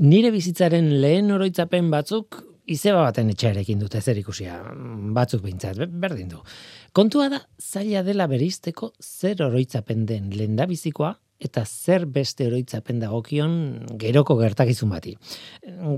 Nire 0.00 0.30
bizitzaren 0.32 0.86
lehen 1.02 1.28
oroitzapen 1.34 1.90
batzuk 1.92 2.38
izeba 2.72 3.02
baten 3.04 3.28
etxearekin 3.34 3.82
dute 3.82 4.00
zer 4.00 4.16
ikusia, 4.16 4.54
batzuk 5.12 5.42
behintzat, 5.44 5.82
berdin 6.00 6.30
du. 6.30 6.38
Kontua 6.96 7.26
da, 7.28 7.40
zaila 7.60 8.00
dela 8.06 8.24
berizteko 8.30 8.94
zer 9.04 9.42
oroitzapen 9.44 10.06
den 10.08 10.30
lendabizikoa 10.32 11.10
eta 11.40 11.66
zer 11.66 12.06
beste 12.08 12.46
oroitzapen 12.48 13.02
dagokion 13.02 13.52
geroko 14.00 14.38
gertakizun 14.40 14.94
bati. 14.94 15.12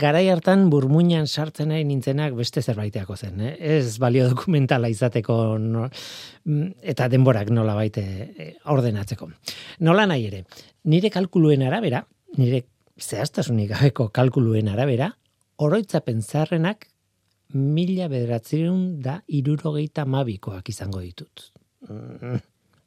Garai 0.02 0.24
hartan 0.34 0.66
burmuinan 0.70 1.30
sartzen 1.30 1.70
nahi 1.70 1.86
nintzenak 1.86 2.34
beste 2.38 2.62
zerbaiteako 2.62 3.16
zen, 3.16 3.38
eh? 3.38 3.54
ez 3.78 3.98
balio 4.02 4.26
dokumentala 4.32 4.90
izateko 4.90 5.38
no, 5.62 5.86
eta 6.82 7.06
denborak 7.12 7.54
nola 7.54 7.78
baite 7.78 8.04
eh, 8.34 8.50
ordenatzeko. 8.74 9.30
Nola 9.86 10.10
nahi 10.10 10.26
ere, 10.32 10.44
nire 10.90 11.10
kalkuluen 11.14 11.62
arabera, 11.70 12.02
nire 12.38 12.64
zehaztasunik 13.02 13.72
gabeko 13.74 14.08
kalkuluen 14.14 14.70
arabera, 14.72 15.10
oroitzapen 15.62 16.22
zarrenak 16.22 16.86
mila 17.54 18.08
bederatzerun 18.08 19.00
da 19.04 19.18
irurogeita 19.28 20.06
mabikoak 20.08 20.68
izango 20.72 21.02
ditut. 21.04 21.50
Mm, 21.88 22.40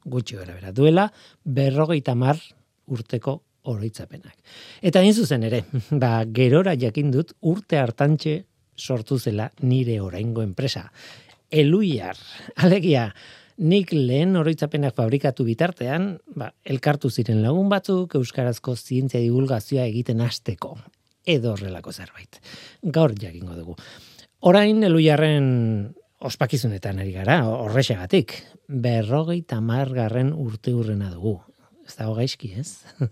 gutxi 0.06 0.40
gara 0.40 0.56
bera. 0.56 0.72
Duela 0.72 1.06
berrogeita 1.44 2.16
mar 2.16 2.40
urteko 2.88 3.40
oroitzapenak. 3.72 4.36
Eta 4.86 5.02
hain 5.02 5.14
zuzen 5.14 5.46
ere, 5.48 5.64
ba, 6.04 6.18
gerora 6.26 6.76
jakin 6.80 7.12
dut 7.14 7.36
urte 7.42 7.80
hartantxe 7.82 8.40
sortu 8.76 9.18
zela 9.20 9.50
nire 9.64 10.00
oraingo 10.02 10.44
enpresa. 10.44 10.90
Eluiar, 11.52 12.18
alegia, 12.58 13.10
nik 13.58 13.94
lehen 13.94 14.36
oroitzapenak 14.36 14.96
fabrikatu 14.96 15.46
bitartean, 15.48 16.18
ba, 16.36 16.52
elkartu 16.66 17.10
ziren 17.10 17.42
lagun 17.44 17.70
batzuk 17.72 18.16
euskarazko 18.20 18.76
zientzia 18.76 19.22
divulgazioa 19.24 19.88
egiten 19.88 20.22
hasteko 20.22 20.76
edo 21.26 21.56
horrelako 21.56 21.92
zerbait. 21.92 22.40
Gaur 22.84 23.14
jakingo 23.18 23.56
dugu. 23.58 23.76
Orain 24.46 24.84
eluiarren 24.86 25.48
ospakizunetan 26.26 27.02
ari 27.02 27.16
gara, 27.16 27.42
horrexegatik. 27.50 28.36
Berrogei 28.70 29.42
tamargarren 29.42 30.32
urte 30.34 30.74
urrena 30.74 31.10
dugu. 31.14 31.40
Ez 31.86 31.96
da 31.98 32.08
gaizki, 32.14 32.54
ez? 32.62 32.82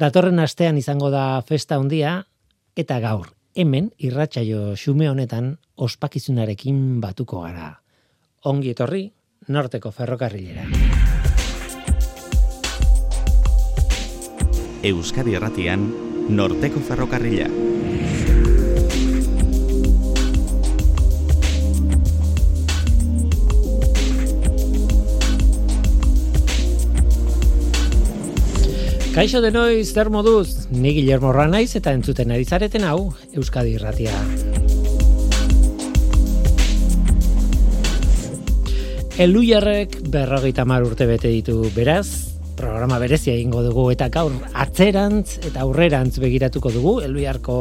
Datorren 0.00 0.40
astean 0.40 0.80
izango 0.80 1.10
da 1.12 1.42
festa 1.46 1.78
handia 1.80 2.18
eta 2.76 2.98
gaur, 3.00 3.30
hemen 3.56 3.90
irratsaio 3.98 4.74
xume 4.76 5.08
honetan 5.10 5.54
ospakizunarekin 5.76 7.00
batuko 7.00 7.44
gara. 7.46 7.74
Ongi 8.44 8.72
etorri, 8.72 9.08
norteko 9.48 9.90
ferrokarrilera. 9.90 10.66
Euskadi 14.82 15.34
Erratian, 15.36 15.86
norteko 16.28 16.80
ferrokarrila. 16.80 17.48
Kaixo 29.10 29.40
de 29.42 29.50
noiz, 29.50 29.90
zer 29.92 30.08
moduz, 30.08 30.70
ni 30.70 30.94
Guillermo 30.94 31.32
Ranaiz 31.32 31.74
eta 31.76 31.92
entzuten 31.92 32.30
ari 32.30 32.46
zareten 32.46 32.86
hau, 32.86 33.10
Euskadi 33.34 33.74
Irratia. 33.76 34.14
Eluiarrek 39.20 39.98
berrogeita 40.08 40.64
mar 40.64 40.80
urte 40.80 41.04
bete 41.04 41.28
ditu 41.28 41.66
beraz, 41.74 42.32
programa 42.56 42.96
berezia 43.02 43.34
egingo 43.34 43.60
dugu 43.60 43.82
eta 43.92 44.06
gaur 44.08 44.32
atzerantz 44.62 45.42
eta 45.44 45.60
aurrerantz 45.66 46.14
begiratuko 46.22 46.72
dugu 46.72 46.94
Eluiarko 47.04 47.56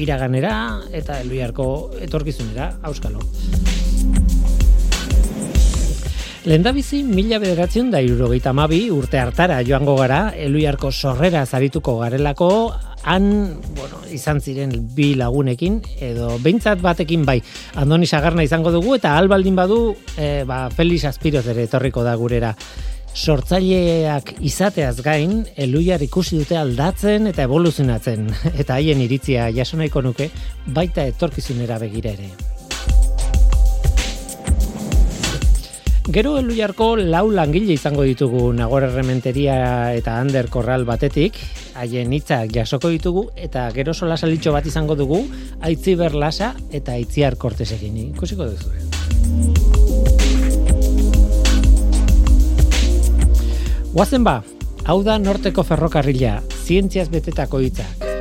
iraganera 0.00 0.54
eta 0.88 1.18
Eluiarko 1.20 1.66
etorkizunera, 2.06 2.70
auskalo. 2.88 3.20
Lendabizi 6.48 7.02
mila 7.04 7.42
bederatzen 7.44 7.92
da 7.92 8.00
irurogeita 8.00 8.56
mabi 8.56 8.86
urte 8.90 9.20
hartara 9.20 9.60
joango 9.68 9.98
gara, 10.00 10.22
eluiarko 10.32 10.88
sorrera 10.90 11.44
zarituko 11.44 11.98
garelako, 12.00 12.48
han, 13.04 13.58
bueno, 13.76 13.98
izan 14.10 14.40
ziren 14.40 14.72
bi 14.94 15.12
lagunekin, 15.18 15.80
edo 16.00 16.36
behintzat 16.42 16.82
batekin 16.82 17.26
bai, 17.26 17.40
andoni 17.74 18.06
sagarna 18.06 18.44
izango 18.46 18.72
dugu, 18.74 18.96
eta 18.96 19.16
albaldin 19.18 19.58
badu, 19.58 19.96
e, 20.16 20.44
ba, 20.48 20.68
Felix 20.70 21.04
Aspiroz 21.10 21.46
ere 21.50 21.66
etorriko 21.68 22.04
da 22.06 22.14
gurera. 22.16 22.54
Sortzaileak 23.12 24.38
izateaz 24.40 25.02
gain, 25.04 25.42
eluiar 25.60 26.00
ikusi 26.02 26.38
dute 26.38 26.56
aldatzen 26.56 27.28
eta 27.28 27.44
evoluzionatzen, 27.44 28.30
eta 28.62 28.78
haien 28.78 29.02
iritzia 29.04 29.50
jasonaiko 29.52 30.02
nuke, 30.02 30.30
baita 30.66 31.04
etorkizunera 31.10 31.78
begira 31.82 32.14
ere. 32.16 32.32
Gero 36.12 36.34
eluiarko 36.36 36.96
lau 36.98 37.28
langile 37.30 37.76
izango 37.76 38.02
ditugu 38.02 38.48
Nagore 38.52 38.88
Rementeria 38.90 39.94
eta 39.94 40.16
Ander 40.18 40.48
Korral 40.50 40.82
batetik, 40.84 41.38
haien 41.74 42.12
hitzak 42.12 42.52
jasoko 42.54 42.90
ditugu 42.92 43.26
eta 43.36 43.68
gero 43.74 43.94
sola 43.94 44.16
salitxo 44.16 44.52
bat 44.52 44.66
izango 44.66 44.96
dugu 44.98 45.22
Aitzi 45.60 45.94
Berlasa 45.96 46.52
eta 46.70 46.96
Aitziar 46.98 47.36
Kortesekin. 47.36 47.96
Ikusiko 48.12 48.46
duzu. 48.46 48.70
Guazen 53.92 54.24
ba, 54.24 54.38
hau 54.88 55.02
da 55.04 55.18
norteko 55.20 55.66
ferrokarrila, 55.68 56.40
zientziaz 56.64 57.10
betetako 57.12 57.60
hitzak. 57.60 58.11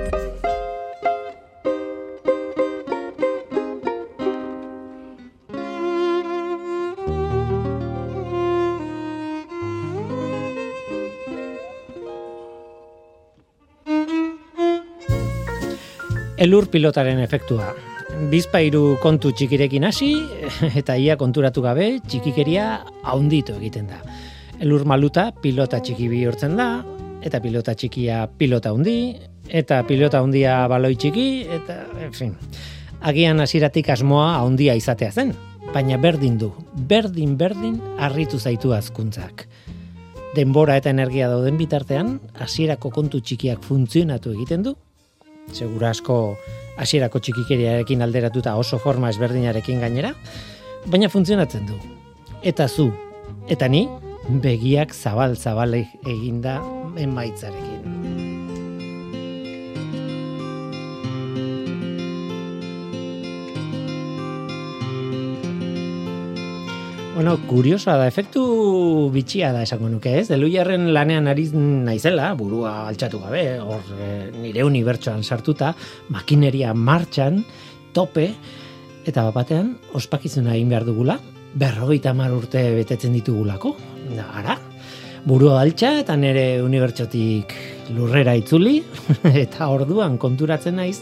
Elur 16.41 16.65
pilotaren 16.73 17.19
efektua. 17.21 17.67
Bizpairu 18.31 18.95
kontu 19.03 19.29
txikirekin 19.37 19.85
hasi 19.85 20.09
eta 20.79 20.95
ia 20.97 21.13
konturatu 21.19 21.61
gabe 21.61 21.99
txikikeria 22.01 22.65
haunditu 23.05 23.53
egiten 23.59 23.91
da. 23.91 23.99
Elur 24.61 24.87
maluta 24.89 25.29
pilota 25.43 25.79
txiki 25.85 26.09
bihurtzen 26.09 26.57
da 26.57 26.71
eta 27.21 27.41
pilota 27.43 27.77
txikia 27.77 28.23
pilota 28.41 28.73
handi 28.73 28.97
eta 29.61 29.83
pilota 29.85 30.23
handia 30.25 30.57
baloi 30.71 30.95
txiki 30.97 31.27
eta 31.59 31.77
en 32.01 32.17
fin. 32.17 32.35
Agian 33.05 33.41
hasieratik 33.41 33.93
asmoa 33.93 34.33
handia 34.41 34.73
izatea 34.77 35.11
zen, 35.11 35.35
baina 35.73 35.97
berdin 36.01 36.37
du, 36.41 36.51
berdin 36.89 37.37
berdin 37.37 37.77
harritu 38.01 38.41
zaitu 38.41 38.73
azkuntzak. 38.73 39.45
Denbora 40.33 40.77
eta 40.79 40.89
energia 40.89 41.29
dauden 41.29 41.57
bitartean, 41.59 42.15
hasierako 42.39 42.89
kontu 42.93 43.21
txikiak 43.21 43.61
funtzionatu 43.65 44.33
egiten 44.33 44.65
du 44.69 44.79
segura 45.51 45.91
asko 45.91 46.37
hasierako 46.81 47.19
txikikeriarekin 47.19 48.01
alderatuta 48.01 48.55
oso 48.57 48.79
forma 48.79 49.09
ezberdinarekin 49.13 49.81
gainera, 49.83 50.13
baina 50.87 51.09
funtzionatzen 51.09 51.67
du. 51.69 51.79
Eta 52.41 52.67
zu, 52.67 52.89
eta 53.49 53.69
ni, 53.69 53.87
begiak 54.43 54.93
zabal 54.93 55.35
zabal 55.37 55.77
eginda 55.81 56.59
emaitzarekin. 56.97 58.00
Bueno, 67.11 67.33
kuriosoa 67.43 67.97
da, 67.99 68.05
efektu 68.07 68.41
bitxia 69.11 69.49
da 69.51 69.65
esango 69.65 69.89
nuke, 69.91 70.13
ez? 70.21 70.29
Deluiarren 70.29 70.85
lanean 70.95 71.27
ari 71.27 71.43
naizela, 71.51 72.29
burua 72.39 72.87
altxatu 72.87 73.19
gabe, 73.19 73.41
hor 73.59 73.83
e, 73.99 74.07
nire 74.31 74.63
unibertsoan 74.63 75.19
sartuta, 75.19 75.73
makineria 76.15 76.71
martxan, 76.71 77.41
tope, 77.91 78.29
eta 79.03 79.25
batean, 79.35 79.73
ospakizuna 79.99 80.55
egin 80.55 80.71
behar 80.71 80.87
dugula, 80.87 81.17
berrogeita 81.59 82.13
mar 82.15 82.31
urte 82.31 82.63
betetzen 82.77 83.19
ditugulako, 83.19 83.75
da, 84.15 84.29
ara, 84.39 84.55
burua 85.27 85.59
altxa, 85.65 85.97
eta 86.05 86.15
nire 86.15 86.45
unibertsotik 86.63 87.57
lurrera 87.91 88.37
itzuli, 88.39 88.77
eta 89.45 89.67
orduan 89.67 90.15
konturatzen 90.15 90.79
naiz, 90.79 91.01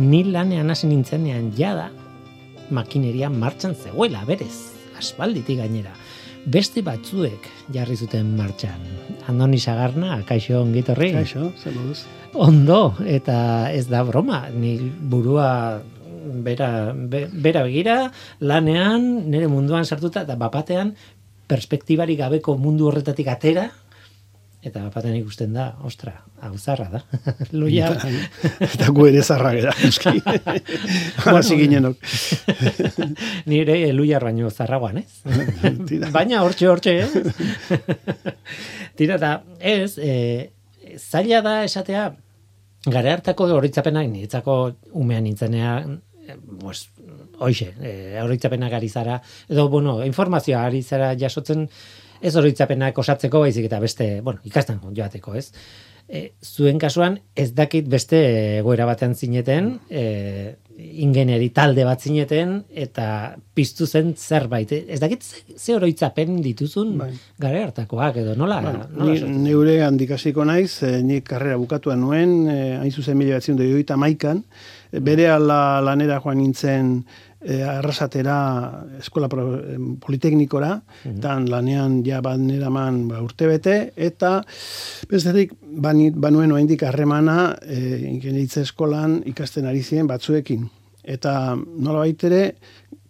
ni 0.00 0.24
lanean 0.24 0.72
hasi 0.72 0.88
nintzenean 0.88 1.52
jada, 1.58 1.90
makineria 2.72 3.28
martxan 3.28 3.76
zegoela, 3.76 4.24
berez 4.24 4.73
aspalditik 4.98 5.58
gainera. 5.62 5.94
Beste 6.44 6.82
batzuek 6.84 7.46
jarri 7.72 7.96
zuten 7.96 8.34
martxan. 8.36 8.82
Andoni 9.30 9.58
Sagarna, 9.58 10.18
kaixo 10.28 10.60
ongitorri. 10.60 11.12
Kaixo, 11.16 11.50
Ondo, 12.34 12.96
eta 13.06 13.70
ez 13.72 13.86
da 13.88 14.02
broma, 14.04 14.48
ni 14.50 14.76
burua 14.82 15.80
bera, 16.44 16.92
bera 16.92 17.62
begira, 17.64 17.96
lanean, 18.40 19.30
nire 19.30 19.48
munduan 19.48 19.86
sartuta, 19.86 20.24
eta 20.26 20.36
bapatean, 20.40 20.94
perspektibari 21.48 22.16
gabeko 22.16 22.56
mundu 22.58 22.88
horretatik 22.88 23.28
atera, 23.28 23.68
Eta 24.64 24.80
bapaten 24.86 25.12
ikusten 25.18 25.52
da, 25.52 25.66
ostra, 25.84 26.14
hau 26.40 26.54
zarra 26.56 26.86
da. 26.88 27.00
Luia. 27.58 27.90
Eta 28.64 28.88
gu 28.96 29.08
ere 29.10 29.20
zarra 29.20 29.50
gara, 29.52 29.74
eski. 29.90 30.22
Hasi 31.28 31.58
ginenok. 31.60 32.00
Nire 33.50 33.76
luiar 33.92 34.24
baino 34.24 34.48
zarragoan, 34.48 35.02
ez? 35.02 36.08
Baina 36.14 36.40
hortxe, 36.46 36.70
hortxe, 36.72 36.96
ez? 37.04 37.82
Tira, 38.96 39.18
da, 39.20 39.34
ez, 39.60 39.98
e, 39.98 40.14
zaila 40.96 41.42
da 41.44 41.58
esatea, 41.66 42.06
gare 42.88 43.12
hartako 43.12 43.50
horitzapenak, 43.58 44.08
niretzako 44.08 44.56
umean 44.96 45.26
nintzenean, 45.28 45.98
pues, 46.62 46.86
hoxe, 47.36 47.74
e, 47.84 47.92
horitzapenak 48.22 48.78
ari 48.80 48.88
zara, 48.88 49.20
edo, 49.50 49.68
bueno, 49.68 49.98
informazioa 50.08 50.64
ari 50.70 50.80
zara 50.82 51.12
jasotzen, 51.20 51.68
ez 52.24 52.34
oroitzapenak 52.40 52.98
osatzeko 52.98 53.44
baizik 53.44 53.68
eta 53.68 53.80
beste, 53.82 54.08
bueno, 54.24 54.40
ikasten 54.48 54.80
joateko, 54.96 55.36
ez? 55.36 55.50
E, 56.04 56.34
zuen 56.44 56.78
kasuan 56.80 57.18
ez 57.36 57.50
dakit 57.56 57.88
beste 57.88 58.20
egoera 58.58 58.84
batean 58.88 59.14
zineten, 59.16 59.78
e, 59.88 60.56
ingeneri 60.74 61.50
talde 61.54 61.84
bat 61.86 62.02
zineten 62.02 62.56
eta 62.84 63.06
piztu 63.54 63.86
zen 63.86 64.12
zerbait. 64.18 64.72
Ez 64.72 64.98
dakit 65.00 65.22
ze 65.22 65.74
oroitzapen 65.76 66.40
dituzun 66.42 66.96
bai. 66.98 67.10
gare 67.38 67.62
hartakoak 67.62 68.18
edo 68.24 68.34
nola? 68.36 68.60
Bueno, 68.64 68.88
nola 68.90 69.12
ni, 69.14 69.38
neure 69.46 69.78
handikasiko 69.86 70.44
naiz, 70.44 70.82
e, 70.82 70.98
nik 71.02 71.28
karrera 71.28 71.56
bukatuan 71.60 72.02
nuen, 72.02 72.34
e, 72.50 72.58
hain 72.80 72.92
zuzen 72.92 73.16
mila 73.18 73.38
batzion 73.38 73.60
maikan, 73.98 74.42
e, 74.90 75.00
bere 75.00 75.28
ala 75.30 75.80
lanera 75.80 76.20
joan 76.20 76.38
nintzen 76.38 77.04
e, 77.44 77.60
arrasatera 77.62 78.36
eskola 78.98 79.28
politeknikora, 79.28 80.74
mm 80.74 81.12
-hmm. 81.12 81.48
lanean 81.48 82.02
ja 82.06 82.20
baneraman 82.20 83.08
ba, 83.08 83.20
urte 83.22 83.46
bete, 83.46 83.92
eta 83.96 84.42
bestetik 85.08 85.52
banuen 86.16 86.52
oaindik 86.52 86.82
harremana 86.82 87.56
e, 87.62 88.20
eskolan 88.60 89.22
ikasten 89.26 89.66
ari 89.66 89.82
ziren 89.82 90.06
batzuekin. 90.06 90.70
Eta 91.04 91.56
nola 91.56 91.98
baitere, 91.98 92.54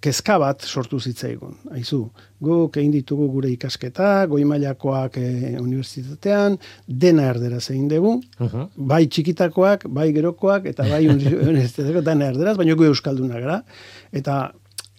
kezka 0.04 0.36
bat 0.40 0.64
sortu 0.64 0.98
zitzaigun. 1.00 1.56
Aizu, 1.74 2.00
guk 2.44 2.76
egin 2.80 2.92
ditugu 2.92 3.28
gure 3.32 3.50
ikasketa, 3.52 4.08
goi 4.30 4.42
mailakoak 4.48 5.16
e, 5.20 5.28
unibertsitatean, 5.60 6.58
dena 6.86 7.30
erdera 7.32 7.60
zein 7.60 7.86
dugu, 7.88 8.18
bai 8.76 9.04
txikitakoak, 9.08 9.88
bai 9.88 10.10
gerokoak, 10.16 10.68
eta 10.72 10.86
bai 10.90 11.06
unibertsitateako 11.12 12.04
dena 12.04 12.28
erderaz, 12.34 12.56
baina 12.60 12.76
gu 12.76 12.88
euskalduna 12.90 13.40
gara. 13.40 13.60
Eta 14.12 14.38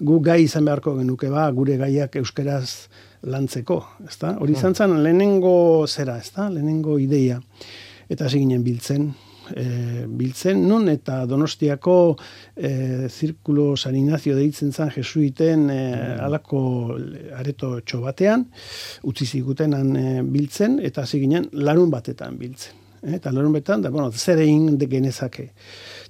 gu 0.06 0.19
gai 0.24 0.42
izan 0.44 0.66
beharko 0.68 0.96
genuke 0.98 1.30
ba, 1.31 1.46
gure 1.56 1.78
gaiak 1.80 2.18
euskeraz 2.19 2.88
lantzeko, 3.25 3.80
ezta? 4.10 4.36
Hori 4.42 4.58
izan 4.58 4.75
zen 4.75 4.98
lehenengo 5.04 5.86
zera, 5.88 6.18
ezta? 6.22 6.50
Lehenengo 6.54 6.98
ideia. 7.01 7.40
Eta 8.10 8.28
hasi 8.28 8.42
ginen 8.44 8.62
biltzen, 8.66 9.08
e, 9.53 10.06
biltzen, 10.07 10.62
nun 10.68 10.89
eta 10.89 11.21
donostiako 11.30 11.97
e, 12.56 13.09
zirkulo 13.09 13.75
San 13.77 13.95
Ignacio 13.95 14.36
deitzen 14.38 14.71
zan 14.71 14.92
jesuiten 14.94 15.69
e, 15.69 15.81
alako 16.21 16.62
areto 17.38 17.80
txobatean, 17.81 18.47
utzi 19.03 19.25
zigutenan 19.25 19.92
e, 19.95 20.07
biltzen, 20.24 20.80
eta 20.83 21.06
hasi 21.06 21.21
ginen 21.24 21.50
larun 21.53 21.92
batetan 21.94 22.39
biltzen. 22.39 22.81
E, 23.01 23.18
eta 23.19 23.33
larun 23.36 23.53
batetan, 23.53 23.86
da, 23.86 23.94
bueno, 23.94 24.12
zer 24.12 24.42
egin 24.44 24.80
genezake. 24.80 25.51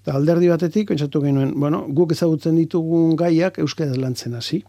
Eta 0.01 0.15
alderdi 0.15 0.51
batetik, 0.51 0.89
pentsatu 0.91 1.21
genuen, 1.23 1.53
bueno, 1.59 1.85
guk 1.89 2.13
ezagutzen 2.13 2.55
ditugun 2.61 3.15
gaiak 3.19 3.59
euskara 3.63 3.97
lantzen 3.97 4.37
hasi. 4.37 4.63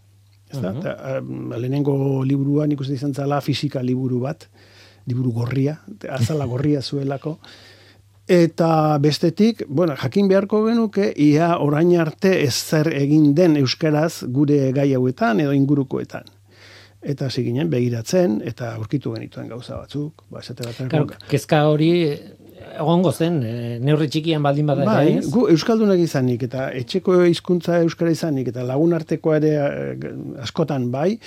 Ez 0.47 0.63
da, 0.63 0.71
uh 0.73 1.59
lehenengo 1.59 2.23
liburuan 2.25 2.71
ikusten 2.71 2.95
izan 2.95 3.15
zala 3.15 3.41
fisika 3.43 3.83
liburu 3.83 4.21
bat, 4.23 4.47
liburu 5.07 5.33
gorria, 5.35 5.77
azala 6.11 6.47
gorria 6.47 6.83
zuelako, 6.83 7.37
Eta 8.27 8.99
bestetik, 8.99 9.63
bueno, 9.69 9.95
jakin 9.97 10.27
beharko 10.29 10.65
genuke, 10.67 11.13
ia 11.15 11.53
orain 11.63 11.93
arte 12.01 12.33
ez 12.43 12.55
zer 12.55 12.91
egin 12.91 13.35
den 13.39 13.55
euskaraz 13.61 14.25
gure 14.27 14.73
gai 14.75 14.89
hauetan 14.95 15.41
edo 15.45 15.53
ingurukoetan. 15.55 16.27
Eta 17.07 17.29
ziginen 17.31 17.71
begiratzen, 17.71 18.41
eta 18.43 18.73
aurkitu 18.75 19.13
genituen 19.15 19.47
gauza 19.49 19.77
batzuk. 19.79 20.25
Ba, 20.31 20.43
claro, 20.43 21.07
kezka 21.31 21.63
hori 21.71 21.91
egongo 22.77 23.13
zen, 23.13 23.41
e, 23.43 23.79
neurri 23.83 24.09
txikian 24.13 24.45
baldin 24.45 24.69
bada 24.69 25.01
ez? 25.05 25.27
Gu 25.33 25.47
euskaldunak 25.53 26.01
izanik 26.03 26.45
eta 26.47 26.69
etxeko 26.77 27.19
hizkuntza 27.31 27.81
euskara 27.85 28.13
izanik 28.15 28.51
eta 28.53 28.65
lagun 28.67 28.95
arteko 28.97 29.35
ere 29.37 29.53
eh, 29.57 30.07
askotan 30.45 30.89
bai, 30.93 31.19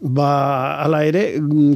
ba 0.00 0.28
hala 0.84 1.02
ere 1.08 1.24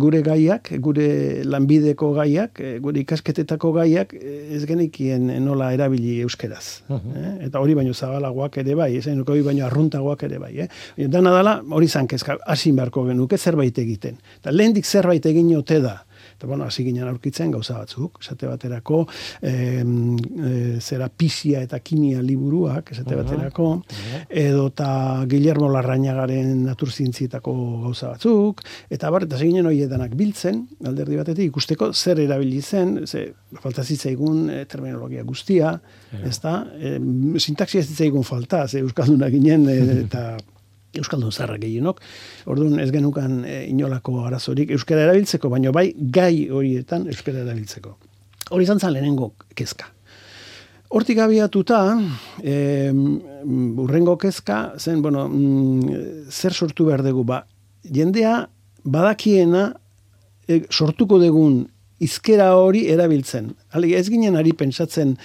gure 0.03 0.23
gaiak, 0.27 0.73
gure 0.85 1.09
lanbideko 1.45 2.13
gaiak, 2.19 2.63
eh, 2.65 2.75
gure 2.85 3.03
ikasketetako 3.05 3.73
gaiak 3.79 4.15
ez 4.19 4.65
genikien 4.69 5.31
nola 5.45 5.71
erabili 5.77 6.19
euskeraz. 6.27 6.83
eh? 6.91 7.35
Eta 7.49 7.63
hori 7.63 7.77
baino 7.79 7.95
zabalagoak 7.95 8.61
ere 8.65 8.75
bai, 8.79 8.91
ez 8.99 9.07
hori 9.09 9.43
baino 9.47 9.67
arruntagoak 9.67 10.25
ere 10.29 10.39
bai, 10.43 10.55
eh? 10.65 10.69
Dana 11.09 11.33
dala 11.35 11.59
hori 11.71 11.89
zankezka 11.89 12.39
hasi 12.47 12.73
beharko 12.73 13.05
genuke 13.09 13.39
zerbait 13.39 13.79
egiten. 13.79 14.19
Eta 14.41 14.53
lehendik 14.55 14.87
zerbait 14.87 15.25
egin 15.27 15.55
ote 15.57 15.81
da, 15.85 15.99
Eta, 16.39 16.47
bueno, 16.47 16.69
hasi 16.71 16.85
ginen 16.87 17.09
aurkitzen 17.11 17.51
gauza 17.51 17.81
batzuk, 17.81 18.21
esate 18.23 18.47
baterako, 18.47 19.01
e, 19.43 19.83
zera 20.79 21.09
pisia 21.11 21.65
eta 21.67 21.81
kimia 21.83 22.21
liburuak, 22.23 22.93
esate 22.95 23.17
baterako, 23.19 23.65
edo 24.31 24.69
eta 24.71 24.91
Guillermo 25.27 25.67
Larrañagaren 25.73 26.53
naturzientzietako 26.63 27.55
gauza 27.89 28.13
batzuk, 28.13 28.63
eta 28.87 29.11
bar, 29.11 29.27
eta 29.27 29.41
ginen 29.43 29.67
hoiedanak 29.67 30.15
biltzen, 30.21 30.61
alderdi 30.87 31.19
batetik, 31.19 31.51
ikusteko 31.51 31.91
zer 31.91 32.23
erabili 32.23 32.63
zen, 32.63 33.01
ze, 33.09 33.25
falta 33.59 33.83
zitzaigun 33.83 34.45
e, 34.55 34.61
terminologia 34.71 35.27
guztia, 35.27 35.73
ez 36.23 36.37
da, 36.39 36.61
e, 36.79 36.95
sintaxia 37.43 37.83
zitzaigun 37.83 38.23
falta, 38.23 38.63
ze 38.69 38.79
Euskaldunak 38.85 39.35
ginen, 39.35 39.67
e, 39.75 39.77
eta 40.05 40.23
Euskaldun 40.97 41.33
zarra 41.33 41.59
gehienok, 41.61 42.01
orduan 42.49 42.81
ez 42.81 42.89
genukan 42.95 43.43
e, 43.45 43.59
inolako 43.69 44.23
arazorik 44.25 44.73
Euskara 44.73 45.05
erabiltzeko, 45.05 45.51
baina 45.53 45.73
bai 45.75 45.91
gai 45.99 46.49
horietan 46.49 47.07
Euskara 47.13 47.45
erabiltzeko. 47.45 47.95
Hori 48.51 48.65
izan 48.65 48.81
zan 48.81 48.95
lehenengo 48.95 49.35
kezka. 49.55 49.91
Hortik 50.89 51.19
abiatuta, 51.21 51.83
e, 52.41 52.55
urrengo 53.85 54.17
kezka, 54.17 54.75
zen, 54.79 55.03
bueno, 55.05 55.27
mm, 55.29 56.31
zer 56.33 56.55
sortu 56.55 56.89
behar 56.89 57.05
dugu, 57.05 57.27
ba, 57.29 57.43
jendea 57.85 58.39
badakiena 58.85 59.75
e, 60.49 60.63
sortuko 60.73 61.19
dugun 61.21 61.67
izkera 62.01 62.53
hori 62.57 62.87
erabiltzen. 62.89 63.53
Hale, 63.75 63.91
ez 63.99 64.07
ginen 64.09 64.39
ari 64.39 64.55
pentsatzen 64.57 65.17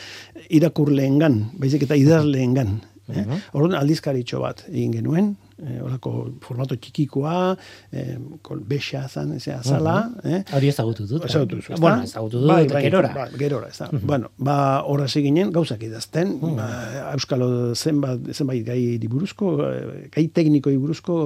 irakurleengan, 0.53 1.39
baizik 1.61 1.85
eta 1.87 1.95
idazleengan. 1.99 2.81
Eh? 3.13 3.23
Orduan 3.53 3.77
aldizkaritxo 3.79 4.39
bat 4.43 4.63
egin 4.69 4.93
genuen, 4.95 5.33
eh, 5.63 5.79
orako 5.83 6.13
formato 6.43 6.75
txikikoa, 6.75 7.55
eh, 7.91 8.17
kol 8.45 8.61
bexa 8.67 9.05
zan, 9.07 9.33
ez 9.37 9.47
azala. 9.53 9.95
Uh 10.23 10.33
eh? 10.33 10.41
Hori 10.57 10.69
ezagutu 10.71 11.05
dut. 11.07 11.25
Ezagutu 11.27 11.59
dut. 11.59 11.79
Bueno, 11.79 12.03
ezagutu 12.03 12.41
dut, 12.41 12.49
bai, 12.49 12.67
bai, 12.71 12.83
gerora. 12.85 13.11
Bai, 13.15 13.27
gerora, 13.39 13.69
ez 13.71 13.79
da. 13.79 13.89
Bueno, 13.91 14.31
ba, 14.37 14.57
horra 14.89 15.07
ginen 15.07 15.51
gauzak 15.55 15.83
idazten, 15.83 16.35
uh 16.41 16.53
ba, 16.57 16.67
Euskalo 17.13 17.49
zenbat, 17.75 18.29
zenbait 18.33 18.65
gai 18.65 18.97
diburuzko, 19.01 19.53
eh, 19.69 20.07
gai 20.13 20.27
tekniko 20.27 20.73
diburuzko 20.73 21.17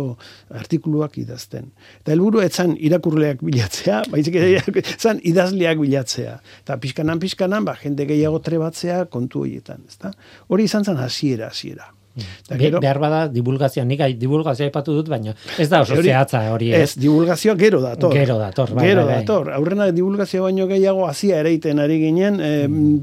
artikuluak 0.62 1.17
idazten. 1.17 1.72
Eta 2.01 2.13
helburu 2.15 2.41
etzan 2.46 2.75
irakurleak 2.77 3.44
bilatzea, 3.46 4.03
baizik 4.13 4.39
zan 4.98 5.22
idazleak 5.24 5.82
bilatzea. 5.82 6.39
Eta 6.63 6.79
pixkanan, 6.82 7.22
pixkanan, 7.24 7.67
ba, 7.67 7.77
jende 7.82 8.08
gehiago 8.10 8.41
trebatzea 8.44 9.06
kontu 9.13 9.46
horietan, 9.46 9.86
ez 9.88 9.98
da. 10.01 10.13
Hori 10.48 10.67
izan 10.70 10.86
zen 10.88 11.00
hasiera, 11.01 11.51
hasiera. 11.53 11.91
Gero, 12.58 12.80
behar 12.84 13.00
bada 13.02 13.22
divulgazioa, 13.32 13.86
nik 13.88 14.04
divulgazioa 14.20 14.70
epatu 14.72 14.96
dut, 14.98 15.10
baina 15.12 15.34
ez 15.58 15.68
da 15.70 15.82
oso 15.86 15.98
zehatza 16.02 16.42
hori. 16.54 16.72
Ez, 16.76 16.96
divulgazioa 17.00 17.56
gero 17.60 17.82
dator. 17.84 18.14
Gero 18.16 18.38
dator, 18.40 18.74
bai, 18.76 18.88
Gero 18.90 19.06
bai, 19.06 19.14
bai. 19.14 19.20
dator. 19.24 19.52
Aurrena 19.58 19.90
divulgazioa 19.96 20.48
baino 20.48 20.68
gehiago 20.70 21.08
hasia 21.08 21.42
ereiten 21.44 21.82
ari 21.84 22.00
ginen, 22.02 22.40
e, 22.42 22.52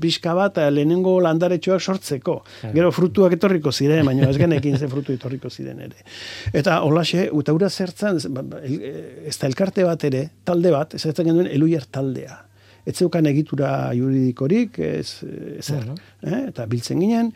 pixka 0.01 0.35
bat 0.37 0.59
eh, 0.63 0.71
lehenengo 0.75 1.17
landaretxoak 1.25 1.83
sortzeko. 1.83 2.39
Gero 2.75 2.93
frutuak 2.95 3.37
etorriko 3.39 3.73
ziren, 3.73 4.05
baina 4.07 4.31
ez 4.31 4.39
genekin 4.41 4.79
ze 4.79 4.89
frutu 4.89 5.15
etorriko 5.15 5.51
ziren 5.51 5.85
ere. 5.89 6.07
Eta 6.53 6.81
holaxe, 6.87 7.29
eta 7.29 7.55
ura 7.57 7.71
zertzen, 7.71 8.21
ba, 8.35 8.43
ba, 8.55 8.65
ez 8.65 9.37
da 9.39 9.51
elkarte 9.51 9.87
bat 9.87 10.11
ere, 10.11 10.27
talde 10.45 10.75
bat, 10.75 10.95
ez 10.95 11.15
genuen 11.25 11.49
eluiar 11.51 11.87
taldea 11.91 12.43
ez 12.85 12.95
zeukan 12.99 13.27
egitura 13.31 13.69
juridikorik, 13.97 14.79
ez, 14.79 15.25
ezer, 15.59 15.87
eh? 16.23 16.41
eta 16.51 16.67
biltzen 16.71 17.01
ginen, 17.01 17.31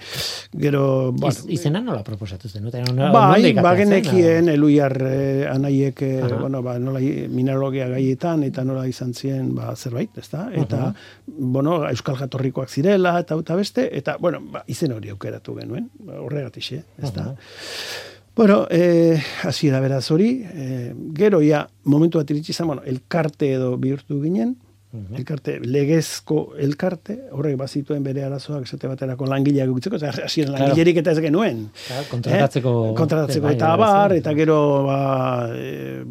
gero... 0.53 1.13
Bueno, 1.13 1.33
Iz, 1.33 1.47
izena 1.59 1.81
nola 1.85 2.03
proposatu 2.05 2.51
zen? 2.51 2.69
Bai, 3.15 3.55
bagenekien 3.57 4.51
eluiar 4.53 4.97
eh, 5.09 5.47
anaiek, 5.49 6.03
eh, 6.05 6.21
bueno, 6.35 6.61
ba, 6.65 6.77
nola 6.83 7.01
mineralogia 7.01 7.89
gaietan, 7.95 8.45
eta 8.49 8.67
nola 8.69 8.85
izan 8.91 9.15
ziren 9.17 9.55
ba, 9.57 9.73
zerbait, 9.77 10.21
ez 10.21 10.29
da? 10.33 10.49
Eta, 10.53 10.93
bueno, 11.27 11.81
euskal 11.89 12.21
jatorrikoak 12.21 12.69
zirela, 12.69 13.17
eta 13.25 13.41
eta 13.41 13.57
beste, 13.57 13.89
eta, 13.97 14.19
bueno, 14.21 14.43
ba, 14.53 14.67
izen 14.69 14.93
hori 14.93 15.15
aukeratu 15.15 15.57
genuen, 15.63 15.89
ba, 16.05 16.21
horregatik, 16.21 16.73
ez 17.01 17.13
da? 17.17 17.33
Bueno, 18.39 18.69
eh, 18.71 19.21
hasi 19.43 19.67
da 19.69 19.81
beraz 19.81 20.13
hori, 20.15 20.45
eh, 20.47 20.95
gero 21.19 21.41
ja, 21.43 21.65
momentu 21.83 22.21
bat 22.21 22.31
iritsi 22.31 22.55
bueno, 22.63 22.85
elkarte 22.87 23.49
edo 23.57 23.77
bihurtu 23.77 24.21
ginen, 24.23 24.55
elkarte, 25.19 25.59
legezko 25.65 26.39
elkarte, 26.61 27.17
horrek 27.37 27.57
bazituen 27.61 28.05
bere 28.05 28.25
arazoak 28.27 28.67
esate 28.67 28.91
baterako 28.91 29.29
langileak 29.31 29.71
gutzeko, 29.73 29.99
eta 30.01 30.13
hasien 30.27 30.53
langilerik 30.53 31.01
eta 31.03 31.15
ez 31.15 31.23
genuen. 31.25 31.65
Claro, 31.87 32.07
kontratatzeko, 32.11 32.75
eh? 32.91 32.95
kontratatzeko 32.99 33.53
eta 33.55 33.73
abar, 33.77 34.15
eta 34.19 34.35
gero 34.39 34.59
ba, 34.87 35.01
e, 35.55 36.05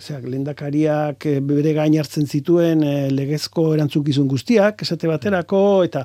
zeak, 0.00 0.26
lendakariak 0.30 1.28
eh, 1.30 1.36
bere 1.52 1.76
gain 1.76 1.98
hartzen 2.00 2.26
zituen 2.26 2.84
e, 2.86 2.96
legezko 3.14 3.70
erantzukizun 3.76 4.28
guztiak, 4.30 4.82
esate 4.86 5.10
baterako, 5.10 5.62
eta 5.88 6.04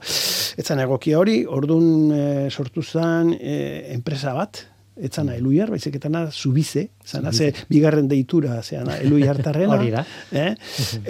etzan 0.60 0.84
egokia 0.84 1.20
hori, 1.20 1.42
ordun 1.46 1.92
e, 2.12 2.24
sortu 2.52 2.84
zen 2.84 3.36
e, 3.40 3.60
enpresa 3.96 4.36
bat, 4.38 4.66
etzana 4.96 5.36
eluiar, 5.36 5.70
baizik 5.74 5.98
eta 6.00 6.10
na 6.10 6.24
subize, 6.32 6.86
zana 7.04 7.34
ze 7.34 7.52
bigarren 7.70 8.08
deitura, 8.08 8.62
zeana 8.64 8.98
eluiartarrena. 9.04 9.76
Hori 9.80 9.92
da. 9.92 10.06
Eh? 10.32 10.56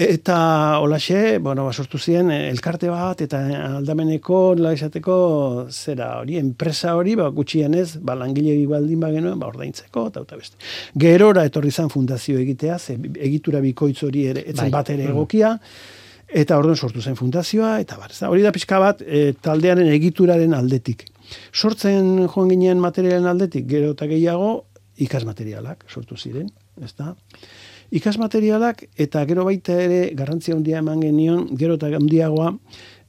Eta 0.08 0.38
holaxe, 0.82 1.38
bueno, 1.38 1.66
ba, 1.66 1.74
sortu 1.74 2.00
ziren 2.00 2.32
eh, 2.34 2.50
elkarte 2.50 2.90
bat, 2.90 3.22
eta 3.22 3.42
aldameneko, 3.78 4.42
nola 4.58 4.74
esateko, 4.74 5.18
zera 5.70 6.16
hori, 6.22 6.40
enpresa 6.42 6.96
hori, 6.98 7.16
ba, 7.20 7.30
gutxienez, 7.30 8.00
ba, 8.02 8.18
langile 8.18 8.58
baldin 8.70 9.04
ba 9.04 9.12
genuen, 9.14 9.38
ba, 9.40 9.52
ordaintzeko, 9.54 10.08
eta 10.10 10.26
eta 10.26 10.40
beste. 10.40 10.58
Gerora 10.98 11.46
etorri 11.46 11.72
zan 11.72 11.92
fundazio 11.94 12.40
egitea, 12.42 12.80
ze 12.80 12.98
egitura 12.98 13.62
bikoitz 13.62 14.02
hori 14.08 14.26
ere, 14.32 14.48
etzen 14.50 14.66
Bai. 14.66 14.74
bat 14.80 14.90
ere 14.96 15.12
egokia, 15.12 15.58
eta 16.26 16.58
orduan 16.58 16.76
sortu 16.78 17.02
zen 17.02 17.18
fundazioa, 17.20 17.78
eta 17.84 18.00
bar, 18.02 18.14
hori 18.30 18.42
da 18.42 18.52
pixka 18.56 18.80
bat, 18.82 19.06
e, 19.06 19.34
taldearen 19.46 19.94
egituraren 19.94 20.58
aldetik. 20.58 21.06
Sortzen 21.54 22.28
joan 22.28 22.50
ginen 22.54 22.82
materialen 22.84 23.28
aldetik, 23.30 23.68
gero 23.70 23.94
eta 23.96 24.08
gehiago, 24.12 24.66
ikasmaterialak 25.02 25.86
sortu 25.90 26.18
ziren, 26.18 26.50
ez 26.82 26.94
da? 26.98 27.14
Ikasmaterialak 27.96 28.86
eta 29.02 29.24
gero 29.30 29.46
baita 29.46 29.76
ere 29.82 30.00
garrantzia 30.18 30.56
handia 30.56 30.82
eman 30.82 31.04
genion, 31.04 31.46
gero 31.60 31.78
eta 31.80 31.92
handiagoa 32.00 32.54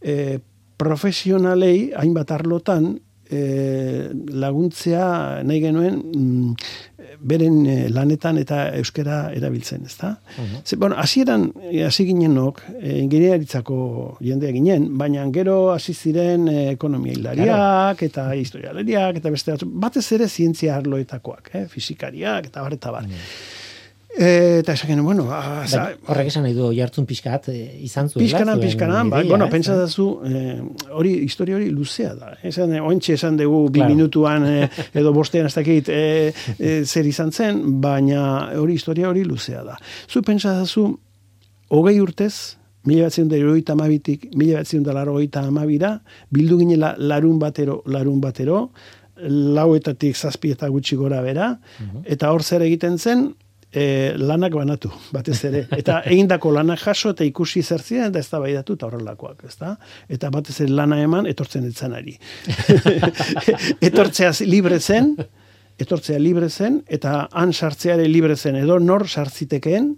e, 0.03 0.39
profesionalei 0.77 1.93
hainbat 1.97 2.33
arlotan 2.37 2.91
e, 3.31 4.11
laguntzea 4.45 5.43
nahi 5.47 5.63
genuen 5.63 5.97
mm, 6.03 6.53
beren 7.21 7.59
eh, 7.67 7.89
lanetan 7.93 8.39
eta 8.41 8.61
euskara 8.79 9.19
erabiltzen, 9.37 9.85
ezta? 9.87 10.17
Ze, 10.65 10.77
bueno, 10.77 10.97
hasieran 10.99 11.51
eh, 11.71 11.85
hasi 11.87 12.07
ginenok, 12.09 12.63
e, 12.81 12.99
ingeniaritzako 13.03 13.79
jendea 14.21 14.53
ginen, 14.57 14.89
baina 14.99 15.27
gero 15.35 15.57
hasi 15.75 15.95
ziren 15.95 16.49
e, 16.49 16.57
ekonomia 16.73 17.17
hilariak 17.17 18.03
eta 18.09 18.29
historialeriak 18.35 19.21
eta 19.21 19.33
beste 19.35 19.57
batez 19.67 20.07
ere 20.17 20.29
zientzia 20.29 20.77
arloetakoak, 20.77 21.53
eh, 21.55 21.67
fizikariak 21.73 22.51
eta 22.51 22.67
bar 22.67 22.77
eta 22.77 22.95
bar. 22.99 23.09
E, 24.19 24.61
eta 24.63 24.73
esaken, 24.73 25.03
bueno, 25.05 25.27
ah, 25.31 25.67
za, 25.69 25.83
Bai, 25.83 25.97
horrek 26.09 26.31
esan 26.31 26.47
nahi 26.47 26.55
du 26.57 26.71
jartzun 26.73 27.05
pixkat 27.05 27.51
eh, 27.53 27.59
izan 27.85 28.09
zuela. 28.09 28.25
Pizkanan, 28.25 28.57
zuen 28.57 28.65
pizkanan, 28.65 29.11
bai, 29.13 29.23
bueno, 29.29 29.49
pentsa 29.53 29.77
dazu, 29.77 30.07
eh, 30.25 30.57
hori, 30.97 31.13
historia 31.27 31.59
hori 31.59 31.69
luzea 31.69 32.15
da. 32.17 32.33
Esan, 32.49 32.73
eh, 32.73 32.81
ointxe 32.81 33.13
esan 33.19 33.37
dugu 33.37 33.67
bi 33.69 33.83
Claro. 33.83 33.93
minutuan 33.95 34.47
eh, 34.49 34.71
edo 35.03 35.13
bostean 35.13 35.51
ez 35.51 35.55
dakit 35.55 35.93
eh, 35.93 36.33
eh, 36.57 36.81
zer 36.87 37.07
izan 37.07 37.31
zen, 37.33 37.61
baina 37.83 38.53
hori 38.57 38.79
historia 38.81 39.11
hori 39.11 39.25
luzea 39.29 39.63
da. 39.69 39.77
Zu 40.09 40.23
pentsa 40.25 40.57
dazu, 40.63 40.89
hogei 41.69 41.99
urtez, 42.01 42.57
mila 42.89 43.11
batzen 43.11 43.29
da 43.29 43.37
irurogeita 43.37 43.77
amabitik, 43.77 44.31
mila 44.35 44.63
batzen 44.63 44.83
da 44.87 44.97
larogeita 44.97 45.45
amabira, 45.45 45.99
bildu 46.33 46.63
ginela 46.63 46.95
larun 46.97 47.39
batero, 47.43 47.83
larun 47.85 48.21
batero, 48.23 48.71
lauetatik 49.21 50.17
zazpi 50.17 50.53
eta 50.53 50.69
gutxi 50.73 50.97
gora 50.97 51.21
bera, 51.25 51.59
eta 52.05 52.31
hor 52.33 52.45
zer 52.45 52.63
egiten 52.63 52.97
zen, 52.99 53.35
e, 53.77 54.15
lanak 54.17 54.57
banatu, 54.57 54.91
batez 55.13 55.39
ere. 55.49 55.65
Eta 55.77 56.01
egindako 56.13 56.53
lanak 56.57 56.83
jaso 56.83 57.13
eta 57.15 57.27
ikusi 57.29 57.63
zer 57.63 57.85
ziren, 57.85 58.11
eta 58.11 58.23
ez 58.23 58.31
da 58.33 58.43
baidatu 58.43 58.79
eta 58.79 58.89
horrelakoak, 58.89 59.45
ez 59.49 59.57
da? 59.61 59.77
Eta 60.09 60.33
batez 60.35 60.59
ere 60.65 60.73
lana 60.81 61.01
eman, 61.05 61.29
etortzen 61.31 61.67
etzanari. 61.69 62.17
Etortzea 63.89 64.33
libre 64.49 64.81
zen, 64.81 65.13
etortzea 65.77 66.17
libre 66.17 66.49
zen, 66.49 66.81
eta 66.89 67.27
han 67.37 67.53
sartzeare 67.53 68.07
libre 68.09 68.37
zen, 68.37 68.57
edo 68.57 68.79
nor 68.81 69.05
sartzitekeen, 69.09 69.91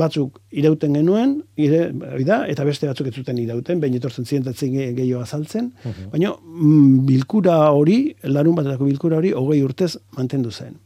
batzuk 0.00 0.38
irauten 0.56 0.96
genuen, 0.96 1.34
ire, 1.60 1.90
da, 2.24 2.46
eta 2.48 2.64
beste 2.64 2.88
batzuk 2.88 3.10
ez 3.10 3.16
zuten 3.20 3.40
irauten, 3.42 3.82
behin 3.82 3.98
etortzen 4.00 4.24
ziren 4.24 4.46
eta 4.46 4.56
zen 4.56 4.78
gehiago 4.96 5.20
azaltzen, 5.26 5.74
baina 6.12 6.32
mm, 6.32 7.02
bilkura 7.10 7.66
hori, 7.76 8.06
larun 8.32 8.56
batetako 8.56 8.88
bilkura 8.88 9.20
hori, 9.20 9.34
hogei 9.36 9.60
urtez 9.66 9.98
mantendu 10.16 10.54
zen. 10.54 10.78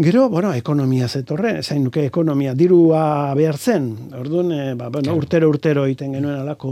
Gero, 0.00 0.30
bueno, 0.30 0.54
ekonomia 0.56 1.10
zetorren, 1.12 1.58
zain 1.60 1.82
nuke 1.84 2.06
ekonomia 2.08 2.54
dirua 2.56 3.34
behar 3.36 3.58
zen. 3.60 3.90
Orduan, 4.16 4.48
e, 4.56 4.72
ba, 4.72 4.86
bueno, 4.88 5.12
urtero 5.12 5.50
urtero 5.52 5.82
egiten 5.84 6.14
genuen 6.16 6.38
alako 6.40 6.70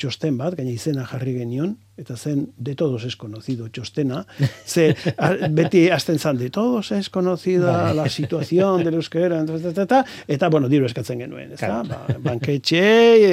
txosten 0.00 0.38
bat, 0.40 0.56
gaina 0.56 0.72
izena 0.72 1.04
jarri 1.10 1.34
genion, 1.36 1.74
eta 1.96 2.16
zen 2.16 2.52
de 2.56 2.74
todos 2.74 3.04
es 3.04 3.16
conocido 3.16 3.68
txostena, 3.68 4.24
ze 4.66 4.96
a, 5.16 5.30
beti 5.50 5.88
hasten 5.90 6.18
zan 6.18 6.38
de 6.38 6.50
todos 6.50 6.90
es 6.92 7.08
conocida 7.08 7.94
la 7.94 8.08
situación 8.08 8.82
del 8.82 8.94
euskera, 8.94 9.42
eta, 9.42 9.56
eta, 9.56 9.82
eta, 9.82 10.04
eta, 10.26 10.48
bueno, 10.48 10.68
diru 10.68 10.86
eskatzen 10.86 11.22
genuen, 11.22 11.52
ez 11.54 11.60
da? 11.60 11.82
Ba, 11.86 12.16
banketxe, 12.24 12.82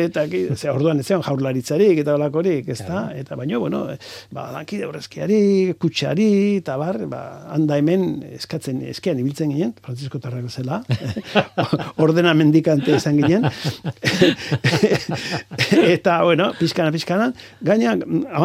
eta, 0.05 0.27
ze, 0.29 0.69
orduan 0.69 1.01
ez 1.01 1.07
zeon 1.07 1.23
jaurlaritzarik, 1.25 2.03
eta 2.03 2.15
olakorik, 2.19 2.69
ez 2.69 2.79
da? 2.85 3.07
Eta, 3.17 3.35
baino, 3.39 3.59
bueno, 3.63 3.87
ba, 4.29 4.51
lankide 4.53 4.85
horrezkiari, 4.85 5.73
kutsari, 5.81 6.29
eta 6.61 6.77
bar, 6.77 7.01
ba, 7.09 7.23
handa 7.55 7.79
hemen 7.81 8.21
eskatzen, 8.37 8.83
eskean 8.93 9.23
ibiltzen 9.23 9.55
ginen, 9.55 9.73
Francisco 9.81 10.21
Tarrago 10.21 10.53
zela, 10.53 10.83
ordena 12.05 12.35
mendikante 12.37 12.93
izan 12.99 13.17
ginen, 13.23 13.49
eta, 15.97 16.21
bueno, 16.29 16.51
pizkana, 16.61 16.93
pizkana, 16.93 17.31
gaina 17.65 17.97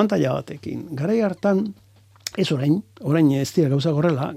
abantaila 0.06 0.34
batekin. 0.38 0.86
Garai 0.96 1.20
hartan, 1.20 1.75
ez 2.38 2.50
orain, 2.52 2.82
orain 3.05 3.29
ez 3.37 3.50
dira 3.53 3.69
gauza 3.69 3.91
gorrela, 3.93 4.31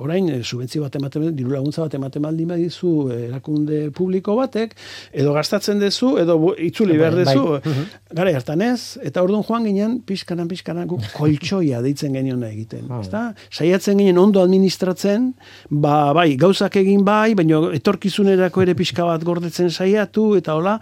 orain 0.00 0.28
eh, 0.32 0.40
subentzio 0.42 0.82
bat 0.82 0.96
ematen, 0.98 1.28
diru 1.36 1.52
laguntza 1.52 1.84
bat 1.84 1.94
ematen 1.94 2.24
baldin 2.24 2.48
badizu 2.50 2.90
eh, 3.12 3.18
erakunde 3.28 3.80
publiko 3.94 4.34
batek, 4.38 4.74
edo 5.12 5.34
gastatzen 5.36 5.78
dezu, 5.78 6.16
edo 6.18 6.36
itzuli 6.58 6.96
behar 6.98 7.14
Bai, 7.14 7.24
dezu, 7.28 7.44
bai. 7.54 7.84
gara 8.18 8.32
hartan 8.34 8.64
ez, 8.66 8.98
eta 9.06 9.22
orduan 9.22 9.44
joan 9.46 9.68
ginen, 9.68 9.98
pizkanan, 10.06 10.48
pizkanan, 10.50 10.88
guk 10.90 11.06
koltsoia 11.14 11.82
deitzen 11.84 12.16
genion 12.16 12.42
egiten. 12.48 12.88
Ah. 12.90 13.02
ezta? 13.04 13.22
Saiatzen 13.50 14.00
ginen 14.02 14.18
ondo 14.18 14.42
administratzen, 14.42 15.30
ba, 15.70 16.10
bai, 16.16 16.34
gauzak 16.40 16.80
egin 16.82 17.04
bai, 17.06 17.36
baina 17.38 17.62
etorkizunerako 17.78 18.66
ere 18.66 18.74
pixka 18.78 19.06
bat 19.06 19.22
gordetzen 19.26 19.70
saiatu, 19.70 20.32
eta 20.40 20.58
hola, 20.58 20.76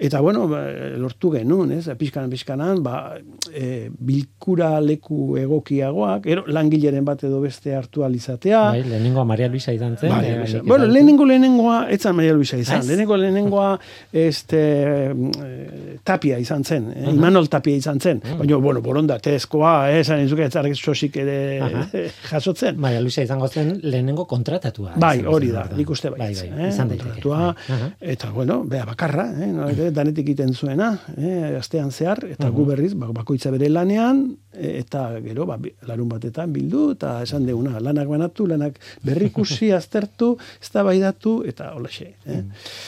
eta 0.00 0.24
bueno, 0.24 0.46
ba, 0.48 0.64
lortu 1.00 1.34
genuen, 1.36 1.76
ez, 1.76 1.84
pizkanan, 2.00 2.32
pizkanan, 2.32 2.80
ba, 2.86 3.18
e, 3.52 3.90
bilkura 3.92 4.78
leku 4.80 5.36
egokiagoak, 5.44 6.24
ero, 6.30 6.48
langileren 6.70 7.04
bat 7.04 7.22
edo 7.26 7.40
beste 7.42 7.74
hartu 7.74 8.04
alizatea, 8.04 8.60
Bai, 8.70 8.82
lehenengoa 8.86 9.24
Maria 9.24 9.48
Luisa 9.48 9.72
izan 9.72 9.96
zen. 9.96 10.10
Bai, 10.10 10.26
eh, 10.30 10.38
nik 10.38 10.66
bueno, 10.68 10.86
lehenengo 10.86 11.26
lehenengoa 11.26 11.88
etzan 11.90 12.16
Maria 12.16 12.32
Luisa 12.32 12.56
izan. 12.56 12.86
Lehenengo 12.86 13.16
lehenengoa 13.16 13.78
este, 14.12 14.60
eh, 15.00 15.96
tapia 16.04 16.38
izan 16.38 16.64
zen. 16.64 16.90
Eh? 16.94 17.10
Imanol 17.12 17.48
tapia 17.48 17.76
izan 17.76 18.00
zen. 18.00 18.20
Baina, 18.38 18.56
bueno, 18.56 18.82
borondatezkoa, 18.82 19.90
eh, 19.90 20.00
esan 20.00 20.22
izuke 20.24 20.46
etzarek 20.46 20.76
sosik 20.76 21.16
ere 21.16 21.38
Aha. 21.60 21.86
jasotzen. 22.30 22.78
Maria 22.80 23.00
Luisa 23.00 23.24
izango 23.26 23.48
zen 23.48 23.78
lehenengo 23.82 24.26
kontratatua. 24.30 24.94
Bai, 24.96 25.20
hori 25.26 25.50
da, 25.54 25.66
nik 25.76 25.90
uste 25.90 26.10
Bai, 26.10 26.32
bai, 26.34 26.48
eh? 26.50 26.68
izan 26.68 26.92
daiteke. 26.92 27.10
Kontratua, 27.10 27.54
Bai. 27.68 27.90
Eta, 28.14 28.30
bueno, 28.34 28.62
bea 28.68 28.84
bakarra, 28.86 29.30
eh? 29.42 29.50
no, 29.54 29.68
danetik 29.90 30.28
egiten 30.30 30.54
zuena, 30.54 30.92
eh? 31.16 31.56
astean 31.58 31.90
zehar, 31.90 32.22
eta 32.30 32.50
gu 32.54 32.66
berriz, 32.68 32.92
ba, 32.98 33.10
bakoitza 33.14 33.50
bere 33.54 33.70
lanean, 33.72 34.24
e, 34.52 34.78
eta 34.80 35.06
gero, 35.24 35.46
ba, 35.48 35.58
larun 35.88 36.08
batetan 36.10 36.52
bildu, 36.60 36.92
eta 36.94 37.16
esan 37.24 37.46
deuna, 37.48 37.80
lanak 37.80 38.06
banatu, 38.08 38.46
lanak 38.46 38.78
berrikusi, 39.06 39.72
aztertu, 39.80 40.36
eztabaidatu 40.62 41.40
eta 41.48 41.72
holaxe. 41.74 42.12
Eh? 42.26 42.42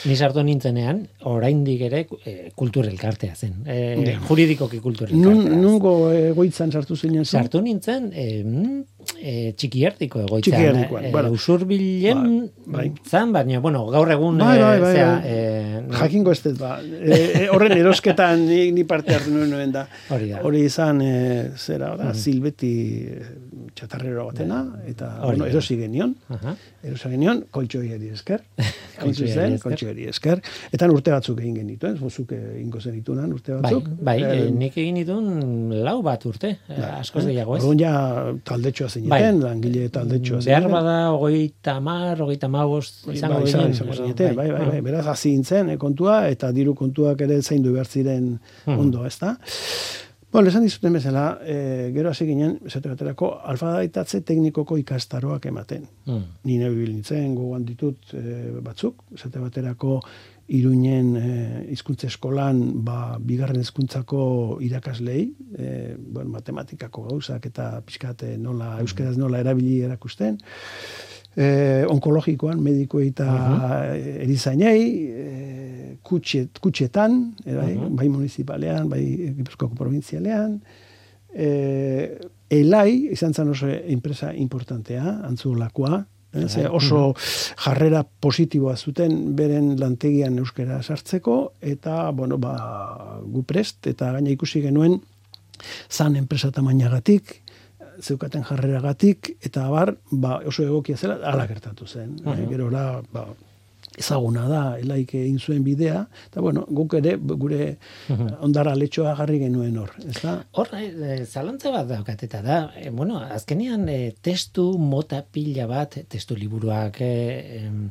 Ni 0.07 0.17
sartu 0.17 0.45
nintzenean, 0.47 1.03
oraindik 1.33 1.81
ere 1.89 2.05
eh, 2.25 2.51
kultur 2.57 2.87
elkartea 2.93 3.35
zen. 3.35 3.63
Eh, 3.67 3.81
Ja. 4.03 4.19
juridikoki 4.29 4.79
kultur 4.83 5.11
Nun, 5.15 5.45
nungo 5.63 6.11
egoitzan 6.13 6.73
sartu 6.75 6.97
zinen 6.97 7.25
zu? 7.25 7.37
Sartu 7.37 7.61
nintzen, 7.63 8.11
eh, 8.13 8.43
mm, 8.45 8.81
eh, 9.21 9.53
txikiertiko 9.57 10.21
egoitzan. 10.25 10.53
Txikierdikoan, 10.53 11.05
eh, 11.07 11.13
bueno. 11.15 11.31
usurbilen 11.33 12.51
Bai, 12.67 12.89
bai. 12.89 12.93
zan, 13.09 13.33
baina, 13.33 13.61
bueno, 13.61 13.85
gaur 13.93 14.11
egun, 14.11 14.39
Bai, 14.39 14.59
bai, 14.59 14.77
eh, 14.77 14.81
bai, 14.81 14.93
zera, 14.93 15.23
eh, 15.25 15.81
no- 15.87 15.97
Jakingo 15.99 16.33
ez 16.33 16.43
dut, 16.43 16.59
ba. 16.59 16.81
E, 16.83 17.45
e, 17.45 17.49
horren 17.51 17.73
erosketan 17.79 18.45
ni, 18.49 18.73
ni 18.73 18.85
parte 18.85 19.15
hartu 19.15 19.31
nuen 19.31 19.73
da. 19.73 19.87
Hori 20.11 20.31
da. 20.33 20.43
Hori 20.43 20.65
izan, 20.67 21.01
e, 21.03 21.51
zera, 21.57 21.93
ora, 21.95 22.13
silbeti 22.15 22.73
e, 23.07 23.23
txatarrero 23.83 24.29
batena, 24.29 24.61
eta 24.87 25.09
bueno, 25.25 25.43
da. 25.45 25.51
erosi 25.51 25.75
genion, 25.77 26.13
erosi 26.87 27.11
genion, 27.11 27.41
kontxoiari 27.51 28.13
esker, 28.15 28.45
hain 28.63 28.71
Kontxoiari 29.03 29.33
zuzen, 29.33 29.55
esker. 29.57 29.63
kontxoiari 29.65 30.05
esker, 30.13 30.43
eta 30.77 30.89
urte 30.93 31.11
batzuk 31.11 31.41
egin 31.43 31.57
genituen, 31.59 31.97
zuzuk 31.99 32.31
ingo 32.61 32.79
zenitunan 32.81 33.33
urte 33.35 33.57
Bai, 33.57 33.63
batzuk. 33.65 33.89
bai, 34.07 34.17
Eh, 34.23 34.37
eh, 34.45 34.51
nik 34.55 34.77
egin 34.79 35.01
ditun 35.01 35.73
lau 35.83 35.97
bat 36.07 36.23
urte, 36.31 36.53
eh, 36.69 36.81
askoz 37.01 37.25
gehiago 37.27 37.57
ez. 37.57 37.63
Orduan 37.65 37.81
ja 37.83 37.95
taldetxoa 38.47 38.89
zineten, 38.89 39.41
langile 39.43 39.89
taldetxoa 39.91 40.39
Behar 40.45 40.63
zineten. 40.63 40.71
bada 40.79 40.97
hogeita 41.17 41.81
mar, 41.83 42.23
hogeita 42.23 42.49
magost 42.49 43.09
izango 43.13 43.41
bai, 43.41 43.51
izan- 43.51 43.71
izango 43.75 43.99
zineten, 43.99 44.37
bai, 44.39 44.49
bai, 44.53 44.67
bai, 44.71 44.81
beraz 44.81 45.07
hasi 45.17 45.35
nintzen 45.35 45.71
eh, 45.75 45.77
kontua, 45.79 46.29
eta 46.31 46.53
diru 46.53 46.75
kontuak 46.79 47.21
ere 47.27 47.43
zaindu 47.43 47.73
behar 47.75 47.87
ziren 47.91 48.39
Hmm. 48.65 48.79
ondo, 48.79 49.05
ezta? 49.07 49.37
Bueno, 50.33 50.49
esan 50.49 50.63
dizuten 50.65 50.95
bezala, 50.97 51.41
e, 51.45 51.91
gero 51.93 52.09
hasi 52.09 52.25
ginen, 52.25 52.55
esate 52.65 52.89
baterako, 52.89 53.35
alfabaitatze 53.53 54.23
teknikoko 54.25 54.79
ikastaroak 54.81 55.45
ematen. 55.51 55.85
Mm. 56.07 56.23
Ni 56.49 56.57
nebil 56.57 56.95
nintzen, 56.95 57.35
gogoan 57.37 57.67
ditut 57.69 58.15
e, 58.17 58.23
batzuk, 58.65 59.03
esate 59.13 59.43
baterako, 59.43 59.99
iruinen 60.57 61.11
e, 61.21 61.27
hizkuntza 61.75 62.09
eskolan, 62.09 62.63
ba, 62.87 63.19
bigarren 63.21 63.61
hezkuntzako 63.61 64.25
irakaslei, 64.65 65.27
e, 65.53 65.69
bueno, 66.01 66.33
matematikako 66.39 67.11
gauzak 67.11 67.53
eta 67.53 67.69
pixkate 67.85 68.39
nola, 68.41 68.79
euskeraz 68.81 69.19
nola 69.21 69.45
erabili 69.45 69.83
erakusten, 69.85 70.41
e, 71.37 71.85
onkologikoan, 71.93 72.57
medikuei 72.65 73.11
eta 73.13 73.29
erizainei, 74.25 74.81
e, 75.13 75.62
kutxet, 76.03 76.59
kutxetan, 76.63 77.19
e, 77.45 77.57
bai, 77.57 77.73
bai 77.99 78.09
municipalean, 78.09 78.89
bai 78.91 79.03
Gipuzkoako 79.39 79.77
provintzialean, 79.79 80.57
e, 81.33 81.51
elai, 82.53 83.13
izan 83.13 83.35
zen 83.35 83.53
oso 83.53 83.69
enpresa 83.69 84.33
importantea, 84.37 85.21
antzulakoa, 85.29 86.03
eh, 86.33 86.49
ze 86.49 86.67
oso 86.69 87.15
jarrera 87.65 88.03
positiboa 88.05 88.77
zuten 88.77 89.37
beren 89.37 89.77
lantegian 89.81 90.39
euskera 90.39 90.83
sartzeko, 90.83 91.55
eta, 91.61 92.11
bueno, 92.11 92.39
ba, 92.39 92.57
gu 93.25 93.45
prest, 93.49 93.87
eta 93.87 94.13
gaina 94.13 94.31
ikusi 94.31 94.63
genuen, 94.65 95.01
zan 95.89 96.17
enpresa 96.17 96.51
tamainagatik, 96.51 97.39
zeukaten 98.03 98.45
jarreragatik, 98.45 99.37
eta 99.45 99.67
abar, 99.69 99.95
ba, 100.11 100.41
oso 100.49 100.65
egokia 100.65 100.97
zela, 100.97 101.19
ala 101.29 101.47
gertatu 101.47 101.87
zen. 101.87 102.17
Uh 102.25 102.37
Gerora, 102.49 103.03
ba, 103.13 103.27
ezaguna 103.99 104.47
da, 104.49 104.63
elaik 104.81 105.15
egin 105.19 105.39
zuen 105.39 105.63
bidea, 105.65 106.07
eta 106.31 106.41
bueno, 106.45 106.65
guk 106.69 106.95
ere, 107.01 107.17
gure 107.19 107.75
ondara 108.47 108.75
letxoa 108.79 109.15
jarri 109.19 109.41
genuen 109.43 109.77
hor, 109.83 109.93
ez 110.09 110.19
da? 110.23 110.39
Hor, 110.57 110.73
eh, 110.79 111.25
zalantza 111.27 111.73
bat 111.75 111.91
daukat 111.91 112.25
eta 112.29 112.43
da, 112.45 112.61
eh, 112.81 112.91
bueno, 112.91 113.21
azkenean 113.21 113.89
eh, 113.93 114.15
testu 114.23 114.73
mota 114.79 115.23
pila 115.23 115.69
bat, 115.71 115.99
testu 116.09 116.39
liburuak, 116.39 117.03
em, 117.03 117.91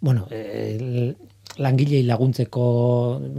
bueno, 0.00 0.26
eh, 0.30 1.12
langilei 1.60 2.02
laguntzeko 2.06 2.66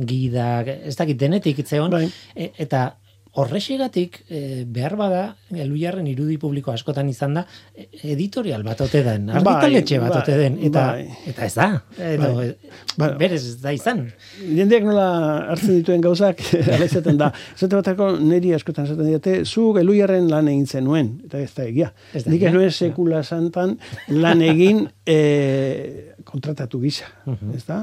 gidak, 0.06 0.70
ez 0.86 0.96
dakit 0.96 1.18
denetik 1.18 1.64
itzeon, 1.64 1.92
Bai. 1.92 2.06
e, 2.36 2.52
eta 2.62 2.92
horrexegatik 3.34 4.20
eh, 4.30 4.64
behar 4.70 4.94
bada, 4.96 5.22
elujarren 5.50 6.06
irudi 6.10 6.36
publiko 6.38 6.72
askotan 6.74 7.08
izan 7.10 7.40
da, 7.40 7.44
eh, 7.74 7.88
editorial 8.14 8.62
bat 8.66 8.84
ote 8.86 9.02
den, 9.06 9.26
Bai, 9.32 9.40
argitaletxe 9.40 9.98
bat 10.04 10.14
bai, 10.14 10.20
ote 10.22 10.36
den, 10.38 10.60
eta, 10.70 10.84
bai. 10.92 11.08
eta 11.32 11.48
ez 11.48 11.54
da, 11.58 11.68
edo, 12.12 12.30
Bai. 12.36 12.46
eh, 12.52 13.10
berez 13.18 13.40
ez 13.40 13.56
da 13.64 13.74
izan. 13.74 14.04
Jendeak 14.38 14.86
nola 14.86 15.08
hartzen 15.56 15.80
dituen 15.80 16.06
gauzak, 16.06 16.44
ala 16.76 16.86
izaten 16.86 17.18
da. 17.18 17.32
Zate 17.58 17.74
batako 17.74 18.12
niri 18.22 18.54
askotan 18.54 18.86
esaten 18.86 19.10
diate, 19.10 19.36
zu 19.50 19.72
geluiarren 19.80 20.30
lan 20.30 20.52
egin 20.54 20.70
zenuen, 20.70 21.12
eta 21.26 21.42
ez 21.42 21.50
da 21.58 21.66
egia. 21.66 21.90
Ez 22.14 22.28
da 22.28 22.36
Nik 22.36 22.44
egia, 22.44 22.54
ez 22.54 22.60
nuen 22.60 22.78
sekula 22.78 23.24
santan 23.24 23.80
lan 24.14 24.46
egin 24.46 24.86
e, 25.10 25.18
kontratatu 26.30 26.86
gisa, 26.86 27.10
ez 27.56 27.66
da? 27.66 27.82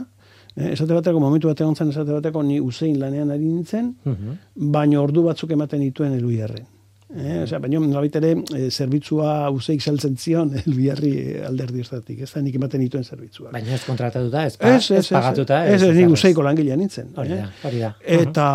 Eh, 0.61 0.73
Esate 0.75 0.93
bateko, 0.95 1.21
momentu 1.23 1.49
bat 1.49 1.61
egon 1.65 1.75
zen, 1.77 1.89
esate 1.95 2.13
bateko, 2.13 2.43
ni 2.45 2.61
usein 2.61 2.99
lanean 3.01 3.31
ari 3.31 3.45
nintzen, 3.47 3.95
Mhm. 4.05 4.37
baina 4.77 5.01
ordu 5.01 5.23
batzuk 5.25 5.51
ematen 5.57 5.81
dituen 5.81 6.13
eluiarren. 6.19 6.67
Eh, 7.11 7.41
osea, 7.43 7.59
baina 7.59 7.81
nolabait 7.83 8.15
ere 8.21 8.37
eh, 8.55 8.69
zerbitzua 8.71 9.51
useik 9.51 9.81
saltzen 9.83 10.17
zion 10.17 10.53
elbiarri 10.65 11.41
alderdi 11.49 11.81
estatik, 11.83 12.21
ez 12.23 12.29
da 12.33 12.41
nik 12.41 12.55
ematen 12.55 12.81
dituen 12.85 13.03
zerbitzua. 13.03 13.51
Baina 13.51 13.75
ez 13.75 13.83
kontratatuta, 13.85 14.45
ez, 14.47 14.57
pa, 14.57 14.77
ez, 14.77 15.09
pagatuta. 15.09 15.65
Ez, 15.67 15.81
ez, 15.83 15.89
nik 15.89 16.05
ezer, 16.05 16.13
useiko 16.13 16.45
langilea 16.47 16.77
nintzen. 16.79 17.09
Hori 17.17 17.33
eh? 17.35 17.41
da, 17.41 17.49
hori 17.67 17.81
da. 17.83 17.95
Eta, 18.21 18.47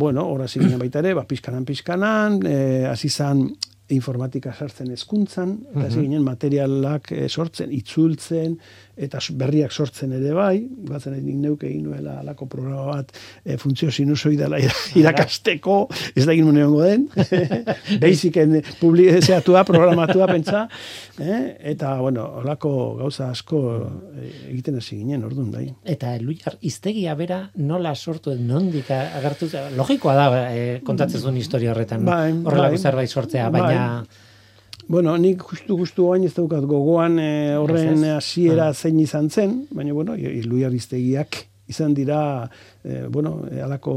bueno, 0.00 0.24
hor 0.32 0.46
hasi 0.46 0.62
ginen 0.62 0.78
baita 0.80 1.02
ere, 1.02 1.12
ba, 1.18 1.26
pizkanan, 1.28 1.66
pizkanan, 1.68 2.40
eh, 2.48 2.86
hasi 2.88 3.10
zan 3.10 3.50
informatika 3.90 4.52
sartzen 4.54 4.92
hezkuntzan, 4.94 5.56
eta 5.74 5.88
hasi 5.88 6.00
ginen 6.00 6.22
materialak 6.24 7.10
eh, 7.12 7.28
sortzen, 7.28 7.72
itzultzen, 7.74 8.56
eta 9.00 9.18
berriak 9.40 9.72
sortzen 9.72 10.12
ere 10.12 10.34
bai, 10.36 10.60
batzen 10.90 11.14
nik 11.24 11.38
neuke 11.40 11.66
egin 11.70 11.86
nuela 11.88 12.18
alako 12.20 12.46
programa 12.52 12.84
bat 12.98 13.12
e, 13.44 13.56
funtzio 13.56 13.88
sinusoidala 13.90 14.58
ira- 14.60 14.76
irakasteko, 15.00 15.76
ez 16.14 16.26
da 16.28 16.34
egin 16.34 16.50
egongo 16.60 16.82
den, 16.84 17.06
basicen 18.02 18.58
publizeatua, 18.80 19.64
programatua 19.64 20.26
pentsa, 20.30 20.66
eh? 21.18 21.40
eta, 21.72 21.94
bueno, 22.04 22.26
olako 22.42 22.72
gauza 23.00 23.30
asko 23.32 23.60
eh, 24.20 24.30
egiten 24.52 24.76
hasi 24.80 25.00
ginen, 25.00 25.24
orduan, 25.24 25.50
bai. 25.54 25.66
Eta 25.84 26.12
Luiar 26.20 26.58
iztegia 26.66 27.14
bera 27.18 27.42
nola 27.56 27.94
sortu 27.96 28.34
nondik 28.36 28.90
agertu 28.92 29.48
logikoa 29.76 30.14
da 30.18 30.26
eh, 30.52 30.80
kontatzen 30.84 31.20
zuen 31.24 31.36
historia 31.40 31.72
horretan 31.72 32.04
Bai, 32.04 32.32
horrelako 32.44 32.76
bai. 32.76 32.82
zerbait 32.84 33.10
sortzea, 33.16 33.48
Bai. 33.50 33.62
Bueno, 34.90 35.14
nik 35.22 35.42
justu 35.46 35.76
justu 35.78 36.08
oain 36.10 36.24
ez 36.26 36.32
daukat 36.34 36.64
gogoan 36.66 37.20
eh, 37.22 37.54
horren 37.54 38.02
ez. 38.02 38.16
hasiera 38.16 38.72
zein 38.74 38.98
izan 38.98 39.28
zen, 39.30 39.52
baina 39.70 39.94
bueno, 39.94 40.16
iluiariztegiak 40.18 41.44
izan 41.70 41.92
dira 41.94 42.50
eh, 42.82 43.04
bueno, 43.06 43.44
eh, 43.46 43.60
alako 43.62 43.92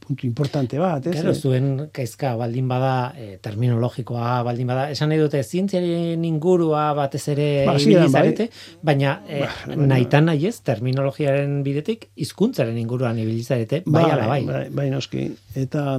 puntu 0.00 0.24
importante 0.24 0.78
bat, 0.80 1.04
ez? 1.10 1.18
Claro, 1.18 1.34
zuen 1.36 1.66
kezka 1.92 2.30
baldin 2.40 2.68
bada, 2.70 3.12
eh, 3.20 3.36
terminologikoa 3.44 4.38
baldin 4.46 4.70
bada, 4.72 4.86
esan 4.94 5.12
nahi 5.12 5.20
dute 5.20 5.42
zientziaren 5.44 6.24
ingurua 6.24 6.86
batez 6.96 7.26
ere 7.34 7.48
Ba, 7.68 7.76
ibili 7.76 7.98
hasieran 8.00 8.32
bai. 8.40 8.48
baina 8.82 9.18
eh, 9.28 9.44
Ba, 9.44 9.76
nahitan 9.92 10.30
nahi 10.30 10.48
ez, 10.48 10.56
terminologiaren 10.64 11.60
bidetik, 11.66 12.08
hizkuntzaren 12.16 12.78
inguruan 12.80 13.20
ibili 13.20 13.44
zarete, 13.44 13.82
bai, 13.84 14.06
ala 14.16 14.26
bai. 14.32 14.42
bai, 14.48 14.64
bai 14.80 14.88
noski. 14.96 15.28
Eta 15.54 15.98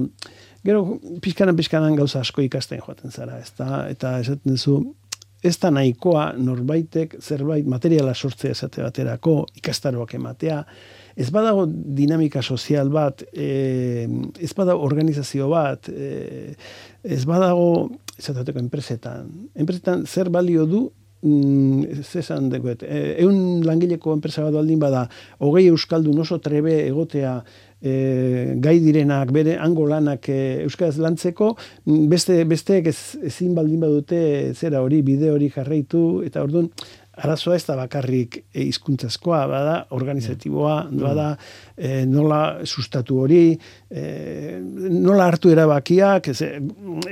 gero 0.64 0.98
pizkanan 1.22 1.56
pizkanan 1.56 1.96
gauza 1.96 2.20
asko 2.20 2.42
ikasten 2.44 2.80
joaten 2.80 3.10
zara, 3.10 3.38
ezta? 3.40 3.86
Eta 3.88 4.18
esaten 4.20 4.56
duzu 4.56 4.80
ez 5.42 5.56
da 5.60 5.70
nahikoa 5.72 6.30
norbaitek 6.36 7.16
zerbait 7.20 7.66
materiala 7.68 8.12
sortzea 8.14 8.52
esate 8.52 8.82
baterako 8.84 9.46
ikastaroak 9.56 10.14
ematea, 10.18 10.60
ez 11.16 11.30
badago 11.32 11.66
dinamika 11.68 12.42
sozial 12.42 12.90
bat, 12.92 13.24
e, 13.32 14.06
ez 14.40 14.52
badago 14.56 14.84
organizazio 14.84 15.48
bat, 15.50 15.88
e, 15.88 16.54
ez 17.02 17.24
badago, 17.28 17.88
esateko 18.20 18.60
enpresetan, 18.60 19.30
enpresetan 19.56 20.04
zer 20.06 20.28
balio 20.32 20.66
du 20.68 20.82
mm, 21.24 21.82
ez 21.96 22.06
esan 22.20 22.50
dekoet, 22.52 22.84
e, 22.84 23.00
eun 23.24 23.64
langileko 23.64 24.12
enpresa 24.16 24.44
bat 24.44 24.60
baldin 24.60 24.80
bada, 24.82 25.06
hogei 25.40 25.66
euskaldun 25.72 26.20
oso 26.20 26.40
trebe 26.44 26.82
egotea 26.86 27.38
e, 27.82 28.54
gai 28.60 28.78
direnak, 28.82 29.32
bere 29.34 29.56
hango 29.60 29.86
lanak 29.88 30.28
e, 30.28 30.40
euskaraz 30.64 30.96
lantzeko, 31.00 31.54
mm, 31.86 32.08
beste 32.12 32.40
besteek 32.48 32.90
ez, 32.92 32.98
ezin 33.32 33.54
baldin 33.56 33.80
badute 33.80 34.20
zera 34.54 34.82
hori, 34.84 35.02
bide 35.06 35.32
hori 35.32 35.50
jarraitu, 35.54 36.22
eta 36.26 36.44
orduan, 36.44 36.70
arazoa 37.20 37.56
ez 37.58 37.64
da 37.66 37.76
bakarrik 37.76 38.38
hizkuntzazkoa 38.56 39.42
bada, 39.50 39.76
organizatiboa, 39.96 40.76
bada, 41.02 41.34
e, 41.76 42.04
nola 42.08 42.60
sustatu 42.64 43.20
hori, 43.24 43.58
e, 43.90 44.58
nola 44.62 45.26
hartu 45.26 45.50
erabakiak, 45.50 46.28
ez, 46.30 46.40
e, 46.46 46.60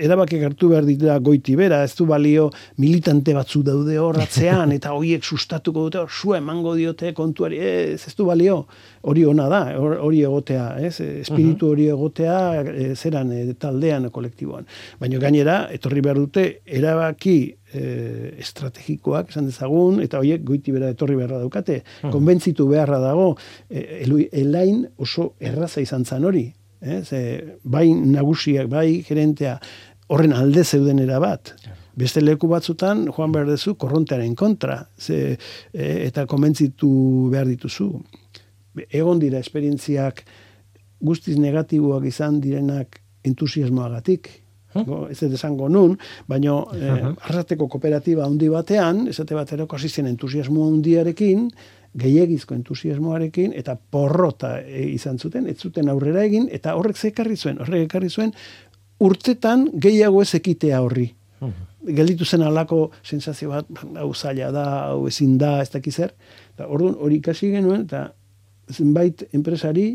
erabakiak 0.06 0.44
hartu 0.48 0.70
behar 0.72 0.86
dira 0.86 1.18
goiti 1.18 1.56
bera, 1.58 1.82
ez 1.84 1.94
du 1.98 2.06
balio 2.06 2.48
militante 2.78 3.34
batzu 3.34 3.62
daude 3.66 3.98
hor 3.98 4.20
atzean, 4.22 4.72
eta 4.78 4.92
horiek 4.94 5.24
sustatuko 5.26 5.88
dute, 5.88 6.04
su 6.08 6.34
emango 6.38 6.74
diote 6.78 7.12
kontuari, 7.16 7.58
ez, 7.58 8.00
ez 8.06 8.14
du 8.18 8.28
balio, 8.28 8.60
hori 9.02 9.24
ona 9.26 9.48
da, 9.50 9.62
hor- 9.78 9.98
hori 10.04 10.22
egotea, 10.26 10.68
ez, 10.86 10.96
espiritu 11.24 11.72
hori 11.74 11.88
egotea, 11.92 12.38
e, 12.62 12.90
zeran 12.94 13.32
e, 13.34 13.44
taldean, 13.58 14.08
kolektiboan. 14.14 14.66
Baina 15.00 15.20
gainera, 15.22 15.60
etorri 15.74 16.02
behar 16.04 16.20
dute, 16.22 16.46
erabaki 16.64 17.36
e, 17.72 17.82
estrategikoak 18.38 19.32
esan 19.32 19.50
dezagun, 19.50 19.98
eta 20.04 20.20
horiek 20.22 20.44
goiti 20.46 20.72
bera 20.74 20.92
etorri 20.94 21.18
beharra 21.18 21.42
daukate, 21.42 21.82
konbentzitu 22.12 22.68
beharra 22.70 23.00
dago, 23.02 23.32
e, 23.70 24.04
elain 24.32 24.84
oso 24.98 25.32
erraza 25.40 25.82
izan 25.84 26.06
zan 26.08 26.24
hori, 26.28 26.46
eh? 26.80 27.02
Ze, 27.04 27.20
bai 27.62 27.88
nagusiak, 27.92 28.68
bai 28.70 29.02
gerentea, 29.06 29.58
horren 30.08 30.32
alde 30.32 30.64
zeuden 30.64 31.04
bat. 31.20 31.54
Beste 31.98 32.20
leku 32.20 32.48
batzutan, 32.48 33.08
joan 33.10 33.32
behar 33.32 33.46
duzu, 33.46 33.74
korrontearen 33.74 34.34
kontra, 34.34 34.86
ze, 34.96 35.36
e, 35.72 36.06
eta 36.06 36.26
konbentzitu 36.26 37.28
behar 37.32 37.46
dituzu. 37.46 37.90
Egon 38.90 39.18
dira 39.18 39.38
esperientziak 39.38 40.22
guztiz 41.00 41.36
negatiboak 41.38 42.04
izan 42.04 42.40
direnak 42.40 43.00
entusiasmoagatik, 43.26 44.30
Go, 44.84 45.06
ez 45.08 45.16
dut 45.22 45.32
esango 45.32 45.68
nun, 45.72 45.94
baino 46.28 46.58
eh, 46.76 46.90
Aha. 46.92 47.12
arrasateko 47.24 47.66
kooperatiba 47.72 48.26
handi 48.26 48.50
batean, 48.52 49.06
esate 49.08 49.34
baterako 49.34 49.78
hasi 49.78 49.88
zen 49.88 50.10
entusiasmo 50.10 50.66
handiarekin, 50.68 51.46
gehiegizko 51.96 52.55
entusiasmoarekin, 52.55 53.53
eta 53.57 53.77
porrota 53.77 54.59
e, 54.61 54.85
izan 54.92 55.18
zuten, 55.18 55.46
ez 55.48 55.59
zuten 55.59 55.88
aurrera 55.88 56.24
egin, 56.24 56.48
eta 56.53 56.74
horrek 56.77 56.96
ze 56.96 57.12
ekarri 57.12 57.37
zuen, 57.37 57.61
horrek 57.62 57.88
ekarri 57.88 58.11
zuen, 58.11 58.35
urtetan 59.01 59.68
gehiago 59.81 60.22
ez 60.22 60.35
ekitea 60.35 60.83
horri. 60.83 61.12
Gelditu 61.88 62.27
zen 62.27 62.42
alako 62.42 62.90
sensazio 63.07 63.53
bat, 63.53 63.68
hau 63.96 64.11
zaila 64.14 64.51
da, 64.53 64.64
hau 64.90 65.07
ezin 65.09 65.38
da, 65.38 65.61
ez 65.62 65.70
dakiz 65.72 65.94
zer. 65.94 66.12
Orduan 66.66 66.96
hori 66.98 67.20
ikasi 67.22 67.53
genuen, 67.55 67.87
eta 67.87 68.09
zenbait 68.74 69.22
enpresari 69.33 69.92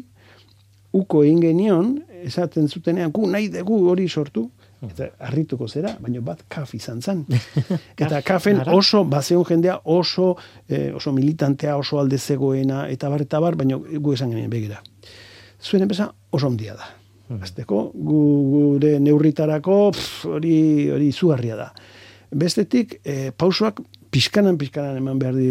uko 0.94 1.24
egin 1.26 1.42
genion, 1.44 1.94
esaten 2.24 2.70
zutenean, 2.70 3.12
gu 3.12 3.28
nahi 3.30 3.50
dugu 3.54 3.82
hori 3.92 4.08
sortu, 4.08 4.48
eta 4.90 5.10
harrituko 5.28 5.68
zera, 5.68 5.94
baina 6.02 6.22
bat 6.22 6.44
kaf 6.52 6.74
izan 6.76 7.02
zen. 7.02 7.24
eta 8.04 8.22
kafen 8.26 8.62
oso, 8.74 9.04
bazeon 9.10 9.46
jendea 9.48 9.80
oso, 9.86 10.34
eh, 10.68 10.92
oso 10.96 11.14
militantea, 11.16 11.78
oso 11.78 12.00
alde 12.02 12.18
zegoena, 12.18 12.88
eta 12.90 13.10
bar, 13.10 13.24
eta 13.26 13.40
bar, 13.44 13.58
baina 13.60 13.78
gu 13.78 14.14
esan 14.14 14.34
genien 14.34 14.52
begira. 14.52 14.82
Zuen 15.64 15.86
enpresa 15.86 16.10
oso 16.32 16.48
ondia 16.52 16.76
da. 16.80 16.90
Azteko, 17.42 17.88
gu, 17.96 18.22
gure 18.52 18.98
neurritarako 19.02 19.78
pff, 19.96 20.26
hori 20.38 20.56
hori 20.94 21.10
izugarria 21.14 21.58
da. 21.58 21.70
Bestetik, 22.34 23.00
eh, 23.06 23.32
pausoak 23.38 23.80
pixkanan 24.14 24.58
pixkanan 24.62 25.00
eman 25.02 25.18
behar, 25.20 25.34
di, 25.36 25.48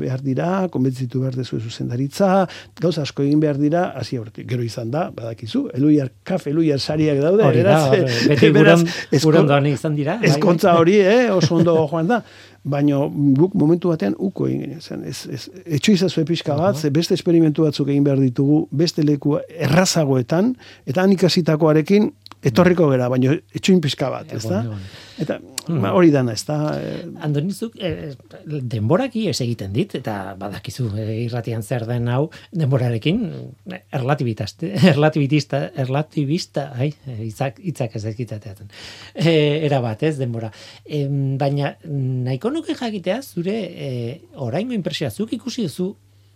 behar 0.00 0.22
dira, 0.24 0.46
konbentzitu 0.72 1.20
behar 1.20 1.36
dezu 1.36 1.58
zuzendaritza, 1.60 2.46
gauza 2.80 3.02
asko 3.04 3.22
egin 3.26 3.40
behar 3.42 3.58
dira, 3.60 3.82
hasi 4.00 4.16
hortik. 4.18 4.46
Gero 4.48 4.64
izan 4.64 4.90
da, 4.90 5.10
badakizu, 5.14 5.66
eluiar, 5.76 6.08
kaf, 6.24 6.46
eluiar 6.50 6.80
sariak 6.80 7.20
daude, 7.22 7.44
Hori 7.44 7.62
da, 7.66 7.76
beraz, 7.90 8.14
beti 8.32 8.50
beraz, 8.56 8.80
esko- 9.12 9.34
izan 9.72 9.94
dira. 9.98 10.16
bai, 10.22 10.30
ezkontza 10.32 10.74
hori, 10.80 10.96
eh, 11.04 11.28
oso 11.34 11.56
ondo 11.60 11.76
joan 11.90 12.08
da. 12.08 12.22
Baina 12.64 12.94
guk 13.34 13.56
momentu 13.58 13.88
batean 13.90 14.14
uko 14.22 14.44
egin 14.46 14.60
genuen 14.62 14.80
zen. 14.80 15.00
Ez, 15.10 15.24
ez, 15.34 15.48
etxo 15.66 15.96
izazue 15.96 16.22
pixka 16.24 16.54
bat, 16.54 16.76
ze 16.78 16.90
beste 16.94 17.12
esperimentu 17.18 17.64
batzuk 17.66 17.88
egin 17.90 18.04
behar 18.06 18.20
ditugu, 18.22 18.68
beste 18.70 19.02
leku 19.02 19.32
errazagoetan, 19.50 20.52
eta 20.86 21.02
han 21.02 21.10
ikasitakoarekin 21.16 22.12
etorriko 22.42 22.88
gera, 22.90 23.08
baina 23.12 23.36
etxoin 23.54 23.80
pixka 23.82 24.10
bat, 24.12 24.32
ez 24.34 24.42
da? 24.44 24.62
Egon, 24.64 24.78
egon. 24.78 25.10
Eta 25.22 25.36
ba, 25.68 25.92
hori 25.94 26.10
dana, 26.10 26.34
ez 26.34 26.42
da? 26.48 26.56
Eh, 26.80 27.04
Andonizuk, 27.22 27.76
eh, 27.78 28.12
denboraki 28.46 29.26
ez 29.30 29.36
egiten 29.44 29.72
dit, 29.74 29.94
eta 29.98 30.34
badakizu 30.40 30.88
eh, 30.98 31.08
irratian 31.26 31.62
zer 31.62 31.86
den 31.86 32.08
hau, 32.10 32.24
denborarekin, 32.58 33.22
eh, 33.70 33.82
erlatibitaste, 33.98 34.72
erlatibitista, 34.92 35.62
erlatibista, 35.84 36.68
ai, 36.74 36.90
eh, 37.06 37.18
hitzak, 37.28 37.60
hitzak 37.62 37.96
ez 37.98 38.04
ekitateatzen. 38.12 38.72
Eh, 39.14 39.62
era 39.68 39.82
bat, 39.84 40.02
ez, 40.02 40.16
denbora. 40.18 40.50
Em, 40.84 41.36
baina, 41.38 41.76
nahiko 41.86 42.50
nuke 42.54 42.76
jakitea, 42.78 43.20
zure, 43.22 43.58
eh, 43.88 44.20
oraingo 44.34 44.74
impresioa, 44.74 45.10
zuk 45.10 45.36
ikusi 45.38 45.68
duzu, 45.68 45.92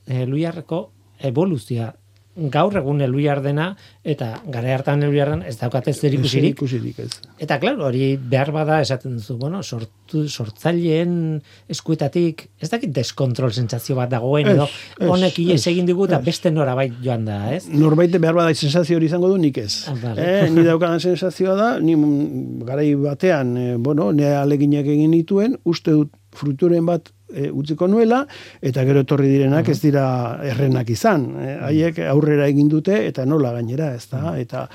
eh, 0.07 0.25
luiarreko 0.27 0.85
evoluzioa, 1.27 1.95
gaur 2.37 2.77
egun 2.77 3.01
eluiar 3.01 3.41
dena, 3.45 3.71
eta 4.05 4.29
gara 4.53 4.75
hartan 4.77 5.03
eluiarren 5.07 5.43
ez 5.49 5.57
daukate 5.57 5.93
zer 5.95 6.15
ikusirik. 6.19 6.61
Eta 7.41 7.59
claro, 7.63 7.87
hori 7.89 8.17
behar 8.21 8.53
bada 8.53 8.81
esaten 8.85 9.17
duzu, 9.17 9.39
bueno, 9.41 9.63
sortu, 9.63 10.27
sortzaileen 10.29 11.41
eskuetatik, 11.73 12.47
ez 12.61 12.71
dakit 12.73 12.93
deskontrol 12.95 13.55
sentsazio 13.57 13.97
bat 13.97 14.13
dagoen, 14.13 14.53
edo 14.53 14.69
honek 15.09 15.41
ies 15.47 15.63
egin 15.73 15.89
digu 15.89 16.07
eta 16.11 16.21
beste 16.25 16.53
norabait 16.53 16.95
joan 17.03 17.25
da, 17.29 17.41
ez? 17.57 17.65
Norbait 17.73 18.13
behar 18.21 18.37
bada 18.37 18.55
sensazio 18.55 19.01
hori 19.01 19.09
izango 19.09 19.33
du 19.33 19.41
nik 19.41 19.59
ez. 19.65 19.87
Ah, 19.89 19.97
vale. 20.03 20.29
eh, 20.45 20.51
ni 20.53 20.67
daukadan 20.67 21.01
sensazioa 21.01 21.57
da, 21.57 21.73
ni 21.81 21.97
garai 22.69 22.93
batean, 23.01 23.57
eh, 23.57 23.75
bueno, 23.79 24.13
ne 24.13 24.35
aleginak 24.37 24.87
egin 24.87 25.17
dituen, 25.17 25.57
uste 25.65 25.97
dut 25.97 26.13
fruturen 26.37 26.85
bat 26.85 27.16
e, 27.33 27.51
utziko 27.51 27.89
nuela, 27.89 28.27
eta 28.63 28.85
gero 28.87 29.03
etorri 29.05 29.29
direnak 29.29 29.69
ez 29.69 29.81
dira 29.83 30.07
errenak 30.45 30.91
izan. 30.91 31.27
Eh, 31.43 31.57
haiek 31.71 31.99
aurrera 32.11 32.47
egin 32.49 32.69
dute, 32.69 33.07
eta 33.07 33.27
nola 33.27 33.53
gainera, 33.57 33.95
ez 33.95 34.07
da? 34.13 34.39
Eta, 34.39 34.69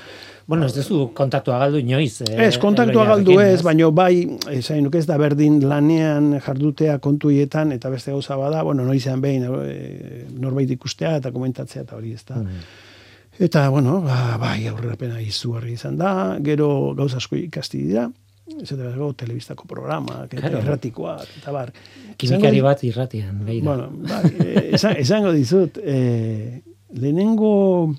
Bueno, 0.44 0.66
ez 0.66 0.74
duzu 0.74 1.12
kontaktua 1.14 1.56
galdu 1.60 1.78
inoiz. 1.78 2.20
eh, 2.22 2.48
Ez, 2.48 2.58
kontaktua 2.58 3.04
galdu 3.06 3.38
ez, 3.40 3.62
baino 3.62 3.92
bai, 3.92 4.38
esain 4.50 4.88
ez 4.92 5.06
da 5.06 5.16
berdin 5.16 5.60
lanean 5.68 6.40
jardutea 6.40 6.98
kontuietan, 6.98 7.72
eta 7.72 7.88
beste 7.88 8.10
gauza 8.10 8.36
bada, 8.36 8.62
bueno, 8.62 8.84
noizean 8.84 9.20
behin 9.20 9.44
e, 9.44 10.26
norbait 10.40 10.70
ikustea 10.70 11.16
eta 11.16 11.30
komentatzea 11.30 11.82
eta 11.82 11.96
hori 11.96 12.12
ez 12.12 12.24
da. 12.26 12.42
Eta, 13.38 13.68
bueno, 13.70 14.00
ba, 14.02 14.36
bai, 14.36 14.66
aurrerapena 14.66 15.20
izugarri 15.20 15.72
izan 15.72 15.96
da, 15.96 16.36
gero 16.42 16.92
gauza 16.98 17.16
asko 17.16 17.36
ikasti 17.36 17.78
dira, 17.86 18.10
esaterako 18.62 19.12
telebistako 19.14 19.64
programak, 19.70 20.32
eta 20.34 20.40
Claro. 20.48 20.58
erratikoak, 20.58 21.28
eta 21.38 21.52
bar. 21.52 21.72
Kimikari 22.16 22.56
Esango- 22.58 22.64
bat 22.64 22.84
irratian, 22.84 23.44
beira. 23.46 23.64
Bueno, 23.64 23.90
bai, 24.08 24.32
eh, 24.44 24.70
esan, 24.74 24.96
esango 24.98 25.32
dizut, 25.32 25.78
eh, 25.82 26.62
lehenengo, 26.92 27.94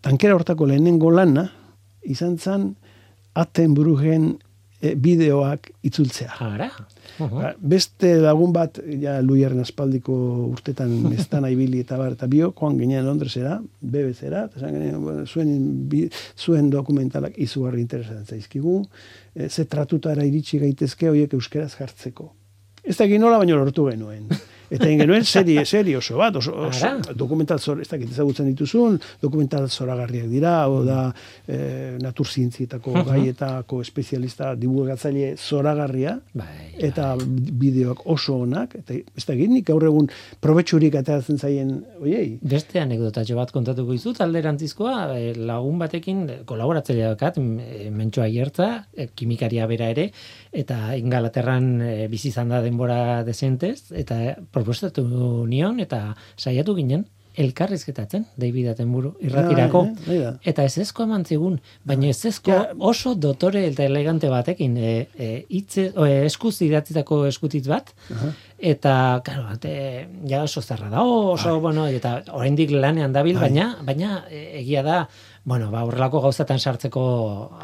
tankera 0.00 0.34
hortako 0.34 0.66
lehenengo 0.66 1.10
lana, 1.10 1.52
izan 2.02 2.38
zen, 2.38 2.76
Attenburugen 3.34 4.24
eh, 4.38 4.51
bideoak 4.82 5.70
itzultzea. 5.86 6.32
Ara. 6.42 6.68
Ba, 7.18 7.52
Beste 7.58 8.14
lagun 8.22 8.52
bat, 8.54 8.80
ja, 9.00 9.18
Luiaren 9.22 9.62
aspaldiko 9.62 10.14
urtetan 10.48 10.94
estana 11.18 11.50
ibili 11.52 11.82
eta 11.84 11.98
bar, 12.00 12.16
eta 12.16 12.26
bio, 12.30 12.50
joan 12.58 12.78
ginen 12.80 13.06
Londresera, 13.06 13.60
BBC-era, 13.80 14.46
eta 14.50 14.70
ginen, 14.72 14.98
bueno, 15.04 15.26
zuen, 15.26 15.54
bi, 15.90 16.04
zuen 16.38 16.70
dokumentalak 16.72 17.38
izugarri 17.38 17.84
interesatzen 17.84 18.26
zaizkigu, 18.26 18.80
e, 19.34 19.48
ze 19.48 19.66
tratutara 19.70 20.26
iritsi 20.26 20.62
gaitezke 20.62 21.10
horiek 21.12 21.38
euskeraz 21.38 21.74
jartzeko. 21.78 22.32
Ez 22.82 22.96
da 22.98 23.06
nola, 23.18 23.38
baino 23.38 23.56
lortu 23.56 23.86
genuen. 23.90 24.26
Eta 24.72 24.88
egin 24.88 25.02
genuen 25.02 25.26
serie, 25.28 25.64
serie 25.74 25.98
oso 25.98 26.16
bat, 26.20 26.36
oso, 26.40 26.54
oso 26.68 26.92
dokumental 27.18 27.60
zor, 27.60 27.82
ez 27.82 27.88
dakit 27.90 28.10
ezagutzen 28.14 28.48
dituzun, 28.48 28.98
dokumental 29.22 29.68
zoragarriak 29.68 30.30
dira, 30.30 30.54
o 30.72 30.80
da 30.86 31.02
e, 31.46 31.98
naturzientzietako 32.02 33.04
gaietako 33.10 33.82
espezialista 33.84 34.54
divulgatzaile 34.58 35.34
zoragarria, 35.36 36.16
Bai, 36.38 36.72
eta 36.88 37.12
bideoak 37.20 38.06
oso 38.12 38.38
onak, 38.46 38.78
eta 38.80 38.96
ez 38.96 39.26
da 39.28 39.36
nik 39.36 39.66
gaur 39.68 39.84
egun 39.88 40.08
probetxurik 40.40 40.96
ateratzen 41.02 41.38
zaien, 41.38 41.74
oiei, 42.00 42.38
Beste 42.52 42.80
anekdotatxo 42.80 43.36
bat 43.36 43.52
kontatuko 43.52 43.94
izut, 43.96 44.20
alderantzizkoa, 44.24 44.96
eh, 45.18 45.32
lagun 45.36 45.78
batekin, 45.82 46.24
eh, 46.30 46.40
kolaboratzailea 46.48 47.12
dakat, 47.12 47.38
eh, 47.38 47.90
mentxoa 47.92 48.30
hiertza, 48.32 48.70
eh, 48.96 49.10
kimikaria 49.14 49.68
bera 49.68 49.90
ere, 49.92 50.10
eta 50.52 50.96
ingalaterran 51.00 51.72
eh, 51.80 52.06
bizi 52.12 52.28
izan 52.28 52.52
da 52.52 52.60
denbora 52.64 53.22
desentez, 53.24 53.90
eta 53.96 54.20
eh, 54.22 54.36
proposatu 54.52 55.04
nion, 55.48 55.80
eta 55.80 56.14
saiatu 56.36 56.76
ginen, 56.76 57.06
elkarrizketatzen, 57.32 58.26
David 58.36 58.66
Attenburu, 58.74 59.14
irratirako. 59.24 59.80
Ja, 59.86 59.92
eh, 59.92 60.08
hori 60.10 60.18
da. 60.20 60.32
Eta 60.52 60.66
ez 60.68 60.74
ezko 60.84 61.06
eman 61.06 61.24
zigun, 61.24 61.58
baina 61.88 62.10
ez 62.12 62.26
ezko 62.28 62.50
Ja. 62.52 62.66
oso 62.78 63.14
dotore 63.14 63.66
eta 63.66 63.86
elegante 63.88 64.28
batekin, 64.28 64.76
e, 64.76 65.08
e, 65.16 65.30
hitze, 65.48 65.92
o, 65.96 66.04
e, 66.04 66.26
eskuz 66.26 66.60
idatzitako 66.60 67.24
eskutitz 67.30 67.66
bat, 67.68 67.94
eta, 68.58 69.22
karo, 69.24 69.46
ate, 69.48 70.08
ja 70.28 70.42
oso 70.42 70.60
zerra 70.60 70.90
da, 70.92 71.02
oso, 71.02 71.58
bueno, 71.60 71.86
eta 71.88 72.22
oraindik 72.32 72.70
lanean 72.70 73.12
dabil, 73.12 73.38
baina, 73.40 73.78
baina 73.82 74.24
e, 74.28 74.60
egia 74.60 74.82
da, 74.82 75.08
bueno, 75.44 75.70
ba, 75.72 75.82
horrelako 75.84 76.20
gauzatan 76.22 76.60
sartzeko 76.62 77.02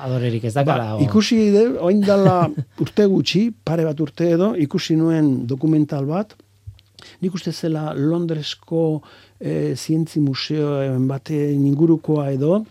adorerik 0.02 0.48
ez 0.48 0.54
dakala. 0.56 0.96
Ba, 0.96 1.04
ikusi 1.04 1.38
de, 1.54 1.64
oin 1.84 2.00
dala 2.02 2.40
urte 2.82 3.06
gutxi, 3.06 3.48
pare 3.52 3.86
bat 3.86 4.00
urte 4.02 4.32
edo, 4.34 4.52
ikusi 4.58 4.96
nuen 4.98 5.46
dokumental 5.46 6.08
bat, 6.08 6.34
nik 7.22 7.34
uste 7.38 7.52
zela 7.52 7.92
Londresko 7.94 8.82
e, 9.38 9.76
zientzi 9.76 10.20
museoen 10.20 11.06
baten 11.10 11.66
ingurukoa 11.70 12.32
edo, 12.34 12.64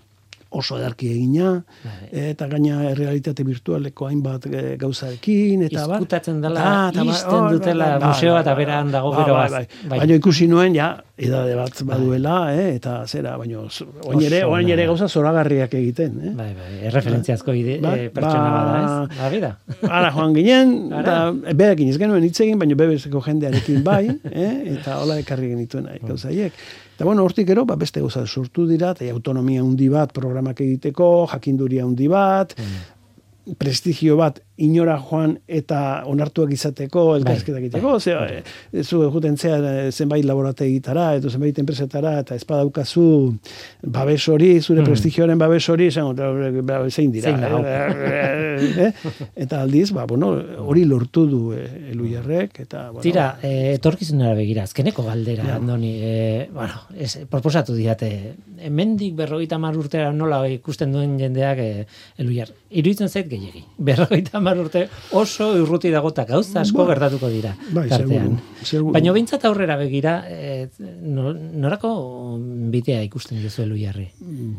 oso 0.49 0.77
edarki 0.79 1.09
egina, 1.11 1.63
Bai. 1.83 2.09
eta 2.31 2.47
gaina 2.47 2.93
realitate 2.95 3.43
virtualeko 3.43 4.07
hainbat 4.07 4.45
e, 4.47 4.61
gauzarekin, 4.79 5.63
eta 5.67 5.87
bar. 5.87 5.97
Izkutatzen 5.99 6.39
dela, 6.41 6.61
Ah, 6.63 6.89
eta 6.93 7.03
bar, 7.03 7.13
ixten 7.13 7.39
oh, 7.41 7.49
dutela 7.51 7.89
bai, 7.91 7.99
bai, 7.99 8.07
museoa 8.13 8.33
bai, 8.37 8.41
eta 8.45 8.53
beran 8.55 8.91
dago 8.91 9.11
gero 9.17 9.33
bai, 9.33 9.43
baz- 9.43 9.51
bai. 9.51 9.67
bai. 9.89 9.99
Baina 9.99 10.15
ikusi 10.21 10.47
nuen, 10.47 10.73
ja, 10.75 10.87
edade 11.17 11.55
bat 11.57 11.81
baduela, 11.83 12.37
eh, 12.55 12.75
eta 12.77 13.03
zera, 13.07 13.35
baina 13.37 13.59
oin 14.05 14.21
ere, 14.21 14.43
oin 14.45 14.69
ere 14.69 14.85
gauza 14.87 15.07
zoragarriak 15.09 15.73
egiten, 15.73 16.17
eh? 16.23 16.33
Bai, 16.37 16.49
bai, 16.53 16.71
erreferentziazko 16.91 17.53
ide, 17.53 17.79
Ba- 17.83 17.95
e, 17.97 18.09
pertsona 18.09 18.49
ba- 18.49 18.63
bada, 18.63 19.29
ez? 19.35 19.41
Ba. 19.41 19.53
Ara 19.99 20.11
joan 20.15 20.33
ginen, 20.33 20.75
eta 21.03 21.19
berekin 21.53 21.89
ez 21.89 21.97
genuen 21.99 22.23
hitz 22.23 22.39
egin, 22.39 22.57
baina 22.59 22.75
bebezeko 22.75 23.21
jendearekin 23.21 23.83
bai, 23.83 24.05
eh? 24.31 24.51
eta 24.77 24.99
hola 25.03 25.19
ekarri 25.19 25.49
genituen 25.55 25.83
nahi 25.91 25.99
gauzaiek. 26.07 26.53
Eta 26.97 27.05
bueno, 27.05 27.21
hortik 27.27 27.45
gero, 27.45 27.61
ba, 27.69 27.75
beste 27.77 28.01
gauza 28.01 28.23
sortu 28.25 28.63
dira, 28.65 28.95
eta 28.95 29.05
autonomia 29.13 29.61
handi 29.61 29.85
bat 29.93 30.09
programak 30.15 30.63
egiteko, 30.65 31.27
jakinduria 31.29 31.83
handi 31.85 32.07
bat, 32.09 32.55
prestigio 33.61 34.15
bat 34.17 34.39
inora 34.57 34.97
joan 34.97 35.35
eta 35.47 36.03
onartuak 36.09 36.51
izateko, 36.53 37.03
elkarrizketak 37.19 37.61
egiteko, 37.61 37.91
bai. 37.91 38.01
ze, 38.01 38.43
e, 38.73 38.83
zu 38.83 39.01
juten 39.13 39.37
zea 39.37 39.91
zenbait 39.91 40.25
laborategitara, 40.25 41.13
eta 41.19 41.29
zenbait 41.29 41.59
enpresetara, 41.61 42.17
eta 42.23 42.35
ez 42.35 42.43
badaukazu 42.47 43.07
babes 43.83 44.23
hori, 44.33 44.49
zure 44.61 44.81
mm. 44.81 44.89
prestigioaren 44.89 45.37
babes 45.37 45.63
hori, 45.69 45.91
zein 45.91 47.11
dira. 47.13 47.33
Zein 47.33 47.43
eta 49.35 49.61
aldiz, 49.61 49.91
ba, 49.93 50.05
bueno, 50.09 50.33
hori 50.65 50.85
lortu 50.85 51.27
du 51.29 51.41
e, 51.53 51.63
eluiarrek, 51.91 52.59
eta... 52.65 52.87
Bueno, 52.89 53.05
Tira, 53.05 53.27
e, 53.41 53.75
etorkizunera 53.75 54.33
begira, 54.37 54.65
azkeneko 54.65 55.05
galdera, 55.05 55.45
ja. 55.51 55.59
andoni, 55.61 55.93
e, 56.01 56.49
bueno, 56.53 56.81
ez, 56.97 57.13
proposatu 57.29 57.75
diate, 57.77 58.09
hemendik 58.63 59.15
berrogeita 59.17 59.59
mar 59.61 59.77
urtera 59.77 60.11
nola 60.13 60.41
ikusten 60.49 60.93
duen 60.95 61.17
jendeak 61.21 61.61
e, 61.61 61.69
eluiar. 62.17 62.51
Iruitzen 62.69 63.09
zait 63.09 63.29
gehiagi. 63.29 63.63
Berrogeita 63.77 64.41
mar 64.47 64.59
urte 64.63 64.85
oso 65.19 65.49
urruti 65.59 65.91
dago 65.93 66.11
eta 66.13 66.25
gauza 66.29 66.61
asko 66.63 66.83
ba, 66.83 66.93
gertatuko 66.93 67.29
dira. 67.31 67.53
Bai, 67.75 67.87
seguru. 67.91 68.93
Baina 68.95 69.13
bintzat 69.15 69.45
aurrera 69.49 69.77
begira, 69.79 70.17
e, 70.27 70.67
norako 71.07 71.91
bidea 72.73 73.01
ikusten 73.05 73.41
duzu 73.43 73.63
eluiarri? 73.65 74.07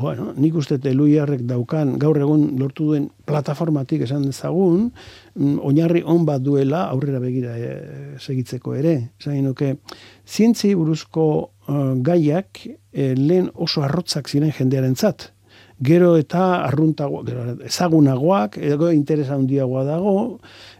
Bueno, 0.00 0.32
nik 0.36 0.58
uste 0.60 0.78
eluiarrek 0.90 1.44
daukan 1.48 1.96
gaur 2.00 2.20
egun 2.20 2.50
lortu 2.60 2.90
duen 2.92 3.08
plataformatik 3.28 4.04
esan 4.06 4.26
dezagun, 4.28 4.90
mm, 5.34 5.56
oinarri 5.68 6.04
on 6.04 6.24
bat 6.28 6.44
duela 6.44 6.86
aurrera 6.92 7.22
begira 7.22 7.56
e, 7.56 7.72
segitzeko 8.18 8.76
ere. 8.78 8.96
Zain 9.22 9.44
nuke, 9.44 9.74
zientzi 10.28 10.74
buruzko 10.76 11.26
uh, 11.68 11.94
gaiak 12.04 12.64
e, 12.66 13.14
lehen 13.16 13.50
oso 13.54 13.82
arrotzak 13.86 14.28
ziren 14.28 14.52
jendearen 14.54 14.96
zat 14.96 15.32
gero 15.80 16.16
eta 16.18 16.64
arruntago, 16.66 17.22
gero 17.24 17.56
ezagunagoak, 17.64 18.58
edo 18.58 18.90
interesa 18.92 19.36
handiagoa 19.36 19.84
dago, 19.86 20.14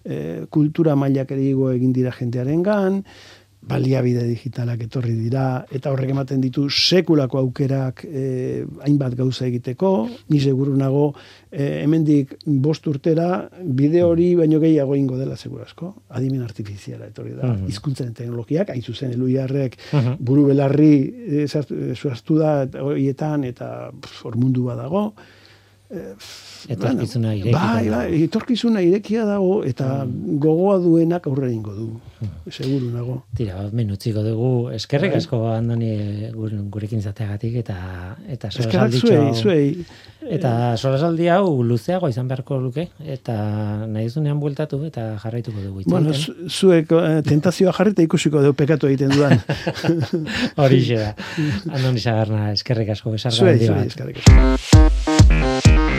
e, 0.05 0.47
kultura 0.51 0.97
mailak 0.97 1.31
ere 1.37 1.51
egin 1.75 1.93
dira 1.93 2.13
jentearen 2.13 2.63
gan, 2.67 3.03
baliabide 3.69 4.25
digitalak 4.27 4.83
etorri 4.87 5.15
dira, 5.17 5.65
eta 5.75 5.93
horrek 5.93 6.13
ematen 6.15 6.41
ditu 6.41 6.67
sekulako 6.69 7.41
aukerak 7.43 8.05
e, 8.09 8.65
hainbat 8.87 9.17
gauza 9.19 9.47
egiteko, 9.47 9.93
ni 10.33 10.41
seguru 10.41 10.77
nago, 10.79 11.13
e, 11.51 11.83
hemendik 11.85 12.35
bost 12.45 12.87
urtera, 12.91 13.49
bide 13.63 14.03
hori 14.05 14.31
baino 14.39 14.61
gehiago 14.63 14.97
ingo 14.97 15.19
dela 15.21 15.37
segurasko, 15.37 15.95
adimen 16.19 16.45
artifiziala 16.47 17.11
etorri 17.13 17.35
da, 17.37 17.53
uh 17.53 17.57
-huh. 17.69 18.13
teknologiak, 18.15 18.71
hain 18.71 18.83
zuzen 18.83 19.13
eluiarrek, 19.13 19.79
uh 19.93 20.17
buru 20.19 20.47
belarri 20.47 20.95
e, 21.45 21.47
da 22.39 22.83
horietan, 22.83 23.45
eta 23.45 23.91
mundu 24.35 24.65
badago, 24.65 25.13
e, 25.17 25.38
etorkizuna 25.89 27.33
irekia. 27.33 27.55
Bai, 27.55 27.89
bai, 27.89 28.23
etorkizuna 28.27 28.83
irekia 28.85 29.25
dago 29.25 29.63
eta 29.65 30.05
mm. 30.05 30.37
gogoa 30.43 30.77
duenak 30.83 31.27
aurrera 31.31 31.53
ingo 31.53 31.73
du. 31.73 31.87
Mm. 32.21 32.53
Seguru 32.53 32.91
nago. 32.93 33.17
Tira, 33.39 33.63
menutziko 33.73 34.25
dugu 34.27 34.51
eskerrik 34.77 35.15
bai. 35.15 35.23
asko 35.23 35.41
andoni 35.53 35.93
gurekin 36.69 37.01
zateagatik 37.01 37.57
eta 37.63 37.79
eta 38.29 38.51
zuei, 38.53 39.33
zuei. 39.33 39.69
Eta 40.29 40.77
solasaldi 40.77 41.29
hau 41.33 41.63
luzeago 41.65 42.11
izan 42.13 42.29
beharko 42.29 42.59
luke 42.61 42.89
eta 43.01 43.39
nahi 43.89 44.11
zunean 44.11 44.41
bueltatu 44.43 44.83
eta 44.91 45.15
jarraituko 45.23 45.63
dugu. 45.63 45.87
Bueno, 45.89 46.13
zuek 46.13 46.93
eh, 46.93 47.21
tentazioa 47.25 47.73
jarrita 47.79 48.05
ikusiko 48.05 48.43
dugu 48.45 48.59
pekatu 48.59 48.91
egiten 48.91 49.15
duan. 49.17 49.41
Horixe 50.61 51.01
da. 51.01 51.15
Andoni 51.73 52.03
Sagarna, 52.03 52.51
eskerrik 52.53 52.93
asko 52.97 53.15
besarra. 53.17 53.39
Zuei, 53.39 53.57
zuei, 53.65 53.87
eskerrik 53.89 54.21
asko. 54.21 55.58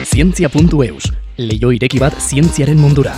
Zientzia.eus, 0.09 1.11
leio 1.37 1.69
ireki 1.75 1.99
bat 2.01 2.15
zientziaren 2.17 2.79
mundura. 2.81 3.13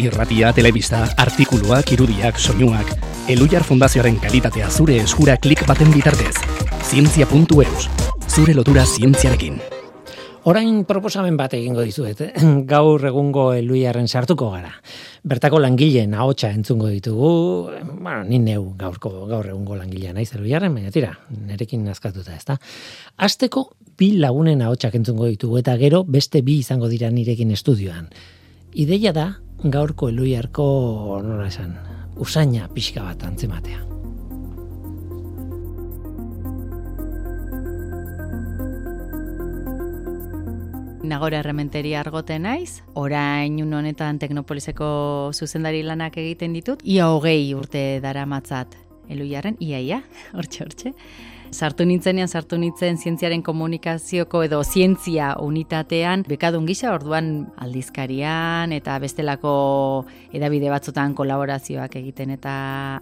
Irratia, 0.00 0.54
telebista, 0.56 1.02
artikuluak, 1.20 1.92
irudiak, 1.92 2.40
soinuak, 2.40 2.94
Elujar 3.28 3.66
Fundazioaren 3.66 4.16
kalitatea 4.22 4.70
zure 4.70 4.96
eskura 5.02 5.36
klik 5.36 5.66
baten 5.68 5.92
bitartez. 5.92 6.32
Zientzia.eus, 6.88 7.90
zure 8.32 8.56
lotura 8.56 8.86
zientziarekin. 8.88 9.60
Orain 10.48 10.86
proposamen 10.88 11.36
bat 11.36 11.52
egingo 11.52 11.82
dizuet, 11.84 12.20
eh? 12.24 12.30
gaur 12.70 13.02
egungo 13.10 13.50
eluiaren 13.52 14.08
sartuko 14.08 14.48
gara. 14.54 14.70
Bertako 15.28 15.60
langileen 15.60 16.14
ahotsa 16.16 16.48
entzungo 16.56 16.88
ditugu, 16.88 17.32
bueno, 17.90 18.22
ni 18.24 18.38
neu 18.40 18.70
gaurko 18.80 19.26
gaur 19.28 19.50
egungo 19.52 19.76
langilea 19.76 20.14
naiz 20.16 20.30
eluiaren, 20.38 20.72
baina 20.72 20.94
tira, 20.94 21.12
nerekin 21.44 21.84
nazkatuta, 21.84 22.32
ezta. 22.38 22.56
Asteko 23.20 23.66
bi 24.00 24.14
lagunen 24.16 24.64
ahotsak 24.64 24.96
entzungo 24.96 25.28
ditugu 25.28 25.60
eta 25.60 25.76
gero 25.76 26.06
beste 26.08 26.40
bi 26.40 26.56
izango 26.64 26.88
dira 26.88 27.12
nirekin 27.12 27.52
estudioan. 27.52 28.08
Ideia 28.72 29.12
da 29.12 29.28
gaurko 29.60 30.08
eluiarko, 30.08 30.66
nola 31.26 31.52
esan, 31.52 31.76
usaina 32.16 32.70
pixka 32.72 33.04
bat 33.04 33.28
antzematea. 33.28 33.99
Nagora 41.00 41.38
errementeri 41.40 41.94
argote 41.96 42.36
naiz, 42.38 42.82
orain 42.92 43.54
un 43.62 43.72
honetan 43.72 44.18
Teknopoliseko 44.20 44.88
zuzendari 45.32 45.80
lanak 45.82 46.18
egiten 46.20 46.52
ditut, 46.52 46.82
ia 46.84 47.08
hogei 47.08 47.54
urte 47.56 48.00
dara 48.04 48.26
matzat, 48.28 48.76
eluiaren, 49.08 49.56
ia, 49.64 49.80
ia, 49.80 50.02
hortxe, 50.36 50.66
hortxe 50.66 50.92
sartu 51.50 51.84
nintzenean 51.86 52.28
sartu 52.28 52.58
nintzen 52.58 52.98
zientziaren 52.98 53.42
komunikazioko 53.42 54.42
edo 54.46 54.60
zientzia 54.64 55.32
unitatean 55.42 56.24
bekadun 56.28 56.66
gisa 56.68 56.92
orduan 56.94 57.48
aldizkarian 57.60 58.72
eta 58.72 58.98
bestelako 59.02 59.54
edabide 60.32 60.70
batzutan 60.70 61.14
kolaborazioak 61.18 61.96
egiten 62.00 62.30
eta 62.36 62.54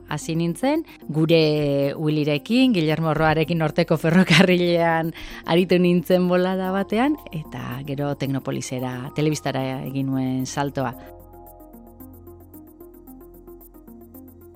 hasi 0.08 0.36
nintzen. 0.38 0.84
Gure 1.08 1.94
Willirekin 1.96 2.72
Guillermo 2.72 3.14
Roarekin 3.14 3.60
norteko 3.60 3.98
ferrokarrilean 4.00 5.12
aritu 5.46 5.78
nintzen 5.78 6.28
bolada 6.28 6.72
batean 6.72 7.18
eta 7.32 7.82
gero 7.86 8.14
Teknopolisera 8.18 9.12
telebistara 9.16 9.64
egin 9.84 10.08
nuen 10.12 10.46
saltoa 10.46 11.17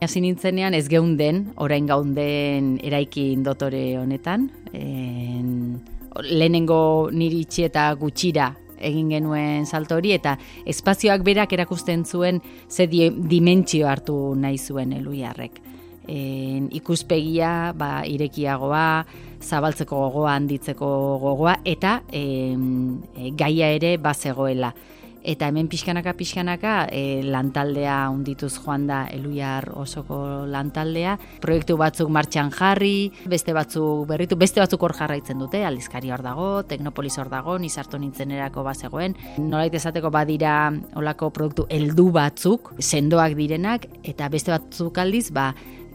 Hasi 0.03 0.19
nintzenean 0.19 0.75
ez 0.75 0.89
geunden, 0.91 1.45
orain 1.63 1.87
gaunden 1.87 2.73
eraikin 2.83 3.45
dotore 3.47 4.01
honetan. 4.01 4.49
En, 4.75 5.79
lehenengo 6.27 7.09
niri 7.15 7.45
eta 7.63 7.85
gutxira 7.95 8.49
egin 8.83 9.13
genuen 9.15 9.65
salto 9.65 9.95
hori 9.95 10.11
eta 10.13 10.35
espazioak 10.67 11.23
berak 11.23 11.53
erakusten 11.55 12.03
zuen 12.05 12.41
ze 12.69 12.89
dimentsio 12.89 13.87
hartu 13.87 14.35
nahi 14.35 14.59
zuen 14.59 14.93
eluiarrek. 14.93 15.61
En, 16.09 16.67
ikuspegia 16.75 17.73
ba, 17.79 18.03
irekiagoa, 18.03 19.07
zabaltzeko 19.41 19.97
gogoa, 20.09 20.35
handitzeko 20.35 21.19
gogoa 21.23 21.61
eta 21.65 22.01
en, 22.11 23.05
gaia 23.39 23.71
ere 23.71 23.99
bazegoela 23.99 24.75
eta 25.23 25.49
hemen 25.49 25.69
pixkanaka 25.71 26.15
pixkanaka 26.19 26.75
e, 26.91 27.23
lantaldea 27.25 27.97
undituz 28.13 28.53
joan 28.59 28.87
da 28.87 29.05
eluiar 29.13 29.69
osoko 29.79 30.47
lantaldea. 30.51 31.17
Proiektu 31.43 31.77
batzuk 31.81 32.11
martxan 32.13 32.53
jarri 32.55 33.13
beste 33.31 33.55
batzuk 33.57 34.07
berritu 34.11 34.37
beste 34.37 34.63
batzuk 34.63 34.83
hor 34.83 34.97
jarraitzen 34.99 35.39
dute. 35.43 35.65
Aldizkari 35.65 36.13
hor 36.13 36.25
dago 36.25 36.49
teknopolis 36.69 37.17
hor 37.19 37.31
dago 37.33 37.59
nizartu 37.59 38.01
nintzen 38.03 38.35
erako 38.35 38.67
bazegoen. 38.67 39.17
Nolait 39.39 39.75
esateko 39.75 40.11
badira 40.11 40.73
olako 40.99 41.31
produktu 41.31 41.67
heldu 41.71 42.11
batzuk 42.15 42.75
sendoak 42.81 43.37
direnak 43.39 43.87
eta 44.03 44.29
beste 44.33 44.55
batzuk 44.55 44.99
aldiz 44.99 45.31
ba 45.33 45.53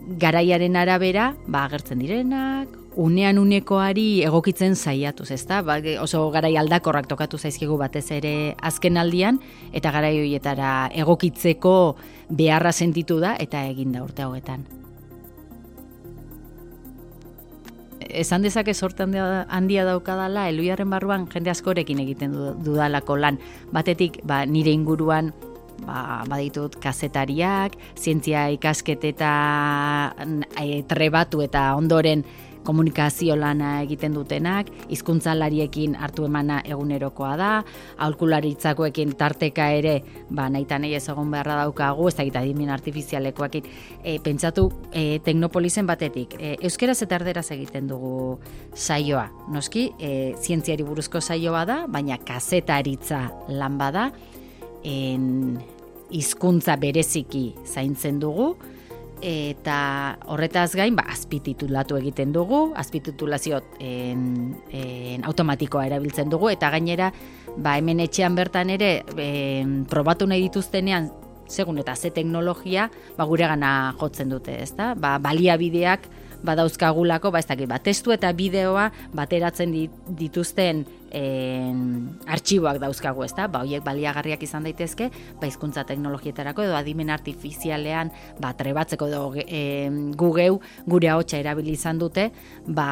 garaiaren 0.08 0.76
arabera 0.76 1.34
ba 1.48 1.66
agertzen 1.68 2.00
direnak 2.00 2.72
unean 2.98 3.38
unekoari 3.38 4.24
egokitzen 4.26 4.76
saiatuz, 4.76 5.30
ezta? 5.32 5.62
Ba, 5.62 5.78
oso 6.02 6.24
garai 6.34 6.56
aldakorrak 6.58 7.06
tokatu 7.08 7.38
zaizkigu 7.38 7.78
batez 7.78 8.08
ere 8.16 8.56
azken 8.58 8.98
aldian 8.98 9.38
eta 9.72 9.92
garai 9.94 10.16
hoietara 10.18 10.90
egokitzeko 10.98 11.76
beharra 12.30 12.74
sentitu 12.74 13.20
da 13.22 13.36
eta 13.40 13.64
egin 13.70 13.94
da 13.94 14.04
urte 14.04 14.26
hauetan. 14.26 14.66
Esan 18.08 18.42
dezake 18.42 18.74
sorte 18.74 19.04
handia 19.04 19.84
daukadala, 19.86 20.48
eluiaren 20.50 20.90
barruan 20.90 21.28
jende 21.30 21.52
askorekin 21.52 22.00
egiten 22.00 22.34
dudalako 22.64 23.18
lan. 23.20 23.38
Batetik, 23.76 24.22
ba, 24.24 24.46
nire 24.46 24.72
inguruan 24.74 25.34
ba, 25.86 26.24
baditut 26.30 26.80
kazetariak, 26.82 27.78
zientzia 27.98 28.48
ikasketeta 28.56 29.32
e, 30.62 30.84
trebatu 30.90 31.42
eta 31.46 31.70
ondoren 31.78 32.26
komunikazio 32.68 33.36
lana 33.40 33.78
egiten 33.86 34.16
dutenak, 34.18 34.68
hizkuntzalariekin 34.92 35.96
hartu 35.96 36.26
emana 36.28 36.60
egunerokoa 36.68 37.32
da, 37.40 37.52
aulkularitzakoekin 38.04 39.14
tarteka 39.20 39.70
ere, 39.78 39.94
ba, 40.28 40.50
nahi 40.52 40.68
eta 40.68 40.80
nahi 40.84 40.98
ez 40.98 41.06
egon 41.08 41.32
beharra 41.32 41.62
daukagu, 41.62 42.10
ez 42.12 42.18
da 42.18 42.26
gita 42.28 42.44
dimin 42.44 42.74
artifizialekoekin, 42.76 43.70
e, 44.04 44.18
pentsatu 44.24 44.68
e, 44.92 45.06
teknopolizen 45.24 45.88
batetik, 45.88 46.36
e, 46.40 46.58
euskeraz 46.68 47.00
eta 47.06 47.22
erderaz 47.22 47.48
egiten 47.56 47.88
dugu 47.88 48.42
saioa, 48.76 49.30
noski, 49.54 49.88
e, 50.00 50.12
zientziari 50.36 50.84
buruzko 50.88 51.24
saioa 51.24 51.64
da, 51.70 51.86
baina 51.88 52.20
kazetaritza 52.20 53.30
lan 53.48 53.80
bada, 53.80 54.10
en, 54.88 55.58
hizkuntza 56.16 56.78
bereziki 56.80 57.52
zaintzen 57.68 58.22
dugu, 58.24 58.54
eta 59.22 60.18
horretaz 60.30 60.70
gain 60.78 60.96
ba, 60.96 61.08
azpititulatu 61.12 61.98
egiten 61.98 62.32
dugu, 62.36 62.72
azpititulazio 62.78 63.62
en, 63.80 64.56
en, 64.72 65.26
automatikoa 65.26 65.88
erabiltzen 65.90 66.30
dugu, 66.30 66.52
eta 66.54 66.70
gainera 66.74 67.12
ba, 67.58 67.78
hemen 67.78 68.04
etxean 68.06 68.38
bertan 68.38 68.72
ere 68.74 68.92
en, 69.18 69.82
probatu 69.90 70.30
nahi 70.30 70.46
dituztenean 70.48 71.10
segun 71.48 71.80
eta 71.80 71.96
ze 71.96 72.12
teknologia 72.12 72.90
ba, 73.18 73.26
gure 73.26 73.48
gana 73.48 73.96
jotzen 74.00 74.30
dute, 74.30 74.62
ezta? 74.62 74.94
Ba, 74.96 75.18
baliabideak 75.24 76.08
badauzkagulako, 76.46 77.32
ba, 77.32 77.42
ez 77.42 77.48
dakit, 77.50 77.70
ba, 77.70 77.80
testu 77.84 78.14
eta 78.16 78.32
bideoa 78.36 78.88
bateratzen 79.16 79.74
dituzten 80.20 80.84
en, 81.12 81.82
artxiboak 82.28 82.80
dauzkagu, 82.84 83.24
ezta? 83.26 83.48
Ba, 83.52 83.64
hoiek 83.66 83.84
baliagarriak 83.86 84.44
izan 84.44 84.68
daitezke, 84.68 85.10
ba, 85.40 85.48
hizkuntza 85.50 85.86
teknologietarako 85.88 86.68
edo 86.68 86.78
adimen 86.78 87.12
artifizialean 87.14 88.12
ba, 88.42 88.54
trebatzeko 88.58 89.10
edo 89.10 89.24
en, 89.46 90.12
gugeu 90.18 90.60
gure 90.86 91.12
ahotsa 91.14 91.40
erabili 91.42 91.76
izan 91.78 92.00
dute, 92.02 92.30
ba, 92.68 92.90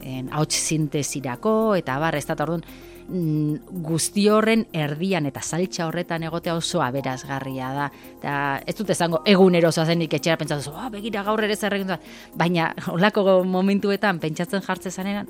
en, 0.00 0.32
ahots 0.32 0.58
sintesirako, 0.58 1.74
eta 1.78 1.98
bar, 2.02 2.18
ez 2.18 2.26
da, 2.26 2.38
orduan, 2.42 2.66
mm, 3.12 3.82
guzti 3.84 4.26
horren 4.32 4.64
erdian 4.72 5.26
eta 5.28 5.42
saltza 5.42 5.86
horretan 5.86 6.24
egotea 6.28 6.56
oso 6.56 6.82
aberazgarria 6.82 7.72
da. 7.76 7.88
Eta 8.18 8.36
ez 8.66 8.76
dut 8.78 8.90
esango 8.94 9.22
egunero 9.28 9.72
zenik 9.72 10.14
etxera 10.14 10.38
pentsatu, 10.40 10.72
oh, 10.72 10.88
begira 10.90 11.22
gaur 11.22 11.44
ere 11.44 11.56
zer 11.56 11.74
egin 11.74 11.92
baina 12.34 12.72
olako 12.92 13.42
momentuetan 13.44 14.18
pentsatzen 14.18 14.62
jartze 14.62 14.90
zanean, 14.90 15.28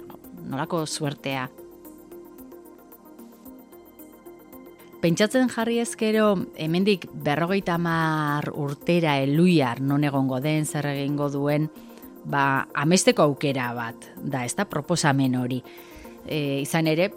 nolako 0.48 0.86
suertea. 0.86 1.48
Pentsatzen 5.02 5.48
jarri 5.50 5.80
ezkero, 5.82 6.36
hemendik 6.54 7.08
berrogeita 7.24 7.74
mar 7.74 8.52
urtera 8.54 9.16
eluiar 9.18 9.80
non 9.82 10.04
egongo 10.06 10.38
den, 10.40 10.62
zer 10.62 10.86
egingo 10.92 11.26
duen, 11.28 11.66
ba, 12.24 12.68
amesteko 12.78 13.24
aukera 13.26 13.72
bat, 13.74 14.06
da, 14.22 14.44
ez 14.44 14.54
da 14.54 14.68
proposamen 14.70 15.34
hori. 15.40 15.58
E, 16.22 16.60
izan 16.62 16.86
ere, 16.86 17.08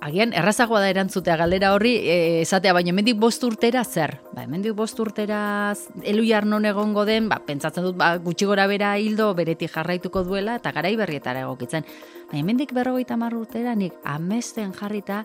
agian 0.00 0.32
errazagoa 0.32 0.80
da 0.80 0.88
erantzutea 0.90 1.36
galdera 1.36 1.74
horri, 1.74 1.92
e, 2.00 2.16
esatea 2.42 2.72
baina 2.72 2.92
hemendik 2.92 3.18
bost 3.20 3.44
urtera 3.44 3.82
zer? 3.84 4.16
Ba, 4.32 4.44
hemendik 4.46 4.74
bost 4.76 4.98
urtera 5.00 5.74
eluiar 6.08 6.46
non 6.48 6.64
egongo 6.68 7.04
den, 7.08 7.28
ba, 7.28 7.40
pentsatzen 7.46 7.84
dut 7.84 7.98
ba, 8.00 8.14
gutxi 8.22 8.48
gora 8.48 8.66
bera 8.70 8.94
hildo 8.98 9.30
bereti 9.36 9.68
jarraituko 9.68 10.24
duela 10.24 10.56
eta 10.60 10.72
garai 10.72 10.94
berrietara 10.96 11.44
egokitzen. 11.44 11.84
Ba, 12.30 12.38
hemendik 12.38 12.72
berrogeita 12.76 13.18
mar 13.20 13.36
urtera 13.36 13.76
nik 13.76 13.98
amesten 14.04 14.72
jarrita 14.76 15.24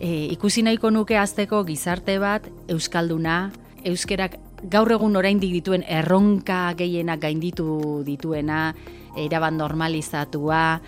e, 0.00 0.26
ikusi 0.34 0.66
nahiko 0.66 0.90
nuke 0.90 1.18
azteko 1.18 1.62
gizarte 1.68 2.18
bat 2.18 2.50
euskalduna, 2.68 3.38
euskerak 3.86 4.36
gaur 4.66 4.90
egun 4.92 5.16
oraindik 5.16 5.52
dituen 5.60 5.84
erronka 5.86 6.72
gehienak 6.78 7.20
gainditu 7.22 8.02
dituena, 8.06 8.70
eraban 9.16 9.56
normalizatua, 9.60 10.80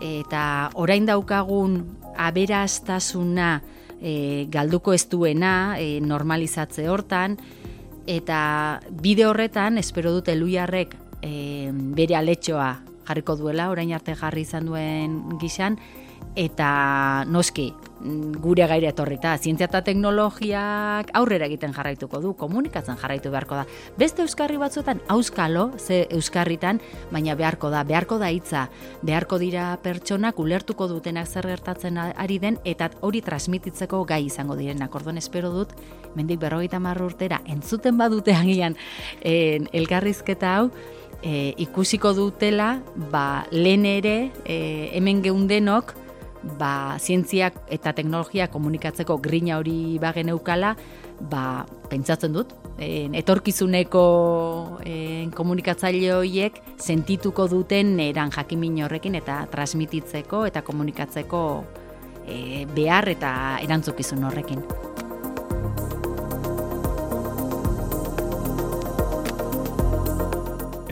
eta 0.00 0.70
orain 0.74 1.06
daukagun 1.06 1.82
aberastasuna 2.16 3.60
e, 4.00 4.46
galduko 4.50 4.94
ez 4.94 5.06
duena 5.08 5.76
e, 5.80 6.00
normalizatze 6.00 6.88
hortan, 6.88 7.36
eta 8.06 8.80
bide 9.02 9.26
horretan, 9.26 9.78
espero 9.78 10.12
dute 10.14 10.36
luiarrek 10.36 10.94
e, 11.22 11.70
bere 11.72 12.16
aletxoa 12.16 12.70
jarriko 13.06 13.36
duela, 13.38 13.70
orain 13.70 13.92
arte 13.94 14.16
jarri 14.18 14.42
izan 14.46 14.66
duen 14.66 15.38
gizan, 15.40 15.78
eta 16.36 17.24
noski, 17.32 17.72
gure 18.42 18.66
gaire 18.68 18.90
etorrita, 18.90 19.32
zientzia 19.40 19.66
eta 19.70 19.80
teknologiak 19.86 21.08
aurrera 21.16 21.46
egiten 21.48 21.72
jarraituko 21.74 22.20
du, 22.20 22.34
komunikatzen 22.38 22.98
jarraitu 23.00 23.32
beharko 23.32 23.56
da. 23.56 23.64
Beste 23.98 24.22
euskarri 24.22 24.58
batzuetan, 24.60 25.00
auskalo, 25.08 25.70
ze 25.78 26.04
euskarritan, 26.12 26.80
baina 27.10 27.34
beharko 27.38 27.70
da, 27.72 27.82
beharko 27.88 28.18
da 28.20 28.28
hitza, 28.30 28.66
beharko 29.02 29.40
dira 29.40 29.70
pertsonak 29.82 30.38
ulertuko 30.38 30.90
dutenak 30.92 31.26
zer 31.26 31.48
gertatzen 31.48 31.98
ari 31.98 32.38
den, 32.38 32.60
eta 32.64 32.90
hori 33.00 33.24
transmititzeko 33.24 34.04
gai 34.04 34.26
izango 34.26 34.58
direnak. 34.60 34.94
Orduan 34.94 35.18
espero 35.18 35.50
dut, 35.54 35.72
mendik 36.14 36.40
berrogeita 36.44 36.78
marru 36.78 37.08
urtera, 37.08 37.40
entzuten 37.48 37.96
badute 37.96 38.36
agian 38.36 38.76
en, 39.22 39.70
elgarrizketa 39.72 40.56
hau, 40.60 40.70
e, 41.22 41.54
ikusiko 41.64 42.12
dutela, 42.14 42.82
ba, 43.10 43.46
lehen 43.50 43.86
ere, 43.88 44.18
e, 44.44 44.90
hemen 44.92 45.24
geundenok, 45.24 45.96
ba, 46.58 46.96
zientziak 46.98 47.58
eta 47.72 47.92
teknologia 47.96 48.48
komunikatzeko 48.52 49.18
grina 49.22 49.58
hori 49.58 49.98
bagen 50.02 50.30
eukala, 50.32 50.74
ba, 51.30 51.64
pentsatzen 51.90 52.34
dut, 52.36 52.54
en, 52.78 53.14
etorkizuneko 53.18 54.04
en, 54.84 55.32
komunikatzaile 55.36 56.12
horiek 56.16 56.60
sentituko 56.76 57.48
duten 57.50 57.96
eran 58.00 58.32
jakimin 58.34 58.82
horrekin 58.86 59.18
eta 59.18 59.44
transmititzeko 59.52 60.44
eta 60.50 60.62
komunikatzeko 60.66 61.40
e, 62.26 62.66
behar 62.74 63.08
eta 63.16 63.32
erantzukizun 63.64 64.28
horrekin. 64.28 64.62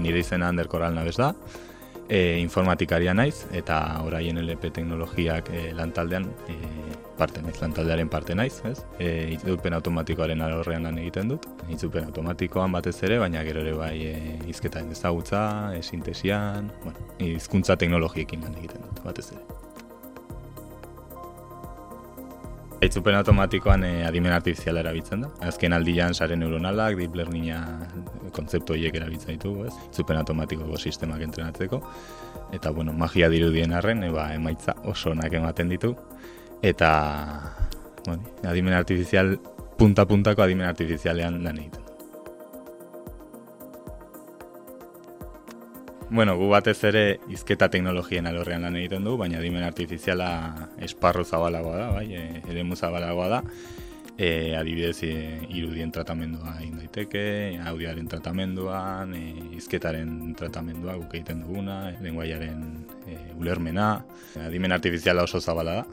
Nire 0.04 0.20
izena 0.20 0.50
Ander 0.52 0.68
Koral 0.68 0.92
nabez 0.92 1.16
da, 1.16 1.30
e, 2.08 2.38
informatikaria 2.40 3.14
naiz 3.14 3.44
eta 3.52 3.78
oraien 4.04 4.38
LP 4.42 4.70
teknologiak 4.74 5.50
e, 5.50 5.72
lantaldean 5.76 6.28
e, 6.48 6.56
parte 7.18 7.42
naiz, 7.42 7.56
lantaldearen 7.62 8.08
parte 8.10 8.34
naiz, 8.34 8.60
ez? 8.68 8.78
E, 8.98 9.10
itzupen 9.36 9.76
automatikoaren 9.78 10.42
alorrean 10.42 10.88
lan 10.88 10.98
egiten 10.98 11.30
dut, 11.34 11.46
itzupen 11.70 12.08
automatikoan 12.10 12.74
batez 12.74 12.96
ere, 13.06 13.20
baina 13.22 13.44
gero 13.46 13.62
ere 13.64 13.76
bai 13.78 13.94
e, 14.10 14.16
izketaren 14.50 14.90
ezagutza, 14.94 15.44
e, 15.76 15.82
sintesian, 15.82 16.72
bueno, 16.82 17.10
izkuntza 17.34 17.78
teknologiekin 17.80 18.42
lan 18.44 18.58
egiten 18.58 18.82
dut, 18.88 19.04
batez 19.06 19.30
ere. 19.32 19.63
Itzupen 22.82 23.14
automatikoan 23.14 23.84
e, 23.84 23.92
adimen 24.04 24.32
artifiziala 24.34 24.82
erabiltzen 24.82 25.22
da. 25.24 25.30
Azken 25.48 25.72
aldian 25.72 26.14
sare 26.14 26.36
neuronalak, 26.36 26.96
deep 26.98 27.14
learninga 27.16 27.60
kontzeptu 28.36 28.74
horiek 28.74 28.98
erabiltzen 28.98 29.36
ditugu, 29.36 29.68
ez? 29.68 29.74
Itzupen 29.88 30.18
automatikoko 30.20 30.78
sistemak 30.78 31.22
entrenatzeko. 31.24 31.80
Eta, 32.52 32.74
bueno, 32.76 32.92
magia 32.92 33.30
dirudien 33.32 33.72
arren, 33.72 34.02
eba, 34.10 34.28
emaitza 34.34 34.76
oso 34.84 35.14
onak 35.14 35.32
ematen 35.40 35.72
ditu. 35.72 35.94
Eta, 36.62 36.90
bueno, 38.04 38.22
adimen 38.50 38.74
artifizial, 38.74 39.36
punta-puntako 39.78 40.44
adimen 40.44 40.68
artifizialean 40.68 41.42
lan 41.44 41.64
egiten. 41.64 41.83
Bueno, 46.10 46.36
gu 46.36 46.50
batez 46.50 46.76
ere 46.84 47.04
izketa 47.32 47.70
teknologien 47.72 48.26
alorrean 48.28 48.62
lan 48.62 48.76
egiten 48.76 49.06
du, 49.06 49.16
baina 49.16 49.40
dimen 49.40 49.64
artifiziala 49.64 50.28
esparru 50.84 51.24
zabalagoa 51.24 51.78
da, 51.78 51.88
bai, 51.94 52.06
e, 52.12 52.42
ere 52.50 52.64
zabalagoa 52.76 53.28
da. 53.28 53.42
E, 54.16 54.54
adibidez, 54.54 55.02
e, 55.02 55.40
irudien 55.48 55.90
tratamendua 55.90 56.58
egin 56.60 56.76
daiteke, 56.78 57.58
audiaren 57.66 58.06
tratamenduan, 58.06 59.14
e, 59.14 59.56
izketaren 59.56 60.34
tratamendua 60.38 60.94
guk 61.00 61.14
egiten 61.14 61.40
duguna, 61.40 61.90
e, 61.90 61.96
lenguaiaren 62.04 62.62
e, 63.08 63.18
ulermena, 63.40 64.04
e, 64.36 64.44
adimen 64.44 64.72
artifiziala 64.72 65.24
oso 65.24 65.40
zabala 65.40 65.80
da. 65.80 65.84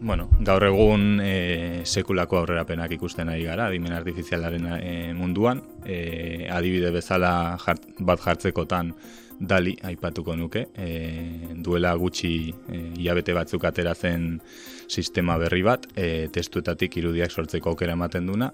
Bueno, 0.00 0.30
gaur 0.40 0.64
egun 0.64 1.20
e, 1.20 1.82
sekulako 1.84 2.38
aurrerapenak 2.40 2.96
ikusten 2.96 3.28
ari 3.28 3.44
gara, 3.44 3.66
adimen 3.68 3.92
artifizialaren 3.92 4.66
e, 4.80 5.12
munduan, 5.14 5.60
e, 5.84 6.48
adibide 6.50 6.90
bezala 6.90 7.58
jart, 7.60 7.84
bat 8.00 8.24
jartzekotan, 8.24 8.94
dali 9.40 9.72
aipatuko 9.82 10.36
nuke, 10.36 10.66
e, 10.76 11.54
duela 11.64 11.94
gutxi 11.96 12.52
e, 12.68 13.32
batzuk 13.34 13.64
atera 13.64 13.94
zen 13.94 14.40
sistema 14.86 15.38
berri 15.38 15.62
bat, 15.62 15.86
e, 15.96 16.28
testuetatik 16.28 16.96
irudiak 16.96 17.30
sortzeko 17.30 17.70
aukera 17.70 17.92
ematen 17.92 18.26
duna, 18.26 18.50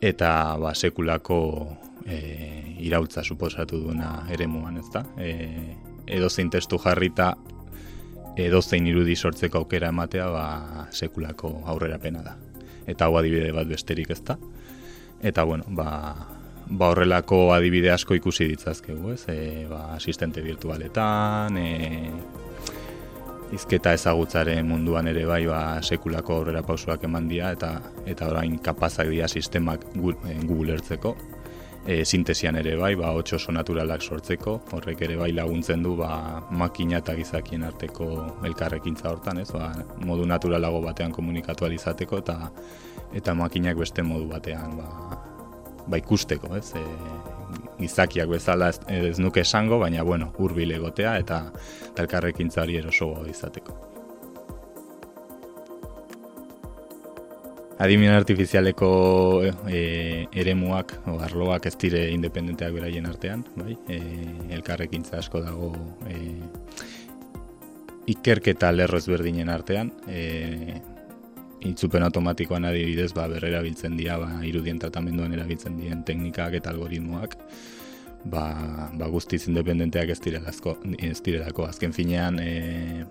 eta 0.00 0.56
ba, 0.56 0.74
sekulako 0.74 1.76
e, 2.06 2.76
irautza 2.78 3.24
suposatu 3.24 3.80
duena 3.80 4.26
ere 4.30 4.46
muan, 4.46 4.78
ez 4.78 4.90
da? 4.92 5.04
E, 5.18 5.74
edo 6.06 6.30
zein 6.30 6.50
testu 6.50 6.78
jarrita, 6.78 7.34
edo 8.36 8.62
zein 8.62 8.86
irudi 8.86 9.16
sortzeko 9.16 9.64
aukera 9.64 9.88
ematea, 9.88 10.28
ba, 10.30 10.88
sekulako 10.92 11.62
aurrera 11.66 11.98
pena 11.98 12.22
da. 12.22 12.36
Eta 12.86 13.08
hau 13.08 13.16
adibide 13.18 13.50
bat 13.52 13.66
besterik 13.66 14.10
ez 14.10 14.20
da. 14.22 14.38
Eta 15.24 15.42
bueno, 15.42 15.64
ba, 15.68 15.88
ba 16.66 16.88
horrelako 16.92 17.52
adibide 17.54 17.90
asko 17.92 18.14
ikusi 18.14 18.48
ditzazkegu, 18.48 19.12
ez? 19.12 19.24
E, 19.28 19.66
ba, 19.70 19.94
asistente 19.94 20.42
virtualetan, 20.42 21.58
e, 21.58 22.10
izketa 23.54 23.92
ezagutzaren 23.94 24.66
munduan 24.66 25.08
ere 25.10 25.26
bai 25.28 25.44
ba, 25.46 25.60
sekulako 25.82 26.40
aurrera 26.40 26.64
pausuak 26.66 27.04
eman 27.04 27.28
dira 27.28 27.52
eta 27.54 27.76
eta 28.10 28.30
orain 28.32 28.58
kapazak 28.58 29.10
dira 29.12 29.28
sistemak 29.28 29.84
e, 29.94 30.38
Google 30.42 30.78
ertzeko. 30.78 31.14
E, 31.84 31.98
sintesian 32.08 32.56
ere 32.56 32.78
bai, 32.80 32.94
ba, 32.96 33.10
otxo 33.12 33.52
naturalak 33.52 34.00
sortzeko, 34.00 34.54
horrek 34.72 35.02
ere 35.04 35.18
bai 35.20 35.32
laguntzen 35.36 35.82
du 35.84 35.98
ba, 35.98 36.40
makina 36.50 37.02
eta 37.02 37.12
gizakien 37.14 37.62
arteko 37.62 38.08
elkarrekintza 38.48 39.10
hortan, 39.10 39.42
ez? 39.44 39.50
Ba, 39.52 39.68
modu 40.00 40.24
naturalago 40.24 40.80
batean 40.80 41.12
komunikatu 41.12 41.68
alizateko 41.68 42.24
eta 42.24 42.38
eta 43.14 43.34
makinak 43.36 43.76
beste 43.76 44.02
modu 44.02 44.30
batean 44.32 44.78
ba, 44.80 45.33
ba 45.86 46.00
ikusteko, 46.00 46.54
ez? 46.56 46.70
E, 46.78 46.84
gizakiak 47.78 48.30
bezala 48.30 48.70
ez, 48.72 48.78
ez 48.88 49.18
nuke 49.22 49.42
esango, 49.44 49.78
baina 49.82 50.04
bueno, 50.06 50.32
hurbil 50.38 50.72
egotea 50.76 51.16
eta 51.20 51.40
talkarrekintza 51.96 52.62
hori 52.62 52.78
erosoa 52.80 53.26
izateko. 53.30 53.76
Adimen 57.84 58.14
artifizialeko 58.14 58.88
e, 59.66 59.80
eremuak, 60.32 60.94
o, 61.10 61.16
arloak 61.26 61.66
ez 61.66 61.74
dire 61.82 62.04
independenteak 62.14 62.72
beraien 62.76 63.06
artean, 63.10 63.42
bai? 63.58 63.74
E, 63.90 63.98
elkarrekintza 64.54 65.18
asko 65.18 65.42
dago 65.42 65.72
e, 66.06 66.20
ikerketa 68.14 68.70
lerro 68.70 69.00
ezberdinen 69.02 69.50
artean, 69.50 69.90
e, 70.06 70.78
itzupen 71.64 72.04
automatikoan 72.04 72.66
adibidez, 72.68 73.12
ba, 73.16 73.26
berrera 73.30 73.62
biltzen 73.64 73.96
dira, 73.96 74.18
ba, 74.20 74.40
irudien 74.46 74.78
tratamenduan 74.80 75.32
erabiltzen 75.36 75.78
dien 75.80 76.04
teknikak 76.06 76.58
eta 76.60 76.72
algoritmoak, 76.74 77.36
ba, 78.30 78.44
ba 78.92 79.08
guztiz 79.12 79.44
independenteak 79.48 80.12
ez 80.14 80.20
direlako, 80.24 80.76
ez 80.98 81.20
direlako. 81.24 81.66
azken 81.68 81.92
finean 81.92 82.38
e, 82.40 83.04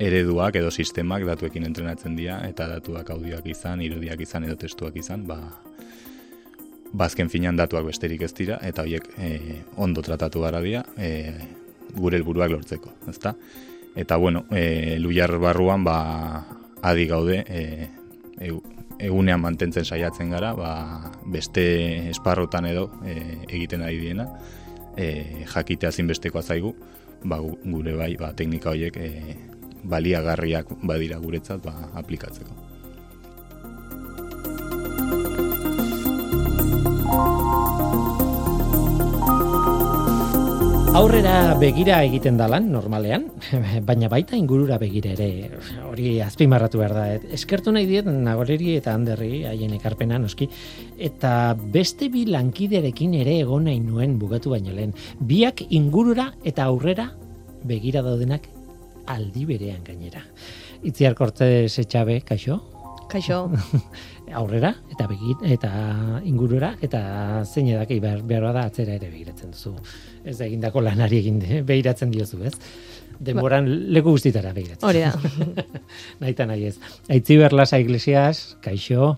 ereduak 0.00 0.56
edo 0.56 0.70
sistemak 0.70 1.26
datuekin 1.28 1.66
entrenatzen 1.68 2.16
dira, 2.16 2.40
eta 2.48 2.68
datuak 2.68 3.10
audioak 3.10 3.46
izan, 3.52 3.84
irudiak 3.84 4.24
izan 4.24 4.48
edo 4.48 4.56
testuak 4.56 4.96
izan, 4.96 5.26
ba, 5.28 5.38
bazken 6.92 7.28
ba, 7.28 7.36
finean 7.36 7.60
datuak 7.60 7.86
besterik 7.92 8.24
ez 8.24 8.32
dira, 8.34 8.58
eta 8.62 8.82
horiek 8.82 9.12
e, 9.18 9.60
ondo 9.76 10.02
tratatu 10.02 10.40
gara 10.46 10.64
dira, 10.64 10.84
e, 10.96 11.34
gure 11.94 12.18
helburuak 12.18 12.50
lortzeko, 12.50 12.96
ezta? 13.12 13.36
Eta 13.94 14.16
bueno, 14.16 14.46
e, 14.50 14.96
luiar 14.98 15.36
barruan 15.38 15.84
ba 15.86 16.63
adi 16.84 17.06
gaude 17.08 17.40
e, 17.48 17.62
egunean 19.00 19.40
mantentzen 19.40 19.84
saiatzen 19.84 20.30
gara, 20.34 20.52
ba, 20.58 20.74
beste 21.32 21.64
esparrotan 22.10 22.68
edo 22.68 22.90
e, 23.04 23.16
egiten 23.48 23.82
ari 23.86 24.02
diena, 24.02 24.28
e, 24.96 25.46
jakitea 25.48 25.92
zinbestekoa 25.92 26.42
zaigu, 26.42 26.74
ba, 27.24 27.40
gure 27.40 27.96
bai, 27.96 28.14
ba, 28.20 28.34
teknika 28.36 28.74
horiek 28.74 29.00
e, 29.00 29.10
baliagarriak 29.84 30.76
badira 30.84 31.18
guretzat 31.20 31.64
ba, 31.64 31.74
aplikatzeko. 32.00 32.62
Aurrera 40.94 41.56
begira 41.58 41.96
egiten 42.06 42.36
dalan, 42.38 42.68
normalean, 42.70 43.24
baina 43.88 44.06
baita 44.12 44.36
ingurura 44.38 44.76
begira 44.78 45.10
ere, 45.16 45.48
hori 45.88 46.20
azpimarratu 46.22 46.78
behar 46.78 46.92
da. 46.94 47.06
Eskertu 47.34 47.72
nahi 47.74 47.88
diet, 47.88 48.06
nagoreri 48.06 48.76
eta 48.78 48.94
handerri, 48.94 49.40
haien 49.50 49.74
ekarpena 49.74 50.20
noski, 50.22 50.46
eta 51.02 51.32
beste 51.74 52.06
bi 52.14 52.22
lankiderekin 52.30 53.16
ere 53.24 53.40
egon 53.40 53.66
nahi 53.66 53.80
nuen 53.82 54.14
bugatu 54.22 54.54
baino 54.54 54.70
lehen. 54.76 54.94
Biak 55.18 55.64
ingurura 55.74 56.28
eta 56.46 56.68
aurrera 56.70 57.08
begira 57.66 58.04
daudenak 58.06 58.46
aldi 59.10 59.48
berean 59.50 59.82
gainera. 59.82 60.22
Itziar 60.86 61.18
korte 61.18 61.66
setxabe, 61.66 62.20
kaixo? 62.22 62.60
Kaixo. 63.10 63.48
aurrera 64.38 64.72
eta 64.92 65.06
begit 65.10 65.44
eta 65.56 65.70
ingurura 66.26 66.74
eta 66.82 67.00
zein 67.44 67.70
edaki 67.72 68.00
behar, 68.02 68.22
behar 68.26 68.50
da 68.54 68.66
atzera 68.68 68.96
ere 68.98 69.10
begiratzen 69.10 69.54
duzu. 69.54 69.74
Ez 70.24 70.36
da 70.38 70.48
egindako 70.48 70.82
lanari 70.84 71.20
egin 71.22 71.40
behiratzen 71.66 72.12
diozu, 72.14 72.42
ez? 72.44 72.54
Denboran 73.24 73.68
ba. 73.70 73.78
leku 73.98 74.16
guztitara 74.16 74.52
begiratzen. 74.56 74.88
Hori 74.88 75.04
da. 75.04 75.64
Naita 76.22 76.48
nahi 76.50 76.68
ez. 76.72 76.76
Aitzi 77.08 77.38
berlasa 77.40 77.78
iglesias, 77.82 78.56
kaixo. 78.64 79.14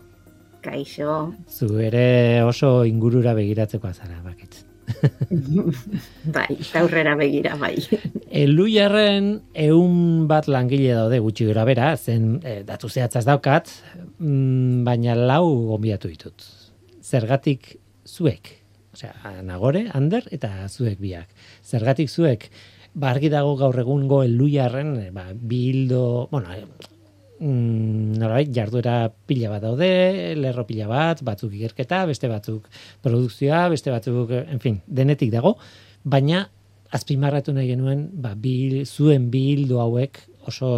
Kaixo. 0.66 1.18
Zu 1.48 1.76
ere 1.80 2.42
oso 2.44 2.78
ingurura 2.84 3.34
begiratzeko 3.38 3.88
azara, 3.88 4.20
bakitz. 4.24 4.66
bai, 6.36 6.58
aurrera 6.78 7.14
begira, 7.18 7.56
bai. 7.60 7.74
Eluiarren 8.44 9.30
eun 9.66 10.26
bat 10.30 10.48
langile 10.50 10.94
daude 10.96 11.20
gutxi 11.24 11.48
gura 11.48 11.66
bera, 11.68 11.92
zen 11.96 12.36
e, 12.44 12.60
datu 12.68 12.90
zehatzaz 12.90 13.24
daukat, 13.28 13.72
mm, 14.18 14.84
baina 14.86 15.16
lau 15.18 15.46
gombiatu 15.72 16.10
ditut. 16.12 16.46
Zergatik 17.02 17.76
zuek, 18.06 18.52
osea, 18.94 19.36
nagore, 19.46 19.86
ander, 19.94 20.26
eta 20.34 20.68
zuek 20.68 20.98
biak. 21.02 21.30
Zergatik 21.64 22.10
zuek, 22.10 22.50
ba, 22.94 23.14
dago 23.30 23.56
gaur 23.60 23.78
egungo 23.84 24.22
eluiarren, 24.24 24.96
e, 25.08 25.10
ba, 25.14 25.30
bildo, 25.34 26.28
bueno, 26.32 26.54
mm, 27.40 28.18
norbait 28.20 28.52
jarduera 28.54 28.96
pila 29.26 29.50
bat 29.54 29.64
daude, 29.64 29.90
lerro 30.38 30.66
pila 30.68 30.88
bat, 30.90 31.22
batzuk 31.26 31.54
ikerketa, 31.56 32.04
beste 32.08 32.30
batzuk 32.30 32.68
produkzioa, 33.04 33.66
beste 33.72 33.92
batzuk, 33.94 34.32
en 34.42 34.62
fin, 34.62 34.80
denetik 34.86 35.32
dago, 35.34 35.56
baina 36.04 36.46
azpimarratu 36.96 37.54
nahi 37.54 37.72
genuen, 37.74 38.08
ba, 38.22 38.34
bil, 38.38 38.84
zuen 38.86 39.30
bildu 39.30 39.80
hauek 39.82 40.22
oso 40.46 40.70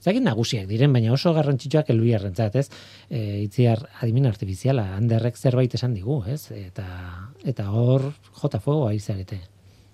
Zagin 0.00 0.24
nagusiak 0.24 0.64
diren, 0.64 0.94
baina 0.96 1.12
oso 1.12 1.34
garrantzitsuak 1.36 1.90
eluiarrentzat, 1.92 2.54
ez? 2.56 2.70
E, 3.12 3.42
itziar 3.44 3.82
adimen 4.00 4.30
artifiziala, 4.30 4.86
handerrek 4.96 5.36
zerbait 5.36 5.74
esan 5.76 5.92
digu, 5.92 6.22
ez? 6.24 6.46
Eta, 6.56 6.86
eta 7.44 7.66
hor 7.68 8.06
jota 8.40 8.62
fuego 8.64 8.86
aizarete. 8.88 9.42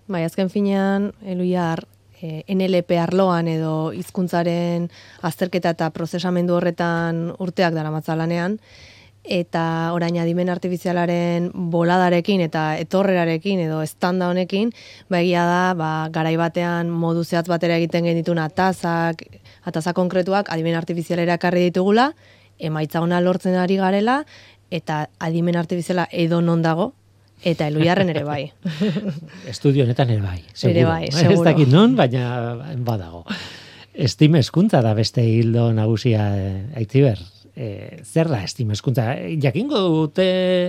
Bai, 0.07 0.22
azken 0.22 0.53
finean, 0.53 1.11
eluiar 1.26 1.82
e, 2.20 2.42
eh, 2.46 2.54
NLP 2.54 2.98
arloan 2.98 3.48
edo 3.48 3.92
hizkuntzaren 3.92 4.90
azterketa 5.22 5.74
eta 5.76 5.90
prozesamendu 5.90 6.56
horretan 6.56 7.32
urteak 7.38 7.74
dara 7.74 7.90
matzalanean, 7.90 8.58
eta 9.26 9.90
orain 9.92 10.16
adimen 10.22 10.48
artifizialaren 10.48 11.50
boladarekin 11.52 12.40
eta 12.46 12.76
etorrerarekin 12.78 13.60
edo 13.66 13.80
estanda 13.82 14.28
honekin, 14.30 14.70
ba 15.10 15.20
egia 15.20 15.44
da, 15.46 15.74
ba, 15.74 16.08
garai 16.14 16.36
batean 16.38 16.90
modu 16.90 17.24
zehatz 17.24 17.48
batera 17.50 17.76
egiten 17.76 18.06
genitun 18.06 18.38
atazak, 18.38 19.24
ataza 19.66 19.92
konkretuak 19.92 20.50
adimen 20.54 20.78
artifizialera 20.78 21.38
karri 21.42 21.66
ditugula, 21.68 22.12
emaitza 22.58 23.02
ona 23.02 23.20
lortzen 23.20 23.58
ari 23.58 23.76
garela, 23.76 24.22
eta 24.70 25.08
adimen 25.18 25.56
artifiziala 25.56 26.06
edo 26.12 26.40
non 26.40 26.62
dago, 26.62 26.92
Eta 27.45 27.68
eluiarren 27.68 28.11
ere 28.11 28.24
bai. 28.24 28.53
Estudio 29.53 29.84
honetan 29.84 30.11
ere 30.11 30.22
bai. 30.22 30.41
Seguro. 30.53 30.72
Ere 30.72 30.84
bai, 30.89 31.12
seguro. 31.12 31.43
Ez 31.43 31.47
dakit 31.53 31.72
non, 31.72 31.97
baina 31.97 32.74
badago. 32.87 33.24
Estime 33.93 34.41
eskuntza 34.45 34.82
da 34.84 34.95
beste 34.95 35.24
hildo 35.24 35.70
nagusia 35.72 36.28
eh, 36.37 36.64
aitziber. 36.76 37.20
Eh, 37.57 38.03
zer 38.05 38.28
da 38.28 38.43
estime 38.45 38.74
eskuntza? 38.76 39.14
Jakingo 39.41 39.78
dute 39.80 40.26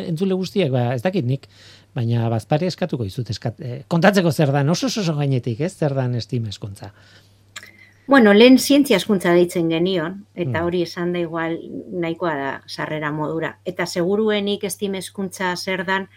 entzule 0.07 0.37
guztiek, 0.39 0.71
ba, 0.71 0.93
ez 0.95 1.01
dakit 1.03 1.25
nik, 1.27 1.49
baina 1.95 2.29
bazpari 2.31 2.69
eskatuko 2.69 3.07
izut. 3.07 3.31
Eskat, 3.33 3.59
eh, 3.59 3.81
kontatzeko 3.91 4.31
zer 4.31 4.53
da, 4.55 4.63
oso 4.71 4.87
oso 4.87 5.15
gainetik, 5.15 5.61
ez 5.67 5.73
zer 5.73 5.95
da 5.97 6.07
estime 6.15 6.49
eskuntza? 6.49 6.93
Bueno, 8.07 8.31
lehen 8.31 8.55
zientzia 8.57 8.95
eskuntza 8.95 9.33
deitzen 9.35 9.67
genion, 9.67 10.21
eta 10.33 10.61
mm. 10.61 10.63
hori 10.63 10.81
esan 10.85 11.11
da 11.11 11.19
igual 11.19 11.57
nahikoa 11.91 12.35
da 12.39 12.51
sarrera 12.65 13.11
modura. 13.11 13.57
Eta 13.67 13.85
seguruenik 13.85 14.63
estime 14.63 15.01
eskuntza 15.03 15.51
zer 15.57 15.83
dan, 15.83 16.07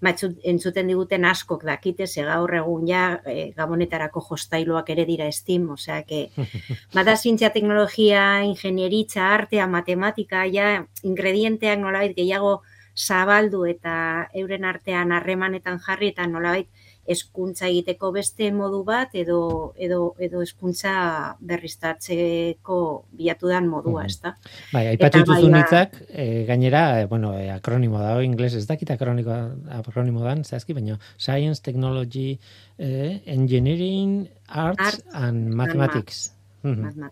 batzut 0.00 0.38
entzuten 0.46 0.86
diguten 0.90 1.24
askok 1.26 1.64
dakite 1.66 2.06
ze 2.06 2.22
gaur 2.22 2.54
egun 2.54 2.86
ja 2.86 3.20
e, 3.26 3.50
gabonetarako 3.56 4.22
jostailoak 4.30 4.90
ere 4.94 5.04
dira 5.04 5.30
Steam, 5.32 5.70
osea 5.70 6.02
que 6.04 6.28
bada 6.94 7.16
zientzia 7.16 7.50
teknologia, 7.50 8.44
ingenieritza, 8.44 9.34
artea, 9.34 9.66
matematika 9.66 10.46
ja 10.46 10.86
ingredienteak 11.02 11.80
nolabait 11.80 12.16
gehiago 12.16 12.60
zabaldu 12.98 13.64
eta 13.66 14.28
euren 14.34 14.64
artean 14.64 15.12
harremanetan 15.12 15.78
jarri 15.78 16.12
eta 16.14 16.26
nolabait 16.26 16.68
eskuntza 17.08 17.66
egiteko 17.68 18.10
beste 18.12 18.50
modu 18.52 18.82
bat 18.86 19.14
edo 19.16 19.40
edo 19.80 20.14
edo 20.20 20.42
eskuntza 20.44 20.92
berriztatzeko 21.40 22.78
bilatu 23.16 23.48
dan 23.48 23.68
modua, 23.70 24.04
mm. 24.04 24.12
ezta? 24.12 24.34
Bai, 24.72 24.84
aipatu 24.92 25.22
dituzu 25.24 25.50
ba- 25.50 25.62
hitzak, 25.62 25.98
e, 26.12 26.44
gainera, 26.48 26.84
e, 27.00 27.06
bueno, 27.10 27.32
e, 27.38 27.48
akronimo 27.50 28.00
da, 28.02 28.16
inglés 28.24 28.54
ez 28.54 28.66
dakit 28.68 28.90
akroniko 28.94 29.34
akronimo 29.80 30.24
dan, 30.24 30.44
zehazki, 30.44 30.76
baina 30.76 30.98
Science, 31.16 31.62
Technology, 31.64 32.38
e, 32.78 33.22
Engineering, 33.26 34.28
Arts, 34.48 35.02
and 35.12 35.54
Mathematics. 35.54 36.28
Mm 36.28 36.34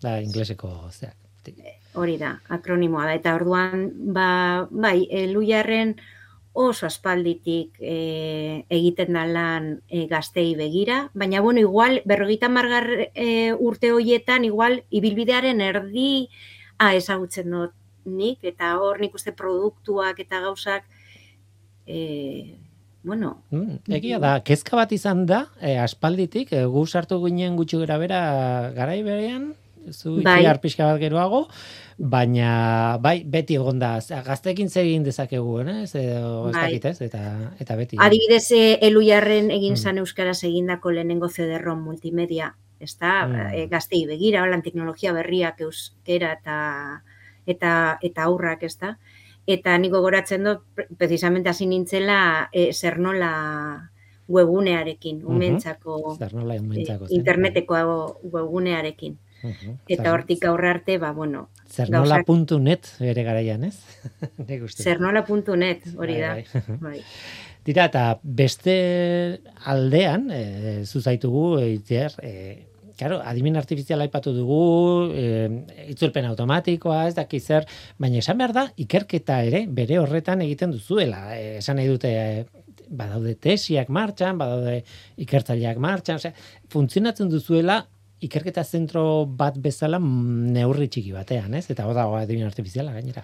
Da, 0.01 0.19
ingleseko 0.19 0.69
zeak. 0.91 1.15
Hori 1.97 2.17
da, 2.19 2.33
akronimoa 2.51 3.05
da, 3.07 3.13
eta 3.15 3.33
orduan, 3.37 3.87
ba, 4.13 4.67
bai, 4.69 5.07
e, 5.09 5.23
luiarren, 5.31 5.95
oso 6.57 6.87
aspalditik 6.87 7.77
e, 7.77 8.65
egiten 8.73 9.13
da 9.13 9.27
lan 9.29 9.67
e, 9.87 10.07
gaztei 10.09 10.55
begira, 10.57 11.11
baina 11.13 11.41
bueno, 11.45 11.61
igual 11.61 12.01
berrogeita 12.09 12.49
margar 12.49 12.87
e, 13.13 13.53
urte 13.53 13.91
hoietan, 13.93 14.47
igual 14.47 14.81
ibilbidearen 14.89 15.61
erdi 15.61 16.29
a, 16.77 16.95
ezagutzen 16.97 17.53
dut 17.53 17.75
nik, 18.09 18.41
eta 18.41 18.73
hor 18.81 18.97
nik 19.03 19.13
uste 19.13 19.35
produktuak 19.37 20.17
eta 20.23 20.41
gauzak 20.47 20.87
e, 21.85 22.57
bueno... 23.03 23.35
Mm, 23.53 23.77
egia 23.99 24.17
da, 24.23 24.39
kezka 24.41 24.79
bat 24.81 24.91
izan 24.97 25.27
da, 25.29 25.45
e, 25.61 25.77
aspalditik, 25.77 26.51
e, 26.57 26.65
gu 26.65 26.87
sartu 26.87 27.21
ginen 27.27 27.55
gutxi 27.59 27.83
gara 27.85 28.01
bera 28.01 28.21
garai 28.75 29.03
berean, 29.05 29.51
zu 29.93 30.21
Bai. 30.23 30.43
pixka 30.61 30.85
bat 30.85 30.99
geroago, 30.99 31.47
baina 31.97 32.97
bai, 33.01 33.23
beti 33.25 33.55
egon 33.55 33.79
da, 33.79 33.99
gaztekin 34.25 34.69
zer 34.69 34.85
egin 34.85 35.03
dezakegu, 35.03 35.59
ez? 35.61 35.95
Edo, 35.95 36.49
ez 36.49 36.55
Bai. 36.55 36.63
dakit, 36.67 36.85
ez? 36.85 37.01
Eta, 37.01 37.53
eta 37.59 37.75
beti. 37.75 37.97
Adibidez, 37.99 38.51
eh, 38.51 38.77
elujarren 38.81 39.51
egin 39.51 39.73
Mm. 39.73 39.77
zan 39.77 39.97
euskaraz 39.97 40.43
egindako 40.43 40.91
lehenengo 40.91 41.29
CD-ROM 41.29 41.81
multimedia. 41.83 42.55
Ez 42.79 42.97
da, 42.99 43.25
Mm. 43.27 43.35
eh, 43.53 43.67
gaztei 43.67 44.05
begira, 44.05 44.43
holan 44.43 44.61
teknologia 44.61 45.11
berriak 45.13 45.59
euskera 45.61 46.33
eta 46.33 47.03
eta 47.47 47.97
eta 48.01 48.23
aurrak, 48.23 48.63
ez 48.63 48.77
da. 48.77 48.97
Eta 49.47 49.77
niko 49.77 50.01
goratzen 50.01 50.43
dut, 50.43 50.59
pre- 50.75 50.87
precisamente 50.97 51.49
hasi 51.49 51.65
nintzela 51.65 52.49
e, 52.51 52.73
zer 52.73 52.99
nola 52.99 53.89
webunearekin, 54.27 55.19
Mhm. 55.23 55.27
umentzako, 55.27 56.17
nola 56.33 56.55
eh, 56.55 56.59
umentzako, 56.59 57.07
zen? 57.07 57.17
interneteko 57.17 58.19
webunearekin. 58.23 59.17
Eta 59.87 60.13
hortik 60.13 60.45
aurre 60.49 60.69
arte, 60.69 60.97
ba, 61.01 61.11
bueno, 61.13 61.47
Zernola.net 61.69 62.87
bere 62.99 63.25
garaian, 63.27 63.67
ez? 63.67 63.75
Zernola.net 64.83 65.91
hori 65.97 66.17
da. 66.21 66.33
Bai, 66.37 66.45
bai. 66.67 66.79
Bai. 66.87 67.03
Eta 67.67 68.03
beste 68.23 68.73
aldean, 69.67 70.29
e, 70.31 70.43
zuzaitugu, 70.85 71.59
eitzer, 71.65 72.15
e, 72.23 72.33
Claro, 72.97 73.19
adimen 73.21 73.59
artifiziala 73.59 74.07
aipatu 74.07 74.31
dugu, 74.33 75.11
e, 75.13 75.25
itzulpen 75.91 76.25
automatikoa, 76.25 77.03
ez 77.05 77.13
daki 77.13 77.37
zer, 77.37 77.67
baina 78.01 78.17
esan 78.23 78.39
behar 78.41 78.55
da, 78.55 78.63
ikerketa 78.81 79.35
ere 79.45 79.67
bere 79.69 79.99
horretan 80.01 80.41
egiten 80.41 80.73
duzuela. 80.73 81.19
E, 81.35 81.59
esan 81.59 81.77
nahi 81.77 81.91
dute, 81.91 82.09
e, 82.09 82.87
badaude 82.89 83.35
tesiak 83.37 83.91
martxan, 83.93 84.39
badaude 84.41 84.79
ikertzaileak 85.21 85.77
martxan, 85.83 86.17
osea, 86.17 86.33
funtzionatzen 86.73 87.29
duzuela 87.29 87.83
ikerketa 88.21 88.63
zentro 88.63 89.25
bat 89.25 89.57
bezala 89.61 89.99
neurri 90.01 90.87
txiki 90.89 91.13
batean, 91.13 91.53
ez? 91.53 91.67
Eta 91.69 91.85
hor 91.85 91.95
dago 91.97 92.17
adimen 92.17 92.47
artifiziala 92.47 92.93
gainera. 92.95 93.23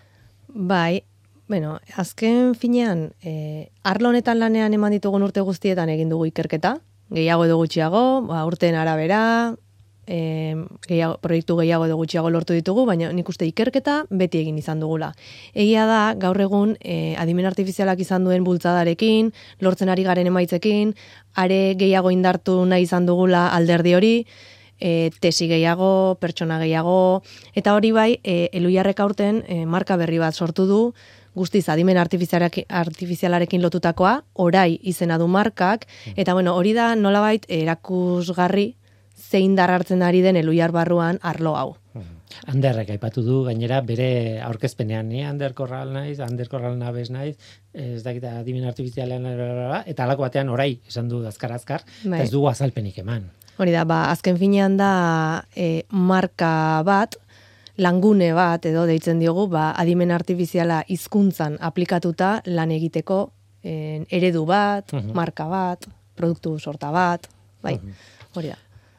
Bai, 0.54 1.04
bueno, 1.48 1.80
azken 1.98 2.54
finean, 2.56 3.12
e, 3.24 3.70
arlo 3.84 4.10
honetan 4.10 4.40
lanean 4.40 4.74
eman 4.74 4.94
ditugun 4.94 5.26
urte 5.26 5.42
guztietan 5.42 5.90
egin 5.90 6.14
dugu 6.14 6.30
ikerketa, 6.30 6.78
gehiago 7.14 7.46
edo 7.46 7.58
gutxiago, 7.58 8.04
ba, 8.30 8.46
urteen 8.46 8.78
arabera, 8.80 9.56
e, 10.08 10.56
gehiago, 10.88 11.18
proiektu 11.24 11.58
gehiago 11.58 11.88
edo 11.88 11.98
gutxiago 11.98 12.30
lortu 12.30 12.54
ditugu, 12.54 12.86
baina 12.86 13.12
nik 13.14 13.30
uste 13.30 13.48
ikerketa 13.50 14.04
beti 14.10 14.44
egin 14.44 14.58
izan 14.62 14.80
dugula. 14.84 15.12
Egia 15.54 15.86
da, 15.90 16.02
gaur 16.20 16.40
egun, 16.42 16.78
e, 16.80 17.16
adimen 17.20 17.50
artifizialak 17.50 18.00
izan 18.04 18.24
duen 18.28 18.44
bultzadarekin, 18.48 19.34
lortzen 19.60 19.90
ari 19.90 20.08
garen 20.08 20.30
emaitzekin, 20.30 20.96
are 21.36 21.62
gehiago 21.80 22.12
indartu 22.14 22.62
nahi 22.66 22.86
izan 22.86 23.08
dugula 23.10 23.48
alderdi 23.56 23.96
hori, 23.98 24.16
e, 24.80 25.12
tesi 25.20 25.48
gehiago, 25.48 26.18
pertsona 26.22 26.60
gehiago, 26.62 27.24
eta 27.56 27.76
hori 27.76 27.92
bai, 27.92 28.20
e, 28.24 28.50
eluiarrek 28.54 29.00
aurten 29.00 29.44
e, 29.48 29.66
marka 29.66 29.98
berri 29.98 30.20
bat 30.22 30.36
sortu 30.36 30.68
du, 30.70 30.82
guztiz 31.34 31.68
adimen 31.70 31.98
artifizialarekin, 31.98 33.62
lotutakoa, 33.62 34.20
orai 34.34 34.78
izena 34.82 35.18
du 35.18 35.28
markak, 35.28 35.88
eta 36.16 36.34
bueno, 36.34 36.56
hori 36.56 36.74
da 36.78 36.94
nolabait 36.96 37.46
erakusgarri 37.50 38.74
zein 39.34 39.58
hartzen 39.58 40.04
ari 40.06 40.22
den 40.22 40.38
eluiar 40.38 40.72
barruan 40.72 41.20
arlo 41.22 41.56
hau. 41.58 41.72
Anderrek 42.50 42.90
aipatu 42.96 43.22
du, 43.22 43.44
gainera 43.46 43.80
bere 43.86 44.42
aurkezpenean, 44.42 45.08
ni 45.10 45.22
Ander 45.24 45.54
Korral 45.54 45.94
naiz, 45.94 46.20
Ander 46.20 46.50
Korral 46.50 46.78
nabez 46.80 47.10
naiz, 47.14 47.36
ez 47.74 48.02
dakit 48.04 48.26
adimen 48.30 48.66
artifizialean, 48.70 49.28
eta 49.86 50.06
alako 50.06 50.26
batean 50.26 50.50
orai, 50.50 50.80
esan 50.90 51.10
du 51.10 51.22
azkar-azkar, 51.30 51.86
Bai. 52.04 52.18
eta 52.18 52.24
ez 52.26 52.34
dugu 52.34 52.50
azalpenik 52.50 52.98
eman. 53.06 53.30
Hori 53.58 53.72
da, 53.72 53.84
ba, 53.86 54.10
azken 54.12 54.38
finean 54.38 54.78
da 54.78 55.44
e, 55.56 55.84
marka 55.90 56.82
bat, 56.88 57.16
langune 57.78 58.32
bat 58.34 58.66
edo 58.66 58.86
deitzen 58.90 59.20
diogu, 59.22 59.48
ba, 59.52 59.72
adimen 59.78 60.12
artifiziala 60.12 60.84
hizkuntzan 60.90 61.58
aplikatuta 61.62 62.40
lan 62.46 62.72
egiteko 62.72 63.32
e, 63.64 64.04
eredu 64.10 64.46
bat, 64.46 64.92
Mhm. 64.94 65.14
marka 65.14 65.48
bat, 65.48 65.86
produktu 66.16 66.58
sorta 66.60 66.92
bat, 66.92 67.28
bai, 67.64 67.80
hori 68.36 68.50
da. 68.50 68.58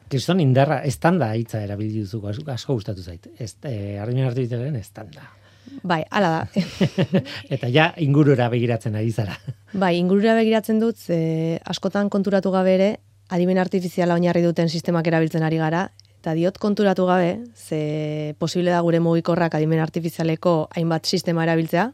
Kriston 0.09 0.39
indarra, 0.39 0.83
estanda 0.85 1.31
hitza 1.35 1.61
erabili 1.63 1.99
duzu, 2.03 2.21
asko, 2.27 2.73
gustatu 2.75 3.01
zait. 3.01 3.27
Ez, 3.39 3.55
eh, 3.63 3.97
adimen 3.99 4.25
artifizialen 4.27 4.75
estanda. 4.75 5.23
Bai, 5.83 6.03
hala 6.11 6.29
da. 6.29 6.47
Eta 7.49 7.67
ja 7.73 7.87
ingurura 7.97 8.49
begiratzen 8.49 8.95
ari 8.95 9.11
zara. 9.11 9.35
bai, 9.73 9.95
ingurura 9.97 10.35
begiratzen 10.35 10.79
dut, 10.79 10.95
ze 10.97 11.59
askotan 11.65 12.09
konturatu 12.09 12.51
gabe 12.51 12.75
ere, 12.75 12.89
adimen 13.29 13.57
artifiziala 13.57 14.13
oinarri 14.13 14.41
duten 14.45 14.69
sistemak 14.69 15.07
erabiltzen 15.07 15.43
ari 15.43 15.57
gara, 15.57 15.91
eta 16.21 16.33
diot 16.33 16.57
konturatu 16.57 17.05
gabe, 17.05 17.39
ze 17.55 18.35
posible 18.39 18.71
da 18.71 18.81
gure 18.81 18.99
mugikorrak 18.99 19.55
adimen 19.55 19.79
artifizialeko 19.79 20.69
hainbat 20.75 21.05
sistema 21.05 21.43
erabiltzea, 21.43 21.91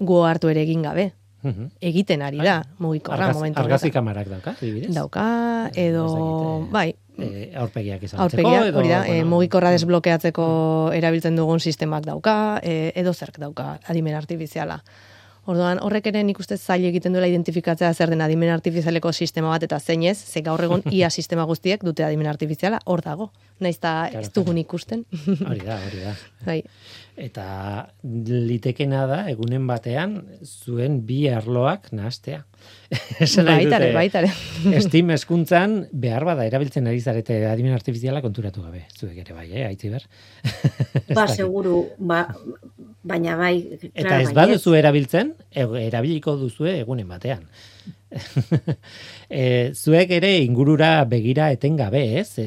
gu 0.00 0.22
hartu 0.24 0.48
ere 0.48 0.62
egin 0.62 0.82
gabe. 0.82 1.12
Mhm. 1.44 1.70
Egiten 1.80 2.22
ari 2.22 2.38
da, 2.40 2.62
mugikorra 2.78 3.26
Argaz, 3.26 3.36
momentu 3.36 3.60
argazi 3.60 3.90
kamarak 3.92 4.28
dauka, 4.28 4.54
adibidez? 4.56 4.94
Dauka, 4.94 5.70
edo, 5.74 6.04
eh, 6.64 6.68
bai, 6.72 6.94
Eh, 7.16 7.52
aurpegiak 7.54 8.02
izan 8.02 8.18
aurpegia, 8.24 8.62
hori 8.74 8.88
da, 8.88 9.06
eh, 9.06 9.22
mugikorra 9.22 9.68
Mm. 9.68 9.76
desblokeatzeko 9.76 10.90
erabiltzen 10.94 11.36
dugun 11.36 11.60
sistemak 11.60 12.02
dauka, 12.04 12.58
eh, 12.60 12.90
edo 12.96 13.12
zerk 13.14 13.38
dauka 13.38 13.78
adimen 13.86 14.14
artifiziala. 14.14 14.82
Orduan, 15.44 15.78
horrek 15.84 16.06
ere 16.08 16.22
nik 16.24 16.38
uste 16.40 16.56
zail 16.56 16.86
egiten 16.88 17.12
duela 17.12 17.28
identifikatzea 17.28 17.90
zer 17.92 18.12
den 18.14 18.22
adimen 18.24 18.48
artifizialeko 18.54 19.12
sistema 19.12 19.50
bat 19.52 19.66
eta 19.66 19.78
zein 19.78 20.02
ez, 20.08 20.16
ze 20.16 20.40
gaur 20.40 20.62
egun 20.64 20.84
ia 20.98 21.10
sistema 21.10 21.44
guztiek 21.44 21.84
dute 21.84 22.04
adimen 22.04 22.30
artifiziala, 22.30 22.80
hor 22.86 23.04
dago. 23.04 23.30
Naiz 23.60 23.76
Claro, 23.78 24.20
ez 24.20 24.30
dugun 24.32 24.56
ikusten. 24.58 25.04
Hori 25.46 25.60
da, 25.60 25.76
hori 25.86 26.00
da. 26.00 26.14
bai. 26.46 26.62
Eta 27.14 27.46
litekena 28.02 29.04
da, 29.06 29.20
egunen 29.30 29.68
batean, 29.68 30.16
zuen 30.42 30.96
bi 31.06 31.20
arloak 31.30 31.92
nahastea. 31.94 32.40
Baitare, 33.46 33.92
baitare. 33.94 34.30
Steam 34.86 35.12
eskuntzan 35.14 35.76
behar 35.92 36.26
bada 36.26 36.46
erabiltzen 36.48 36.88
ari 36.90 36.98
zarete 37.00 37.36
adimen 37.46 37.76
artifiziala 37.76 38.22
konturatu 38.24 38.64
gabe. 38.64 38.82
Zuek 38.98 39.20
ere 39.22 39.36
bai, 39.36 39.46
eh, 39.52 39.66
aitziber. 39.68 40.08
Ez 41.04 41.14
Ba, 41.14 41.28
seguru, 41.28 41.84
ba, 41.98 42.24
baina 43.06 43.38
bai, 43.38 43.54
Eta 43.92 44.08
claro, 44.08 44.22
ez 44.24 44.34
baduzu 44.34 44.74
erabiltzen, 44.74 45.34
e- 45.52 45.68
erabiliko 45.84 46.34
duzue 46.40 46.78
egunen 46.80 47.06
batean. 47.10 47.46
e, 49.28 49.72
zuek 49.74 50.10
ere 50.16 50.30
ingurura 50.44 51.04
begira 51.10 51.50
etengabe, 51.54 52.02
ez? 52.20 52.38
E, 52.38 52.46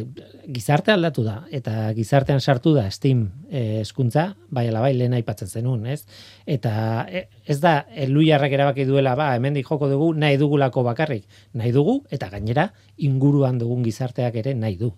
gizarte 0.54 0.94
aldatu 0.94 1.24
da, 1.26 1.38
eta 1.52 1.92
gizartean 1.98 2.42
sartu 2.42 2.74
da 2.76 2.88
Steam 2.92 3.26
e, 3.50 3.82
eskuntza, 3.82 4.30
bai 4.50 4.68
ala 4.70 4.82
bai 4.84 4.94
lehen 4.98 5.18
aipatzen 5.18 5.52
zenun, 5.52 5.86
ez? 5.86 6.04
Eta 6.46 7.06
e, 7.10 7.26
ez 7.46 7.60
da, 7.64 7.80
eluiarrak 8.08 8.56
erabaki 8.58 8.88
duela, 8.90 9.16
ba, 9.20 9.34
hemendik 9.36 9.68
joko 9.68 9.90
dugu, 9.92 10.14
nahi 10.16 10.40
dugulako 10.40 10.86
bakarrik, 10.88 11.28
nahi 11.54 11.74
dugu, 11.76 12.00
eta 12.12 12.32
gainera 12.34 12.70
inguruan 13.10 13.60
dugun 13.60 13.84
gizarteak 13.88 14.40
ere 14.44 14.56
nahi 14.56 14.80
du. 14.80 14.94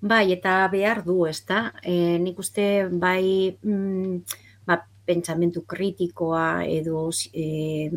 Bai, 0.00 0.28
eta 0.32 0.60
behar 0.70 1.02
du, 1.02 1.24
ezta? 1.26 1.72
E, 1.82 2.18
nik 2.22 2.38
uste 2.38 2.86
bai 2.88 3.50
mm, 3.50 4.38
ba, 4.68 4.78
pentsamentu 5.08 5.64
kritikoa 5.66 6.62
edo 6.70 7.08
e, 7.32 7.90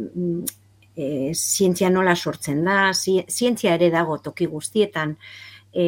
e, 1.01 1.33
zientzia 1.35 1.89
nola 1.89 2.15
sortzen 2.15 2.63
da, 2.67 2.91
zi- 2.93 3.25
zientzia 3.29 3.75
ere 3.79 3.89
dago 3.93 4.19
toki 4.23 4.47
guztietan, 4.51 5.15
e, 5.73 5.85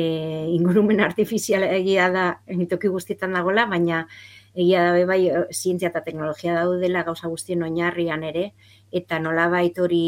ingurumen 0.55 1.03
artifiziala 1.05 1.69
egia 1.77 2.09
da 2.13 2.25
toki 2.71 2.91
guztietan 2.91 3.35
dagola, 3.37 3.67
baina 3.69 4.07
egia 4.55 4.87
da 4.89 5.05
bai 5.09 5.21
e, 5.29 5.45
zientzia 5.51 5.91
eta 5.91 6.03
teknologia 6.07 6.57
daudela 6.61 7.05
gauza 7.07 7.31
guztien 7.31 7.63
oinarrian 7.63 8.23
ere, 8.23 8.51
eta 8.91 9.19
nolabait 9.19 9.79
hori 9.79 10.05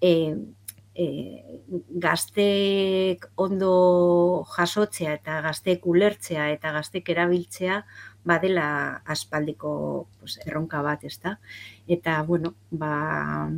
e, 0.00 0.12
e, 0.94 1.06
gazteek 2.06 3.26
ondo 3.40 3.72
jasotzea 4.56 5.16
eta 5.18 5.40
gazteek 5.46 5.86
ulertzea 5.88 6.50
eta 6.56 6.72
gazteek 6.76 7.08
erabiltzea 7.14 7.82
badela 8.24 8.66
aspaldiko 9.14 9.72
pues, 10.20 10.38
erronka 10.46 10.82
bat, 10.82 11.04
ezta? 11.04 11.38
Eta, 11.88 12.22
bueno, 12.22 12.54
ba, 12.70 13.48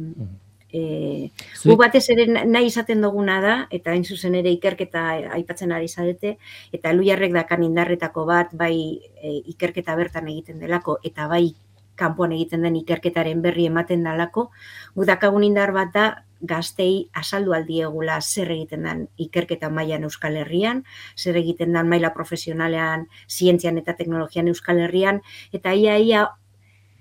e, 0.75 1.31
gu 1.63 1.77
batez 1.79 2.05
ere 2.13 2.27
nahi 2.27 2.69
izaten 2.71 3.05
duguna 3.05 3.39
da, 3.45 3.55
eta 3.75 3.95
hain 3.95 4.05
zuzen 4.05 4.35
ere 4.41 4.51
ikerketa 4.57 5.05
aipatzen 5.39 5.73
ari 5.73 5.89
zarete, 5.89 6.37
eta 6.75 6.91
elujarrek 6.91 7.35
dakan 7.37 7.63
indarretako 7.69 8.27
bat, 8.31 8.51
bai 8.59 8.75
e, 9.23 9.37
ikerketa 9.55 9.95
bertan 10.01 10.29
egiten 10.33 10.59
delako, 10.65 10.99
eta 11.07 11.29
bai 11.31 11.47
kanpoan 11.95 12.35
egiten 12.35 12.65
den 12.67 12.75
ikerketaren 12.81 13.43
berri 13.43 13.69
ematen 13.71 14.03
dalako, 14.03 14.49
gu 14.97 15.07
dakagun 15.07 15.47
indar 15.47 15.71
bat 15.77 15.93
da, 15.95 16.07
gaztei 16.45 17.07
azaldu 17.17 17.55
aldiegula 17.57 18.19
zer 18.21 18.51
egiten 18.53 18.83
den 18.85 19.05
ikerketa 19.23 19.71
mailan 19.73 20.03
Euskal 20.05 20.35
Herrian, 20.37 20.83
zer 21.17 21.39
egiten 21.41 21.73
den 21.73 21.89
maila 21.89 22.11
profesionalean, 22.13 23.07
zientzian 23.31 23.79
eta 23.81 23.95
teknologian 23.97 24.51
Euskal 24.51 24.83
Herrian, 24.85 25.23
eta 25.57 25.73
ia 25.73 25.97
ia 26.03 26.27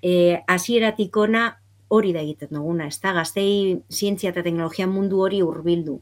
e, 0.00 0.40
hasieratik 0.46 1.16
ona 1.16 1.44
hori 1.94 2.12
da 2.16 2.20
egiten 2.24 2.52
duguna, 2.58 2.88
ez 2.90 2.98
da, 3.02 3.12
gaztei 3.16 3.78
zientzia 3.92 4.30
eta 4.34 4.42
teknologia 4.42 4.86
mundu 4.90 5.22
hori 5.26 5.42
hurbildu. 5.42 6.00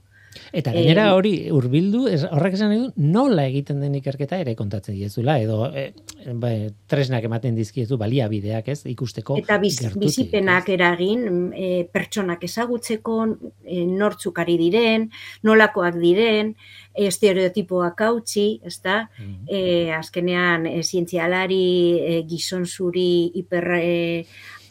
Eta 0.57 0.72
gainera 0.72 1.11
Eh, 1.11 1.12
hori 1.12 1.32
hurbildu, 1.53 2.07
ez- 2.09 2.24
horrek 2.24 2.55
esan 2.57 2.70
du 2.72 2.86
nola 2.97 3.43
egiten 3.51 3.82
den 3.84 3.99
ikerketa 3.99 4.38
ere 4.40 4.55
kontatzen 4.57 4.95
diezula 4.97 5.34
edo 5.43 5.66
e, 5.76 5.93
bai, 6.40 6.70
tresnak 6.88 7.26
ematen 7.28 7.55
dizkiezu 7.55 7.99
baliabideak, 8.01 8.70
ez? 8.72 8.78
Ikusteko 8.88 9.36
Eta 9.43 9.59
biz, 9.61 9.74
gertutik, 9.82 10.07
bizipenak 10.07 10.70
eragin, 10.72 11.53
e, 11.53 11.84
pertsonak 11.93 12.47
ezagutzeko, 12.49 13.18
e, 13.66 13.84
nortzuk 13.84 14.40
ari 14.40 14.57
diren, 14.57 15.11
nolakoak 15.45 16.01
diren, 16.01 16.55
estereotipoak 16.97 18.01
hautsi, 18.01 18.47
ez 18.64 18.78
da? 18.80 19.03
ez? 19.18 19.26
Mhm. 19.26 19.45
E, 19.53 19.93
azkenean, 19.99 20.66
e, 20.66 20.82
zientzialari, 20.82 21.64
e, 22.01 22.22
gizon 22.28 22.64
zuri, 22.64 23.30
hiper 23.34 23.68
e, 23.82 24.24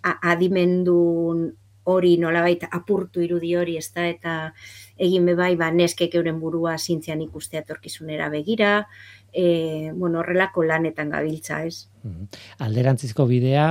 adimendun 0.04 1.52
hori 1.84 2.16
nolabait 2.22 2.64
apurtu 2.70 3.24
irudi 3.26 3.56
hori, 3.58 3.78
ez 3.78 3.90
da? 3.96 4.08
Eta 4.08 4.36
egin 5.02 5.26
be 5.26 5.36
bai, 5.36 5.56
ba, 5.60 5.72
neskek 5.74 6.16
euren 6.20 6.40
burua 6.40 6.78
zientzian 6.78 7.22
ikustea 7.24 7.64
etorkizunera 7.64 8.30
begira, 8.30 8.88
e, 9.34 9.92
bueno, 9.94 10.20
horrelako 10.20 10.64
lanetan 10.68 11.10
gabiltza, 11.10 11.64
ez? 11.66 11.88
Mhm. 12.04 12.28
Alderantzizko 12.68 13.26
bidea 13.26 13.66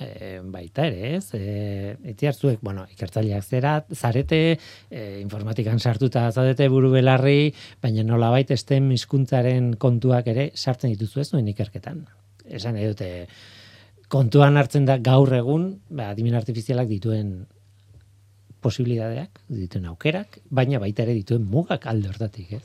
e, 0.00 0.40
baita 0.42 0.86
ere, 0.88 1.14
ez? 1.16 1.28
E, 1.38 1.96
itziartzuek, 2.14 2.58
bueno, 2.62 2.86
ikertzaileak 2.90 3.44
zera, 3.44 3.76
zarete, 3.94 4.58
e, 4.90 5.04
informatikan 5.20 5.78
sartuta 5.78 6.26
zaudete 6.32 6.68
buru 6.72 6.90
belarri, 6.94 7.52
baina 7.82 8.04
nolabait 8.06 8.50
estem 8.50 8.90
hizkuntzaren 8.96 9.74
kontuak 9.78 10.26
ere 10.32 10.50
sartzen 10.54 10.94
dituzu 10.94 11.22
ez 11.22 11.30
duen 11.30 11.48
ikerketan. 11.52 12.06
Esan 12.50 12.74
nahi 12.74 12.88
dute, 12.90 13.10
kontuan 14.12 14.60
hartzen 14.60 14.84
da 14.88 14.98
gaur 15.00 15.32
egun, 15.32 15.66
ba, 15.88 16.10
adimen 16.12 16.36
artifizialak 16.36 16.90
dituen 16.90 17.32
posibilidadeak, 18.62 19.40
dituen 19.50 19.88
aukerak, 19.90 20.38
baina 20.50 20.80
baita 20.82 21.06
ere 21.06 21.16
dituen 21.16 21.46
mugak 21.48 21.88
alde 21.90 22.12
hortatik, 22.12 22.52
ez? 22.60 22.64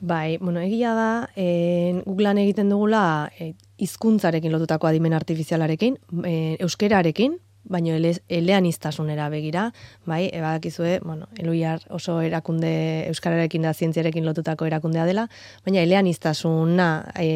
Bai, 0.00 0.38
bueno, 0.38 0.62
egia 0.62 0.94
da, 0.94 1.10
e, 1.36 2.00
guk 2.04 2.22
lan 2.22 2.38
egiten 2.38 2.70
dugula 2.70 3.02
e, 3.38 3.52
hizkuntzarekin 3.82 4.54
lotutako 4.54 4.88
adimen 4.90 5.14
artifizialarekin, 5.18 5.98
e, 6.24 6.34
euskerarekin, 6.64 7.36
baino 7.68 7.94
ele, 7.94 8.14
eleaniztasunera 8.28 9.28
begira, 9.32 9.68
bai, 10.06 10.28
ebadakizue, 10.32 10.98
bueno, 11.04 11.28
eluiar 11.38 11.84
oso 11.94 12.20
erakunde 12.24 12.70
euskararekin 13.08 13.68
da 13.68 13.74
zientziarekin 13.74 14.26
lotutako 14.26 14.66
erakundea 14.66 15.06
dela, 15.06 15.28
baina 15.66 15.84
eleaniztasuna, 15.84 16.88
e, 17.20 17.28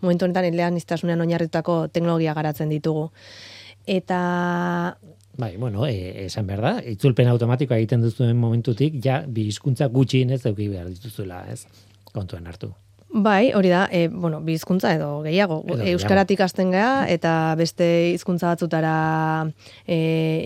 momentu 0.00 0.28
honetan 0.28 0.50
eleaniztasunean 0.50 1.26
oinarritutako 1.26 1.88
teknologia 1.88 2.34
garatzen 2.34 2.72
ditugu. 2.72 3.10
Eta 3.86 4.96
Bai, 5.36 5.56
bueno, 5.56 5.82
e, 5.86 6.26
esan 6.28 6.46
behar 6.46 6.62
da, 6.62 6.72
itzulpen 6.94 7.26
automatikoa 7.32 7.80
egiten 7.80 8.04
duzuen 8.06 8.38
momentutik, 8.38 9.00
ja, 9.02 9.24
bi 9.26 9.48
hizkuntza 9.50 9.90
gutxienez 9.90 10.44
eduki 10.44 10.70
behar 10.70 10.92
dituzuela, 10.92 11.42
ez? 11.50 11.64
Kontuan 12.14 12.46
hartu. 12.46 12.70
Bai, 13.14 13.52
hori 13.54 13.68
da, 13.70 13.84
e, 13.94 14.08
bueno, 14.08 14.40
bi 14.42 14.56
hizkuntza 14.58 14.90
edo 14.96 15.20
gehiago. 15.22 15.60
Edo 15.62 15.76
gehiago. 15.76 15.90
Euskaratik 15.92 16.40
hasten 16.42 16.72
gea 16.74 17.04
eta 17.06 17.54
beste 17.54 17.86
hizkuntza 18.10 18.48
batzutara 18.50 18.94
e, 19.86 19.98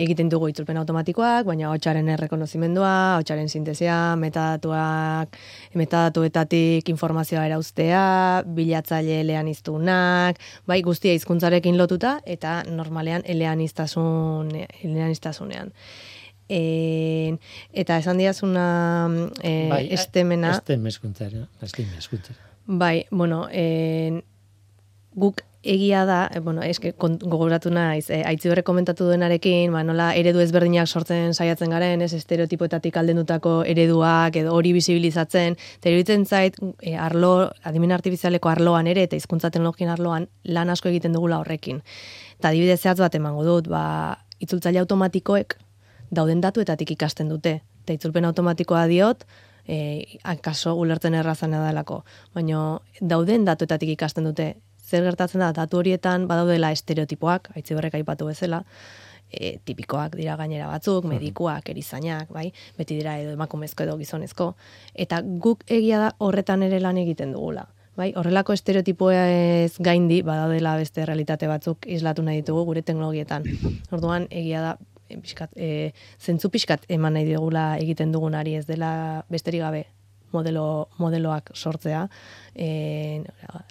egiten 0.05 0.29
dugu 0.29 0.51
itzulpen 0.53 0.77
automatikoak, 0.77 1.47
baina 1.49 1.71
hotsaren 1.73 2.11
errekonozimendua, 2.13 2.91
hotsaren 3.23 3.49
sintesia, 3.49 3.97
metadatuak, 4.21 5.39
metadatuetatik 5.81 6.91
informazioa 6.93 7.47
erauztea, 7.49 8.03
bilatzaile 8.59 9.23
eleaniztunak, 9.23 10.37
bai, 10.69 10.83
guztia 10.85 11.17
hizkuntzarekin 11.17 11.79
lotuta 11.81 12.19
eta 12.27 12.59
normalean 12.69 13.25
eleaniztasun 13.25 14.53
eleaniztasunean. 14.59 15.73
E, 16.53 16.61
eta 17.73 17.97
esan 18.05 18.21
diazuna 18.21 18.69
e, 19.41 19.55
bai, 19.73 19.81
estemena, 19.97 20.53
Estem 20.59 20.85
eskuntzara, 20.93 21.47
estem 21.65 21.97
eskuntzara. 21.97 22.48
Bai, 22.71 23.07
bueno, 23.11 23.47
en, 23.51 24.25
guk 25.17 25.41
egia 25.63 26.05
da, 26.05 26.29
e, 26.29 26.41
bueno, 26.45 26.61
eske 26.61 26.91
gogoratu 26.99 27.71
naiz, 27.73 28.11
e, 28.13 28.19
aitzi 28.29 28.51
horrek 28.53 28.67
komentatu 28.69 29.07
duenarekin, 29.09 29.73
ba, 29.73 29.81
nola 29.89 30.11
eredu 30.21 30.43
ezberdinak 30.45 30.87
sortzen 30.87 31.33
saiatzen 31.33 31.73
garen, 31.73 32.05
ez 32.05 32.13
estereotipoetatik 32.13 32.99
aldendutako 33.01 33.63
ereduak 33.73 34.37
edo 34.37 34.53
hori 34.53 34.75
bisibilizatzen, 34.77 35.57
eta 35.81 35.89
iruditzen 35.89 36.29
zait, 36.29 36.61
e, 36.83 36.93
arlo, 36.93 37.33
adimen 37.65 37.97
artifizialeko 37.97 38.53
arloan 38.53 38.93
ere, 38.93 39.09
eta 39.09 39.17
hizkuntza 39.17 39.49
teknologien 39.49 39.89
arloan, 39.97 40.29
lan 40.45 40.69
asko 40.69 40.93
egiten 40.93 41.17
dugula 41.17 41.41
horrekin. 41.41 41.81
Eta 42.37 42.53
adibidez 42.53 42.83
zehatz 42.83 42.99
bat 43.01 43.17
emango 43.17 43.49
dut, 43.49 43.73
ba, 43.73 44.19
itzultzaile 44.45 44.85
automatikoek 44.85 45.57
dauden 46.13 46.45
datuetatik 46.45 46.93
ikasten 46.99 47.33
dute. 47.33 47.63
Eta 47.89 47.97
itzulpen 47.97 48.29
automatikoa 48.29 48.85
diot, 48.93 49.25
e, 49.69 50.19
akaso 50.25 50.75
ulertzen 50.81 51.15
errazan 51.15 51.55
edalako. 51.55 52.03
Baina 52.35 52.79
dauden 53.01 53.45
datuetatik 53.49 53.95
ikasten 53.95 54.27
dute. 54.29 54.55
Zer 54.89 55.05
gertatzen 55.05 55.45
da, 55.45 55.53
datu 55.53 55.83
horietan 55.83 56.25
badaudela 56.31 56.73
estereotipoak, 56.73 57.51
haitzi 57.55 57.77
berrek 57.77 57.99
aipatu 57.99 58.31
bezala, 58.31 58.63
e, 59.29 59.59
tipikoak 59.69 60.17
dira 60.17 60.37
gainera 60.41 60.69
batzuk, 60.71 61.05
medikuak, 61.11 61.69
erizainak, 61.69 62.31
bai, 62.33 62.49
beti 62.79 62.97
dira 62.97 63.19
edo 63.21 63.35
emakumezko 63.37 63.85
edo 63.85 63.99
gizonezko. 64.01 64.55
Eta 64.95 65.21
guk 65.45 65.67
egia 65.69 66.01
da 66.07 66.15
horretan 66.25 66.65
ere 66.65 66.81
lan 66.81 66.97
egiten 67.05 67.37
dugula. 67.37 67.67
Bai, 67.99 68.13
horrelako 68.17 68.55
estereotipoa 68.55 69.25
ez 69.27 69.75
gaindi, 69.83 70.23
badaudela 70.23 70.77
beste 70.79 71.05
realitate 71.05 71.49
batzuk 71.51 71.89
islatu 71.91 72.23
nahi 72.23 72.41
ditugu 72.41 72.63
gure 72.71 72.83
teknologietan. 72.87 73.45
Orduan, 73.93 74.29
egia 74.31 74.63
da, 74.63 74.77
pixkat, 75.09 75.55
e, 75.57 75.93
zentzu 76.21 76.51
pixkat 76.53 76.85
eman 76.89 77.17
nahi 77.17 77.29
digula 77.29 77.71
egiten 77.79 78.13
dugunari 78.13 78.57
ez 78.59 78.67
dela 78.67 79.25
besterik 79.31 79.65
gabe 79.65 79.87
modelo, 80.33 80.89
modeloak 80.99 81.53
sortzea, 81.55 82.03
e, 82.55 83.23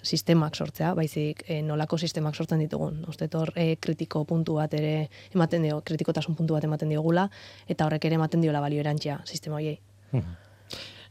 sistemak 0.02 0.56
sortzea, 0.56 0.92
baizik 0.98 1.44
e, 1.46 1.60
nolako 1.62 1.98
sistemak 1.98 2.34
sortzen 2.34 2.62
ditugun. 2.64 3.04
Uste 3.08 3.28
hor 3.38 3.52
e, 3.54 3.76
kritiko 3.80 4.24
puntu 4.28 4.58
bat 4.58 4.74
ere 4.74 5.08
ematen 5.34 5.68
dio, 5.68 5.80
kritikotasun 5.86 6.36
puntu 6.38 6.58
bat 6.58 6.66
ematen 6.66 6.90
diogula, 6.90 7.28
eta 7.68 7.86
horrek 7.86 8.08
ere 8.10 8.18
ematen 8.18 8.42
diola 8.44 8.62
balio 8.64 8.82
erantzia 8.82 9.20
sistema 9.24 9.60
horiei. 9.60 9.78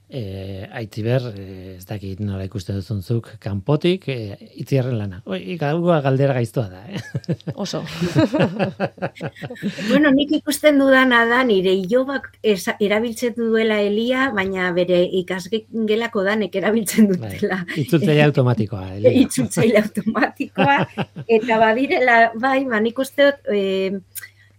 E, 0.10 0.64
aitziber, 0.72 1.20
e, 1.36 1.74
ez 1.76 1.84
dakit 1.86 2.22
nola 2.24 2.46
ikusten 2.48 2.78
duzunzuk, 2.80 3.26
kanpotik, 3.44 4.06
e, 4.08 4.38
itziarren 4.62 4.96
lana. 4.96 5.18
Oi, 5.28 5.58
gaua 5.60 5.98
galdera 6.06 6.32
gaiztoa 6.38 6.70
da, 6.72 6.86
eh? 6.88 7.02
Oso. 7.56 7.82
Bueno, 9.90 10.12
nik 10.12 10.32
ikusten 10.38 10.80
dudana 10.80 11.24
da 11.30 11.42
nire 11.48 11.74
ilobak 11.76 12.30
esa- 12.44 12.76
erabiltzen 12.84 13.34
duela 13.38 13.80
elia, 13.84 14.30
baina 14.36 14.70
bere 14.76 15.02
ikasgelako 15.22 16.24
danek 16.28 16.56
erabiltzen 16.60 17.08
Bai, 17.12 17.18
dutela. 17.34 17.60
itzultzaile 17.76 18.24
automatikoa. 18.30 18.86
Elia. 18.98 19.14
itzultzaile 19.26 19.82
automatikoa, 19.84 20.78
eta 21.28 21.60
badirela, 21.62 22.18
bai, 22.40 22.62
ba, 22.70 22.80
nik 22.84 23.00
uste 23.04 23.32
dut, 23.32 23.52
e, 23.54 24.00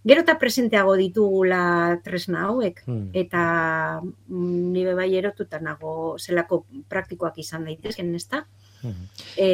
gero 0.09 0.23
eta 0.25 0.35
presenteago 0.41 0.95
ditugula 0.97 1.99
tresna 2.03 2.47
hauek, 2.49 2.81
Hmm. 2.87 3.09
eta 3.13 4.01
mm, 4.01 4.71
nire 4.73 4.95
bai 4.97 5.11
erotuta 5.21 5.61
nago 5.61 6.17
zelako 6.17 6.63
praktikoak 6.89 7.37
izan 7.37 7.65
daitezken, 7.69 8.13
ezta? 8.15 8.45
Mhm. 8.83 9.03
E, 9.37 9.49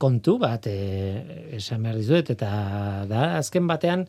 kontu 0.00 0.38
bat 0.40 0.66
e, 0.66 0.76
esan 1.58 1.82
behar 1.84 1.98
dizuet, 2.00 2.30
eta 2.32 2.50
da, 3.08 3.36
azken 3.38 3.66
batean, 3.68 4.06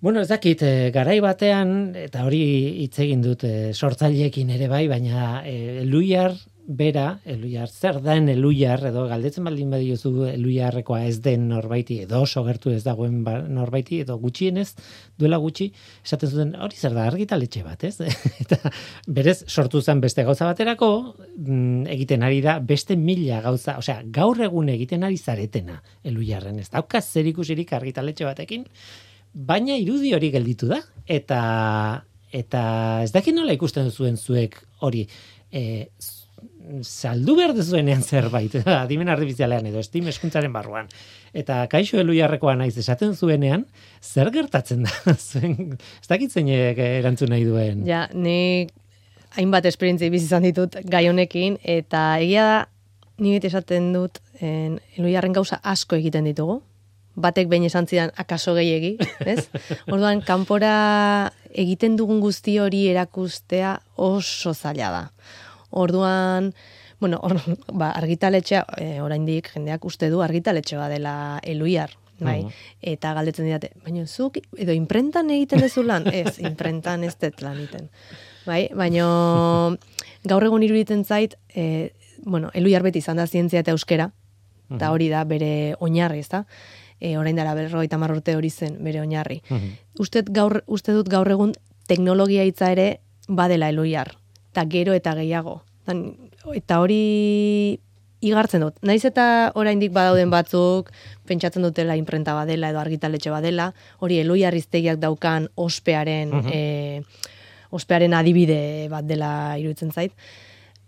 bueno, 0.00 0.20
ez 0.22 0.28
dakit, 0.30 0.62
e, 0.62 0.90
garai 0.94 1.18
batean, 1.20 1.94
eta 1.98 2.22
hori 2.24 2.84
hitz 2.84 3.00
egin 3.02 3.24
dut 3.24 3.42
e, 3.44 3.72
sortzaileekin 3.74 4.50
ere 4.54 4.68
bai, 4.70 4.86
baina 4.88 5.42
e, 5.44 5.82
eluiar 5.82 6.36
bera, 6.68 7.20
eluiar, 7.24 7.70
zer 7.72 7.96
den 8.04 8.28
eluiar, 8.28 8.82
edo 8.90 9.06
galdetzen 9.08 9.46
baldin 9.48 9.70
badiozu 9.72 10.10
eluiarrekoa 10.28 11.00
ez 11.08 11.16
den 11.24 11.46
norbaiti, 11.48 12.02
edo 12.04 12.20
oso 12.26 12.42
gertu 12.44 12.74
ez 12.74 12.82
dagoen 12.84 13.22
ba, 13.24 13.38
norbaiti, 13.40 14.02
edo 14.04 14.18
gutxienez, 14.20 14.74
duela 15.16 15.38
gutxi, 15.40 15.70
esaten 16.04 16.28
zuten, 16.28 16.52
hori 16.60 16.76
zer 16.76 16.92
da, 16.92 17.06
argitaletxe 17.08 17.62
bat, 17.64 17.86
ez? 17.88 17.96
eta 18.44 18.60
berez, 19.08 19.38
sortu 19.48 19.80
zen 19.80 20.02
beste 20.04 20.26
gauza 20.28 20.50
baterako, 20.50 20.90
mm, 21.38 21.88
egiten 21.96 22.26
ari 22.28 22.42
da 22.44 22.58
beste 22.60 22.98
mila 23.00 23.40
gauza, 23.48 23.78
osea, 23.80 24.02
gaur 24.04 24.44
egun 24.44 24.68
egiten 24.74 25.08
ari 25.08 25.16
zaretena 25.16 25.80
eluiarren, 26.04 26.60
ez 26.60 26.68
dauka 26.68 27.00
zer 27.00 27.32
ikusirik 27.32 27.72
argitaletxe 27.72 28.28
batekin, 28.28 28.68
baina 29.32 29.80
irudi 29.80 30.12
hori 30.12 30.28
gelditu 30.36 30.68
da, 30.68 30.82
eta 31.08 31.40
eta 32.28 32.62
ez 33.00 33.12
dakit 33.14 33.32
nola 33.32 33.56
ikusten 33.56 33.88
zuen 33.88 34.20
zuek 34.20 34.60
hori, 34.84 35.06
e, 35.48 35.88
saldu 36.82 37.36
behar 37.38 37.54
dezuenean 37.56 38.02
zerbait, 38.02 38.54
adimen 38.82 39.08
artifizialean 39.12 39.68
edo 39.70 39.82
estim 39.82 40.08
eskuntzaren 40.12 40.52
barruan. 40.52 40.90
Eta 41.36 41.60
kaixo 41.70 42.00
eluiarrekoa 42.02 42.56
naiz 42.58 42.74
esaten 42.80 43.14
zuenean, 43.16 43.66
zer 44.02 44.30
gertatzen 44.34 44.86
da? 44.86 45.14
Zuen, 45.28 45.76
ez 45.78 46.08
dakit 46.08 46.32
zeinek 46.32 46.80
erantzun 46.84 47.32
nahi 47.34 47.46
duen. 47.48 47.84
Ja, 47.88 48.06
nik 48.14 48.72
hainbat 49.36 49.68
esperientzia 49.68 50.10
bizi 50.12 50.28
izan 50.30 50.46
ditut 50.46 50.78
gai 50.88 51.06
honekin, 51.08 51.58
eta 51.62 52.16
egia 52.22 52.46
da, 52.48 52.58
ni 53.18 53.36
esaten 53.42 53.92
dut, 53.92 54.22
en, 54.40 54.78
eluiarren 54.96 55.34
gauza 55.36 55.58
asko 55.62 55.98
egiten 55.98 56.28
ditugu, 56.28 56.60
batek 57.18 57.50
behin 57.50 57.66
esan 57.66 57.88
zidan 57.90 58.12
akaso 58.16 58.54
gehiegi, 58.54 58.94
ez? 59.26 59.48
Orduan, 59.92 60.22
kanpora 60.26 61.30
egiten 61.50 61.96
dugun 61.98 62.22
guzti 62.22 62.58
hori 62.62 62.86
erakustea 62.92 63.78
oso 63.96 64.54
zaila 64.54 64.90
da. 64.94 65.02
Orduan, 65.70 66.54
bueno, 67.00 67.20
or, 67.22 67.40
ba, 67.72 67.90
argitaletxea, 67.92 68.64
e, 68.76 69.00
oraindik 69.00 69.50
jendeak 69.54 69.84
uste 69.84 70.10
du 70.10 70.22
argitaletxe 70.22 70.76
dela 70.88 71.40
eluiar, 71.42 71.90
bai, 72.20 72.42
Mhm. 72.44 72.52
eta 72.82 73.12
galdetzen 73.14 73.44
didate, 73.46 73.70
baina 73.84 74.06
zuk, 74.06 74.38
edo 74.56 74.72
imprentan 74.72 75.30
egiten 75.30 75.60
dezu 75.60 75.82
lan? 75.84 76.06
ez, 76.12 76.38
imprentan 76.38 77.04
ez 77.04 77.16
dut 77.18 77.42
lan 77.42 77.56
egiten. 77.58 77.88
Bai, 78.46 78.68
baina 78.74 79.04
gaur 80.30 80.44
egun 80.44 80.62
iruditzen 80.62 81.04
zait, 81.04 81.36
e, 81.54 81.92
bueno, 82.24 82.50
eluiar 82.54 82.82
beti 82.82 82.98
izan 82.98 83.16
da 83.16 83.26
zientzia 83.26 83.60
eta 83.60 83.70
euskera, 83.70 84.10
eta 84.74 84.90
hori 84.90 85.08
da 85.08 85.22
bere 85.24 85.76
oinarri, 85.80 86.18
ezta? 86.18 86.44
E, 87.00 87.16
orain 87.16 87.36
dara 87.36 87.54
berrogeita 87.54 87.96
urte 87.96 88.34
hori 88.34 88.50
zen 88.50 88.82
bere 88.82 89.00
oinarri. 89.00 89.42
Mhm. 89.48 89.70
Uste, 90.00 90.24
gaur, 90.26 90.64
uste 90.66 90.92
dut 90.92 91.08
gaur 91.08 91.30
egun 91.30 91.52
teknologia 91.86 92.42
hitza 92.44 92.72
ere 92.72 93.00
badela 93.28 93.68
eluiar, 93.68 94.17
eta 94.58 94.66
gero 94.70 94.92
eta 94.94 95.14
gehiago. 95.14 95.62
Tan- 95.86 96.16
Eta 96.54 96.78
hori 96.80 97.78
igartzen 98.24 98.62
dut. 98.64 98.74
Naiz 98.82 99.04
eta 99.04 99.52
oraindik 99.54 99.92
badauden 99.92 100.30
batzuk 100.32 100.88
pentsatzen 101.28 101.62
dutela 101.62 101.94
imprenta 101.98 102.32
badela 102.34 102.70
edo 102.72 102.80
argitaletxe 102.80 103.30
badela, 103.30 103.74
hori 104.00 104.18
eluiar 104.22 104.54
iztegiak 104.54 104.98
daukan 104.98 105.48
ospearen 105.54 106.30
Mhm. 106.32 106.48
e, 106.52 107.02
ospearen 107.70 108.14
adibide 108.14 108.88
bat 108.90 109.04
dela 109.04 109.58
iruditzen 109.58 109.92
zait. 109.92 110.12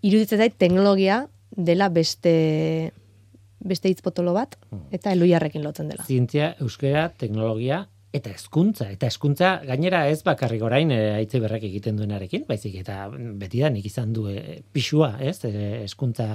Iruditzen 0.03 0.39
zait 0.39 0.55
teknologia 0.57 1.27
dela 1.55 1.89
beste 1.89 2.93
beste 3.61 3.89
hitz 3.91 4.01
potolo 4.01 4.33
bat 4.33 4.57
eta 4.91 5.13
eluiarrekin 5.13 5.63
lotzen 5.63 5.89
dela. 5.89 6.05
Zientzia, 6.07 6.57
euskera, 6.61 7.11
teknologia 7.11 7.87
eta 8.13 8.33
hezkuntza 8.35 8.89
eta 8.91 9.07
hezkuntza 9.07 9.53
gainera 9.67 10.03
ez 10.11 10.23
bakarrik 10.27 10.65
orain 10.67 10.91
e, 10.91 10.99
aitzi 11.15 11.41
berrek 11.43 11.69
egiten 11.69 12.01
duenarekin, 12.01 12.45
baizik 12.49 12.75
eta 12.83 13.05
beti 13.13 13.63
da 13.63 13.71
nik 13.71 13.87
izan 13.87 14.13
du 14.17 14.27
e, 14.31 14.61
pixua, 14.73 15.15
ez? 15.23 15.39
E, 15.47 15.53
hezkuntza 15.85 16.27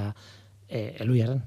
e, 0.70 0.96
eluiaren. 1.04 1.44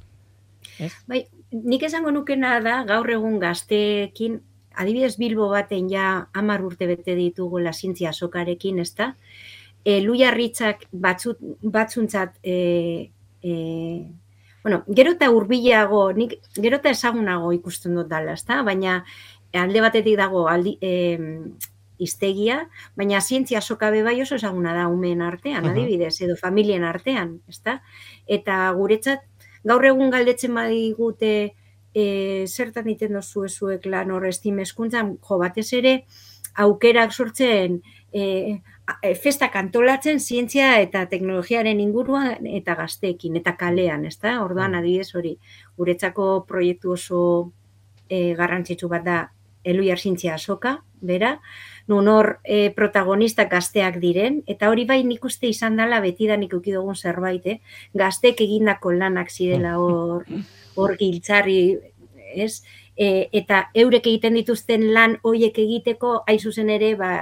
Ez? 0.78 0.92
Bai, 1.08 1.22
nik 1.52 1.86
esango 1.88 2.12
nukena 2.12 2.58
da 2.64 2.82
gaur 2.88 3.08
egun 3.10 3.38
gazteekin, 3.40 4.38
adibidez 4.78 5.16
Bilbo 5.18 5.48
baten 5.50 5.88
ja 5.90 6.28
hamar 6.36 6.62
urte 6.64 6.86
bete 6.90 7.16
ditugula 7.18 7.72
zientzia 7.72 8.12
sokarekin, 8.12 8.78
ezta? 8.84 9.14
E, 9.84 10.00
Luiarritzak 10.04 10.84
batzut, 10.92 11.40
batzuntzat 11.62 12.36
e, 12.42 13.10
e, 13.42 13.52
bueno, 14.62 14.82
gero 14.92 15.14
eta 15.16 15.30
hurbilago, 15.32 16.02
nik 16.12 16.36
gero 16.58 16.76
eta 16.76 16.92
ezagunago 16.92 17.54
ikusten 17.56 17.96
dut 17.96 18.10
dala, 18.10 18.36
ezta? 18.36 18.60
Baina 18.66 19.00
alde 19.52 19.80
batetik 19.80 20.16
dago 20.18 20.46
aldi, 20.48 20.76
e, 20.82 21.18
iztegia, 21.98 22.68
baina 22.96 23.20
zientzia 23.20 23.60
sokabe 23.60 24.02
bai 24.06 24.20
oso 24.22 24.36
ezaguna 24.38 24.72
da 24.74 24.86
umeen 24.88 25.22
artean, 25.22 25.64
Aha. 25.64 25.72
adibidez, 25.72 26.14
edo 26.22 26.36
familien 26.36 26.84
artean, 26.86 27.40
ezta? 27.50 27.80
Eta 28.26 28.60
guretzat 28.78 29.26
gaur 29.66 29.84
egun 29.84 30.10
galdetzen 30.14 30.54
badigute 30.54 31.32
e, 31.94 32.46
zertan 32.46 32.86
egiten 32.86 33.18
dozu 33.18 33.44
ezuek 33.48 33.86
lan 33.86 34.12
hor 34.14 34.28
estime 34.30 34.62
hezkuntzan, 34.62 35.16
jo 35.18 35.38
batez 35.42 35.72
ere 35.74 35.94
aukerak 36.58 37.12
sortzen 37.12 37.80
e, 38.12 38.22
e, 39.02 39.14
festak 39.14 39.56
antolatzen 39.58 40.20
zientzia 40.20 40.76
eta 40.82 41.04
teknologiaren 41.10 41.80
inguruan 41.82 42.46
eta 42.46 42.74
gazteekin 42.78 43.36
eta 43.42 43.56
kalean, 43.58 44.06
ezta? 44.08 44.38
Orduan 44.44 44.78
adibidez 44.78 45.14
hori 45.18 45.36
guretzako 45.76 46.30
proiektu 46.48 46.94
oso 46.94 47.20
e, 48.08 48.34
garrantzitsu 48.38 48.88
bat 48.88 49.04
da 49.04 49.18
Eluiar 49.64 49.98
zientzia 49.98 50.34
asoka, 50.34 50.82
bera, 51.00 51.38
nun 51.88 52.08
hor 52.08 52.38
e, 52.44 52.70
protagonistak 52.76 53.50
gazteak 53.50 53.98
diren, 54.02 54.42
eta 54.46 54.70
hori 54.70 54.84
bai 54.88 55.02
nik 55.06 55.24
uste 55.24 55.48
izan 55.48 55.78
dela 55.78 56.00
beti 56.04 56.28
da 56.28 56.36
nik 56.36 56.54
uki 56.54 56.74
dugun 56.74 56.96
zerbait, 56.96 57.46
eh? 57.46 57.58
gaztek 57.94 58.40
egindako 58.44 58.92
lanak 58.92 59.30
zirela 59.30 59.78
hor, 59.78 60.26
hor 60.76 60.96
giltzarri, 61.00 61.58
ez? 62.34 62.62
E, 62.98 63.28
eta 63.32 63.68
eurek 63.74 64.06
egiten 64.10 64.34
dituzten 64.38 64.88
lan 64.94 65.18
hoiek 65.22 65.58
egiteko, 65.58 66.22
hain 66.26 66.38
zuzen 66.38 66.70
ere, 66.74 66.94
ba, 66.98 67.12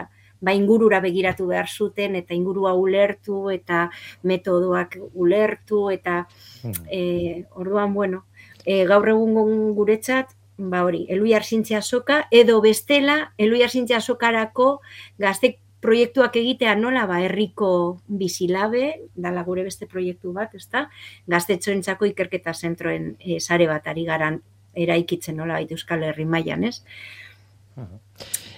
ba 0.41 0.55
ingurura 0.57 1.01
begiratu 1.01 1.47
behar 1.51 1.68
zuten, 1.68 2.16
eta 2.16 2.34
ingurua 2.34 2.74
ulertu, 2.76 3.47
eta 3.53 3.87
metodoak 4.24 4.99
ulertu, 5.14 5.89
eta 5.93 6.24
e, 6.91 7.45
orduan, 7.55 7.95
bueno, 7.95 8.24
e, 8.64 8.84
gaur 8.89 9.09
egun 9.12 9.72
guretzat, 9.76 10.36
ba 10.57 10.82
hori, 10.84 11.04
eluiar 11.12 11.44
zintzia 11.44 11.82
soka, 11.82 12.24
edo 12.30 12.61
bestela, 12.64 13.32
eluiar 13.38 13.70
zintzia 13.70 14.00
sokarako 14.00 14.80
gaztek 15.18 15.59
proiektuak 15.84 16.36
egitea 16.40 16.74
nola 16.78 17.04
ba 17.07 17.20
herriko 17.22 17.70
bizilabe, 18.09 19.09
dala 19.14 19.44
gure 19.46 19.66
beste 19.66 19.86
proiektu 19.86 20.32
bat, 20.34 20.54
ezta? 20.57 20.86
Gaztetxoentzako 21.30 22.09
ikerketa 22.11 22.54
zentroen 22.54 23.14
e, 23.20 23.38
sare 23.40 23.68
bat 23.70 23.86
ari 23.92 24.07
garan 24.09 24.40
eraikitzen 24.76 25.36
nola 25.36 25.61
baita 25.61 25.76
Euskal 25.76 26.02
Herri 26.04 26.26
mailan, 26.28 26.64
ez? 26.64 26.80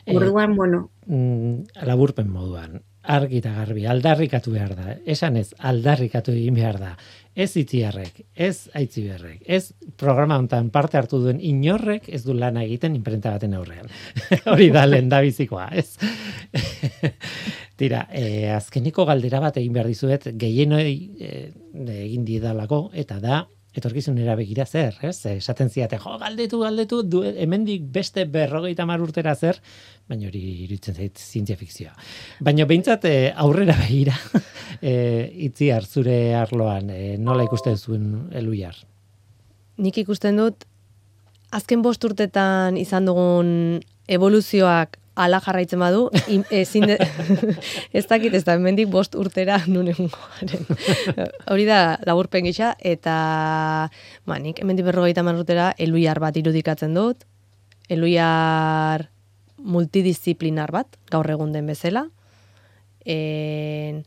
Orduan, 0.09 0.55
bueno, 0.57 0.89
mm, 1.07 1.85
laburpen 1.85 2.31
moduan, 2.33 2.81
argi 3.09 3.41
eta 3.41 3.55
garbi, 3.57 3.87
aldarrikatu 3.89 4.53
behar 4.53 4.75
da. 4.77 4.95
Esan 5.09 5.39
ez, 5.41 5.49
aldarrikatu 5.71 6.35
egin 6.35 6.59
behar 6.59 6.79
da. 6.81 6.93
Ez 7.39 7.53
itziarrek, 7.61 8.23
ez 8.35 8.69
aitziberrek, 8.77 9.45
ez 9.47 9.71
programa 10.01 10.37
hontan 10.41 10.73
parte 10.75 10.99
hartu 10.99 11.21
duen 11.23 11.39
inorrek 11.39 12.09
ez 12.11 12.25
du 12.25 12.35
lana 12.35 12.65
egiten 12.67 12.97
imprenta 12.99 13.37
baten 13.37 13.55
aurrean. 13.55 13.87
Hori 14.53 14.73
da 14.75 14.85
lehen 14.89 15.09
da 15.13 15.21
bizikoa, 15.23 15.69
ez? 15.71 15.95
Tira, 17.79 18.09
e, 18.11 18.51
azkeniko 18.51 19.07
galdera 19.07 19.39
bat 19.45 19.61
egin 19.61 19.77
behar 19.77 19.87
dizuet, 19.87 20.27
gehienoi 20.35 20.91
e, 21.21 21.31
egin 22.01 22.27
didalako, 22.27 22.89
eta 22.99 23.21
da, 23.23 23.45
etorkizunera 23.79 24.35
begira 24.39 24.67
zer, 24.67 24.97
ez? 25.07 25.17
Esaten 25.31 25.71
ziate, 25.71 25.99
jo, 26.03 26.17
galdetu, 26.21 26.61
galdetu, 26.65 27.01
du, 27.07 27.23
hemendik 27.25 27.87
beste 27.95 28.25
berrogeita 28.29 28.87
mar 28.89 29.03
urtera 29.05 29.35
zer, 29.35 29.61
baina 30.09 30.29
hori 30.29 30.43
iruditzen 30.65 30.99
zait 30.99 31.19
zientzia 31.23 31.59
fikzioa. 31.61 31.95
Baina 32.45 32.67
behintzat 32.69 33.07
e, 33.09 33.17
aurrera 33.47 33.77
begira, 33.81 34.17
e, 34.83 34.95
itziar 35.49 35.87
zure 35.87 36.19
arloan, 36.39 36.91
e, 36.91 37.17
nola 37.19 37.47
ikusten 37.49 37.79
zuen 37.79 38.09
eluiar? 38.37 38.77
Nik 39.79 40.03
ikusten 40.03 40.41
dut, 40.41 40.67
azken 41.55 41.83
bost 41.83 42.05
urtetan 42.05 42.77
izan 42.77 43.09
dugun 43.09 43.51
evoluzioak 44.09 44.98
ala 45.19 45.41
jarraitzen 45.43 45.81
badu, 45.83 46.07
ezin 46.55 46.87
de, 46.89 46.97
ez 47.99 48.05
dakit 48.07 48.35
ez 48.35 48.45
da, 48.47 48.55
hemendik 48.55 48.91
bost 48.93 49.17
urtera 49.19 49.59
nun 49.67 49.91
egungo 49.91 50.21
garen. 50.39 50.67
Hori 51.51 51.67
da 51.69 51.81
laburpen 52.07 52.47
gisa, 52.47 52.75
eta 52.79 53.17
ba, 54.29 54.39
nik 54.39 54.63
hemendik 54.63 54.87
berrogeita 54.87 55.25
hamar 55.25 55.41
urtera 55.41 55.73
eluiar 55.79 56.21
bat 56.23 56.39
irudikatzen 56.39 56.95
dut, 56.97 57.27
eluiar 57.91 59.09
multidisziplinar 59.59 60.71
bat, 60.73 61.01
gaur 61.11 61.29
egun 61.35 61.53
den 61.57 61.67
bezala, 61.67 62.07
en, 63.05 64.05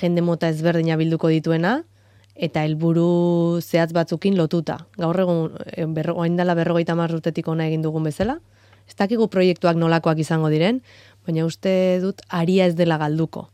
jende 0.00 0.22
mota 0.22 0.50
ezberdina 0.52 0.98
bilduko 1.00 1.32
dituena, 1.32 1.80
eta 2.40 2.62
helburu 2.64 3.60
zehatz 3.60 3.92
batzukin 3.92 4.36
lotuta. 4.38 4.78
Gaur 5.00 5.18
egun, 5.24 5.56
eh, 5.72 5.86
berro, 5.86 6.16
orain 6.16 6.36
dela 6.36 6.54
berrogeita 6.56 6.94
hamar 6.96 7.12
urtetik 7.16 7.48
ona 7.48 7.66
egin 7.68 7.82
dugun 7.82 8.06
bezala, 8.08 8.38
ez 8.90 8.98
dakigu 8.98 9.30
proiektuak 9.30 9.78
nolakoak 9.78 10.18
izango 10.18 10.50
diren, 10.52 10.82
baina 11.26 11.46
uste 11.46 11.72
dut 12.02 12.20
aria 12.28 12.66
ez 12.66 12.74
dela 12.74 12.98
galduko. 12.98 13.46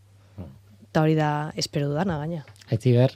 Eta 0.88 1.04
hori 1.04 1.14
da, 1.14 1.30
espero 1.60 1.92
dudana, 1.92 2.16
gaina. 2.24 2.46
Aitziber, 2.72 3.12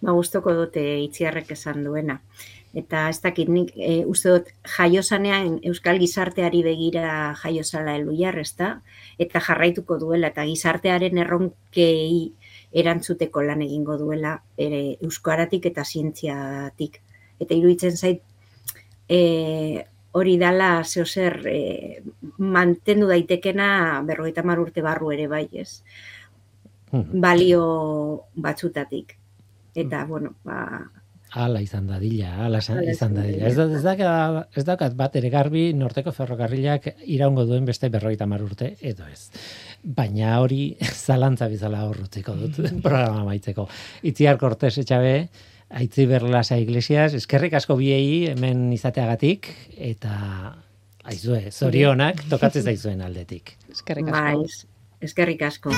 ba 0.00 0.14
gustoko 0.16 0.54
dute 0.54 0.82
itziarrek 1.04 1.50
esan 1.56 1.84
duena. 1.84 2.20
Eta 2.76 3.06
ez 3.08 3.20
dakit 3.24 3.48
nik 3.48 3.70
e, 3.76 4.04
uste 4.04 4.32
dut 4.34 4.48
jaiosanean 4.76 5.60
euskal 5.70 5.98
gizarteari 6.02 6.60
begira 6.66 7.32
jaiosala 7.40 7.94
eluiar, 7.96 8.36
ezta? 8.42 8.82
Eta 9.18 9.40
jarraituko 9.40 9.96
duela 10.02 10.28
eta 10.32 10.44
gizartearen 10.44 11.18
erronkei 11.24 12.34
erantzuteko 12.76 13.42
lan 13.46 13.64
egingo 13.64 13.96
duela 13.96 14.36
ere 14.60 14.82
euskaratik 15.08 15.70
eta 15.72 15.84
zientziatik. 15.84 17.00
Eta 17.40 17.56
iruditzen 17.56 17.96
zait 17.96 18.20
e, 19.08 19.86
hori 20.16 20.36
dala 20.40 20.70
zeo 20.84 21.04
zer 21.06 21.40
e, 21.50 22.02
mantendu 22.38 23.08
daitekena 23.10 24.02
berrogeita 24.08 24.44
hamar 24.44 24.62
urte 24.64 24.84
barru 24.84 25.12
ere 25.12 25.28
bai, 25.28 25.46
ez? 25.52 25.82
Mhm. 26.92 27.20
Balio 27.20 27.64
batzutatik. 28.34 29.16
Eta, 29.76 30.04
bueno, 30.08 30.36
ba, 30.44 30.62
Ala 31.36 31.60
izan 31.60 31.88
dadila, 31.90 32.30
ala 32.46 32.60
izan, 32.62 33.14
dadila. 33.16 33.48
Ez, 33.48 33.56
da, 33.58 33.64
ez, 33.66 33.82
da, 33.84 34.44
ez 34.56 34.62
daukat 34.64 34.94
bat 34.96 35.16
ere 35.18 35.28
garbi 35.28 35.66
norteko 35.76 36.12
ferrokarrilak 36.14 36.86
iraungo 37.12 37.44
duen 37.48 37.66
beste 37.68 37.90
berrogeita 37.92 38.24
hamar 38.24 38.44
urte, 38.46 38.70
edo 38.80 39.04
ez. 39.10 39.26
Baina 39.82 40.38
hori 40.40 40.76
zalantza 41.06 41.50
bizala 41.52 41.82
horrutzeko 41.90 42.36
dut 42.40 42.62
programa 42.84 43.26
maitzeko. 43.26 43.66
Itziar 44.08 44.38
Cortés 44.40 44.78
etxabe, 44.80 45.16
Aitzi 45.66 46.06
Berlasa 46.06 46.56
Iglesias, 46.62 47.12
eskerrik 47.18 47.56
asko 47.58 47.74
biei 47.74 48.28
hemen 48.30 48.68
izateagatik, 48.72 49.48
eta 49.74 50.12
aizue, 51.02 51.50
zorionak 51.50 52.22
tokatzen 52.30 52.62
zaizuen 52.70 53.02
aldetik. 53.02 53.56
Eskerrik 53.72 54.12
asko. 54.12 54.22
Bai, 54.22 55.02
eskerrik 55.02 55.42
asko. 55.42 55.74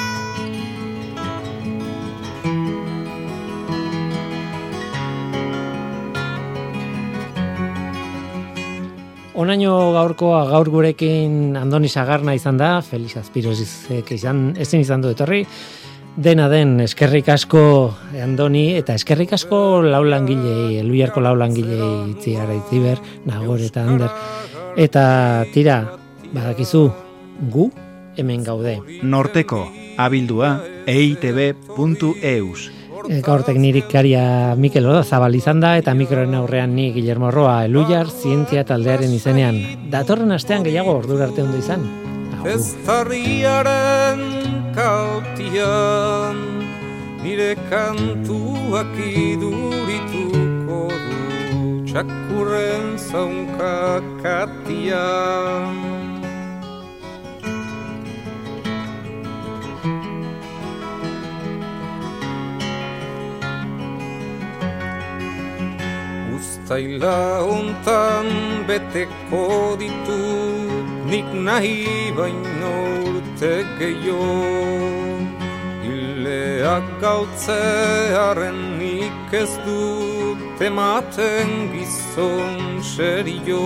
Onaino 9.38 9.72
gaurkoa 9.94 10.42
gaur 10.50 10.68
gurekin 10.68 11.56
Andoni 11.56 11.88
Sagarna 11.88 12.34
izan 12.34 12.56
da, 12.58 12.80
Felix 12.82 13.16
Azpirozizek 13.20 14.10
izan, 14.16 14.50
ezin 14.58 14.82
izan 14.82 15.00
du 15.00 15.12
etorri, 15.14 15.44
dena 16.18 16.48
den 16.50 16.80
eskerrik 16.82 17.28
asko 17.30 17.94
Andoni, 18.22 18.72
eta 18.78 18.94
eskerrik 18.98 19.32
asko 19.36 19.80
laulangilei, 19.86 20.78
eluiarko 20.82 21.22
laulangilei 21.22 22.10
itziara 22.10 22.54
itziber, 22.58 22.98
nagor 23.28 23.62
eta 23.62 23.84
ander. 23.86 24.10
Eta 24.78 25.04
tira, 25.54 25.82
badakizu, 26.32 26.88
gu 27.52 27.70
hemen 28.18 28.42
gaude. 28.44 28.78
Norteko, 29.02 29.68
abildua, 29.96 30.58
eitb.eus. 30.86 32.70
E, 33.08 33.20
gaur 33.22 33.44
teknikaria 33.46 34.56
Mikel 34.58 34.88
Oda 34.90 35.04
zabal 35.04 35.36
izan 35.38 35.62
da 35.62 35.76
eta 35.78 35.94
mikroen 35.94 36.34
aurrean 36.34 36.74
ni 36.74 36.90
Guillermo 36.92 37.30
Roa 37.30 37.62
Elujar 37.68 38.10
zientzia 38.10 38.64
taldearen 38.68 39.14
izenean. 39.14 39.62
Datorren 39.92 40.34
astean 40.34 40.66
gehiago 40.66 40.98
ordura 40.98 41.30
arte 41.30 41.46
ondo 41.46 41.62
izan. 41.62 41.86
Agur. 42.38 42.58
Kautian 44.78 46.38
Nire 47.18 47.58
kantuak 47.66 48.94
idurituko 48.94 50.86
du 50.86 51.18
Txakurren 51.82 52.94
zaunka 52.94 53.98
katian. 54.22 55.74
Uztaila 66.38 67.42
hontan 67.50 68.30
beteko 68.70 69.74
ditu 69.82 70.22
Nik 71.08 71.28
nahi 71.32 72.12
baino 72.16 72.72
urte 73.10 73.52
gehiago. 73.78 75.28
Ileak 75.88 76.86
gautzearen 77.00 78.58
nik 78.80 79.32
ez 79.32 79.52
dut 79.64 80.60
Ematen 80.68 81.50
gizon 81.72 82.82
serio. 82.82 83.64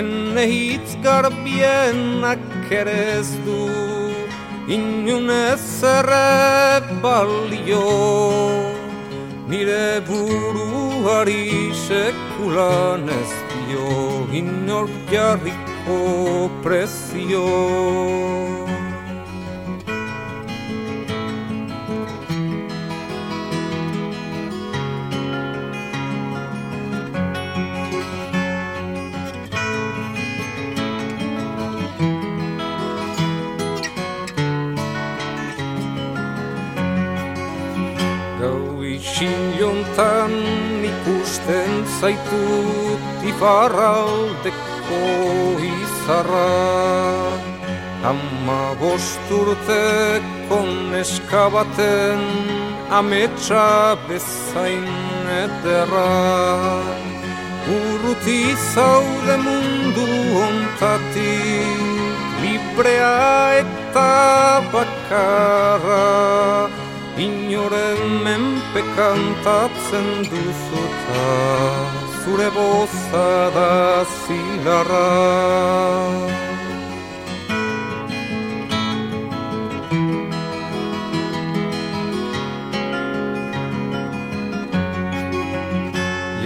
Ene 0.00 0.46
hitz 0.52 0.96
garbienak 1.04 2.72
ere 2.80 2.96
ez 3.18 3.30
du 3.44 3.60
Inunez 4.78 5.82
erre 5.82 6.80
balio. 7.02 7.84
Nire 9.50 10.00
buruari 10.08 11.74
sekulan 11.86 13.08
ez 13.20 13.49
In 13.70 14.66
inorkia 14.66 15.38
riko 15.38 16.50
prezio. 16.62 17.46
Gau 38.40 38.82
itxin 38.82 39.54
ikusten 41.50 41.84
zaitut 42.00 43.24
ifarraldeko 43.24 45.02
izarra. 45.58 46.50
Ama 48.04 48.74
bosturteko 48.80 50.58
neska 50.90 51.50
baten 51.50 52.20
ametsa 52.90 53.96
bezain 54.08 54.86
ederra. 55.44 56.10
Urruti 57.70 58.56
zaude 58.74 59.36
mundu 59.44 60.06
ontatik 60.46 61.80
librea 62.42 63.60
eta 63.60 64.62
bakarra. 64.72 66.70
Inoren 67.18 68.22
menpe 68.24 68.82
kantatzen 68.96 70.08
Zure 72.24 72.48
boza 72.56 73.28
da 73.54 73.70
zilarra. 74.20 75.08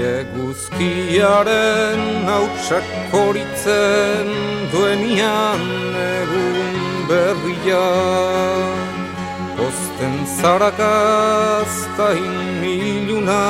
Eguzkiaren 0.04 2.02
hautsak 2.28 2.86
horitzen 3.12 4.28
duenian 4.72 5.62
egun 6.04 6.76
berria. 7.08 7.86
Osten 9.66 10.16
zarakazta 10.38 12.06
iniluna 12.18 13.44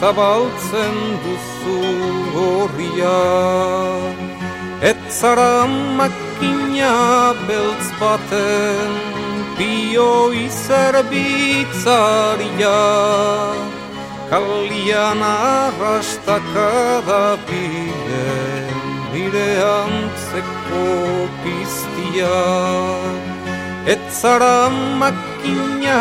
zabaltzen 0.00 0.96
duzu 1.24 1.80
horria 2.34 3.20
Ez 4.90 5.00
zara 5.20 5.56
makina 5.98 6.96
beltz 7.48 7.88
baten 8.00 8.90
bioi 9.58 10.44
zerbitzaria 10.66 12.80
Kalian 14.30 15.20
arrastaka 15.28 16.72
da 17.08 17.24
bide 17.48 18.28
nire 19.12 19.50
antzeko 19.64 20.86
piztia. 21.42 22.40
Ez 23.94 24.22
makina 25.00 26.00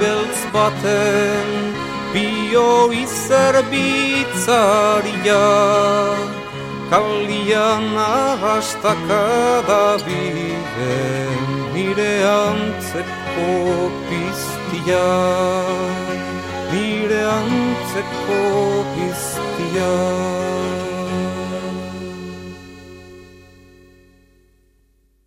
beltz 0.00 0.40
baten 0.52 1.48
bioi 2.18 3.02
zerbitzaria 3.26 5.46
Kalian 6.90 7.86
arrastaka 8.04 9.24
da 9.68 9.84
bide 10.04 10.96
nire 11.74 12.14
antzeko 12.38 13.50
piztia 14.08 15.08
Nire 16.72 17.22
antzeko 17.38 18.40
piztia 18.94 19.92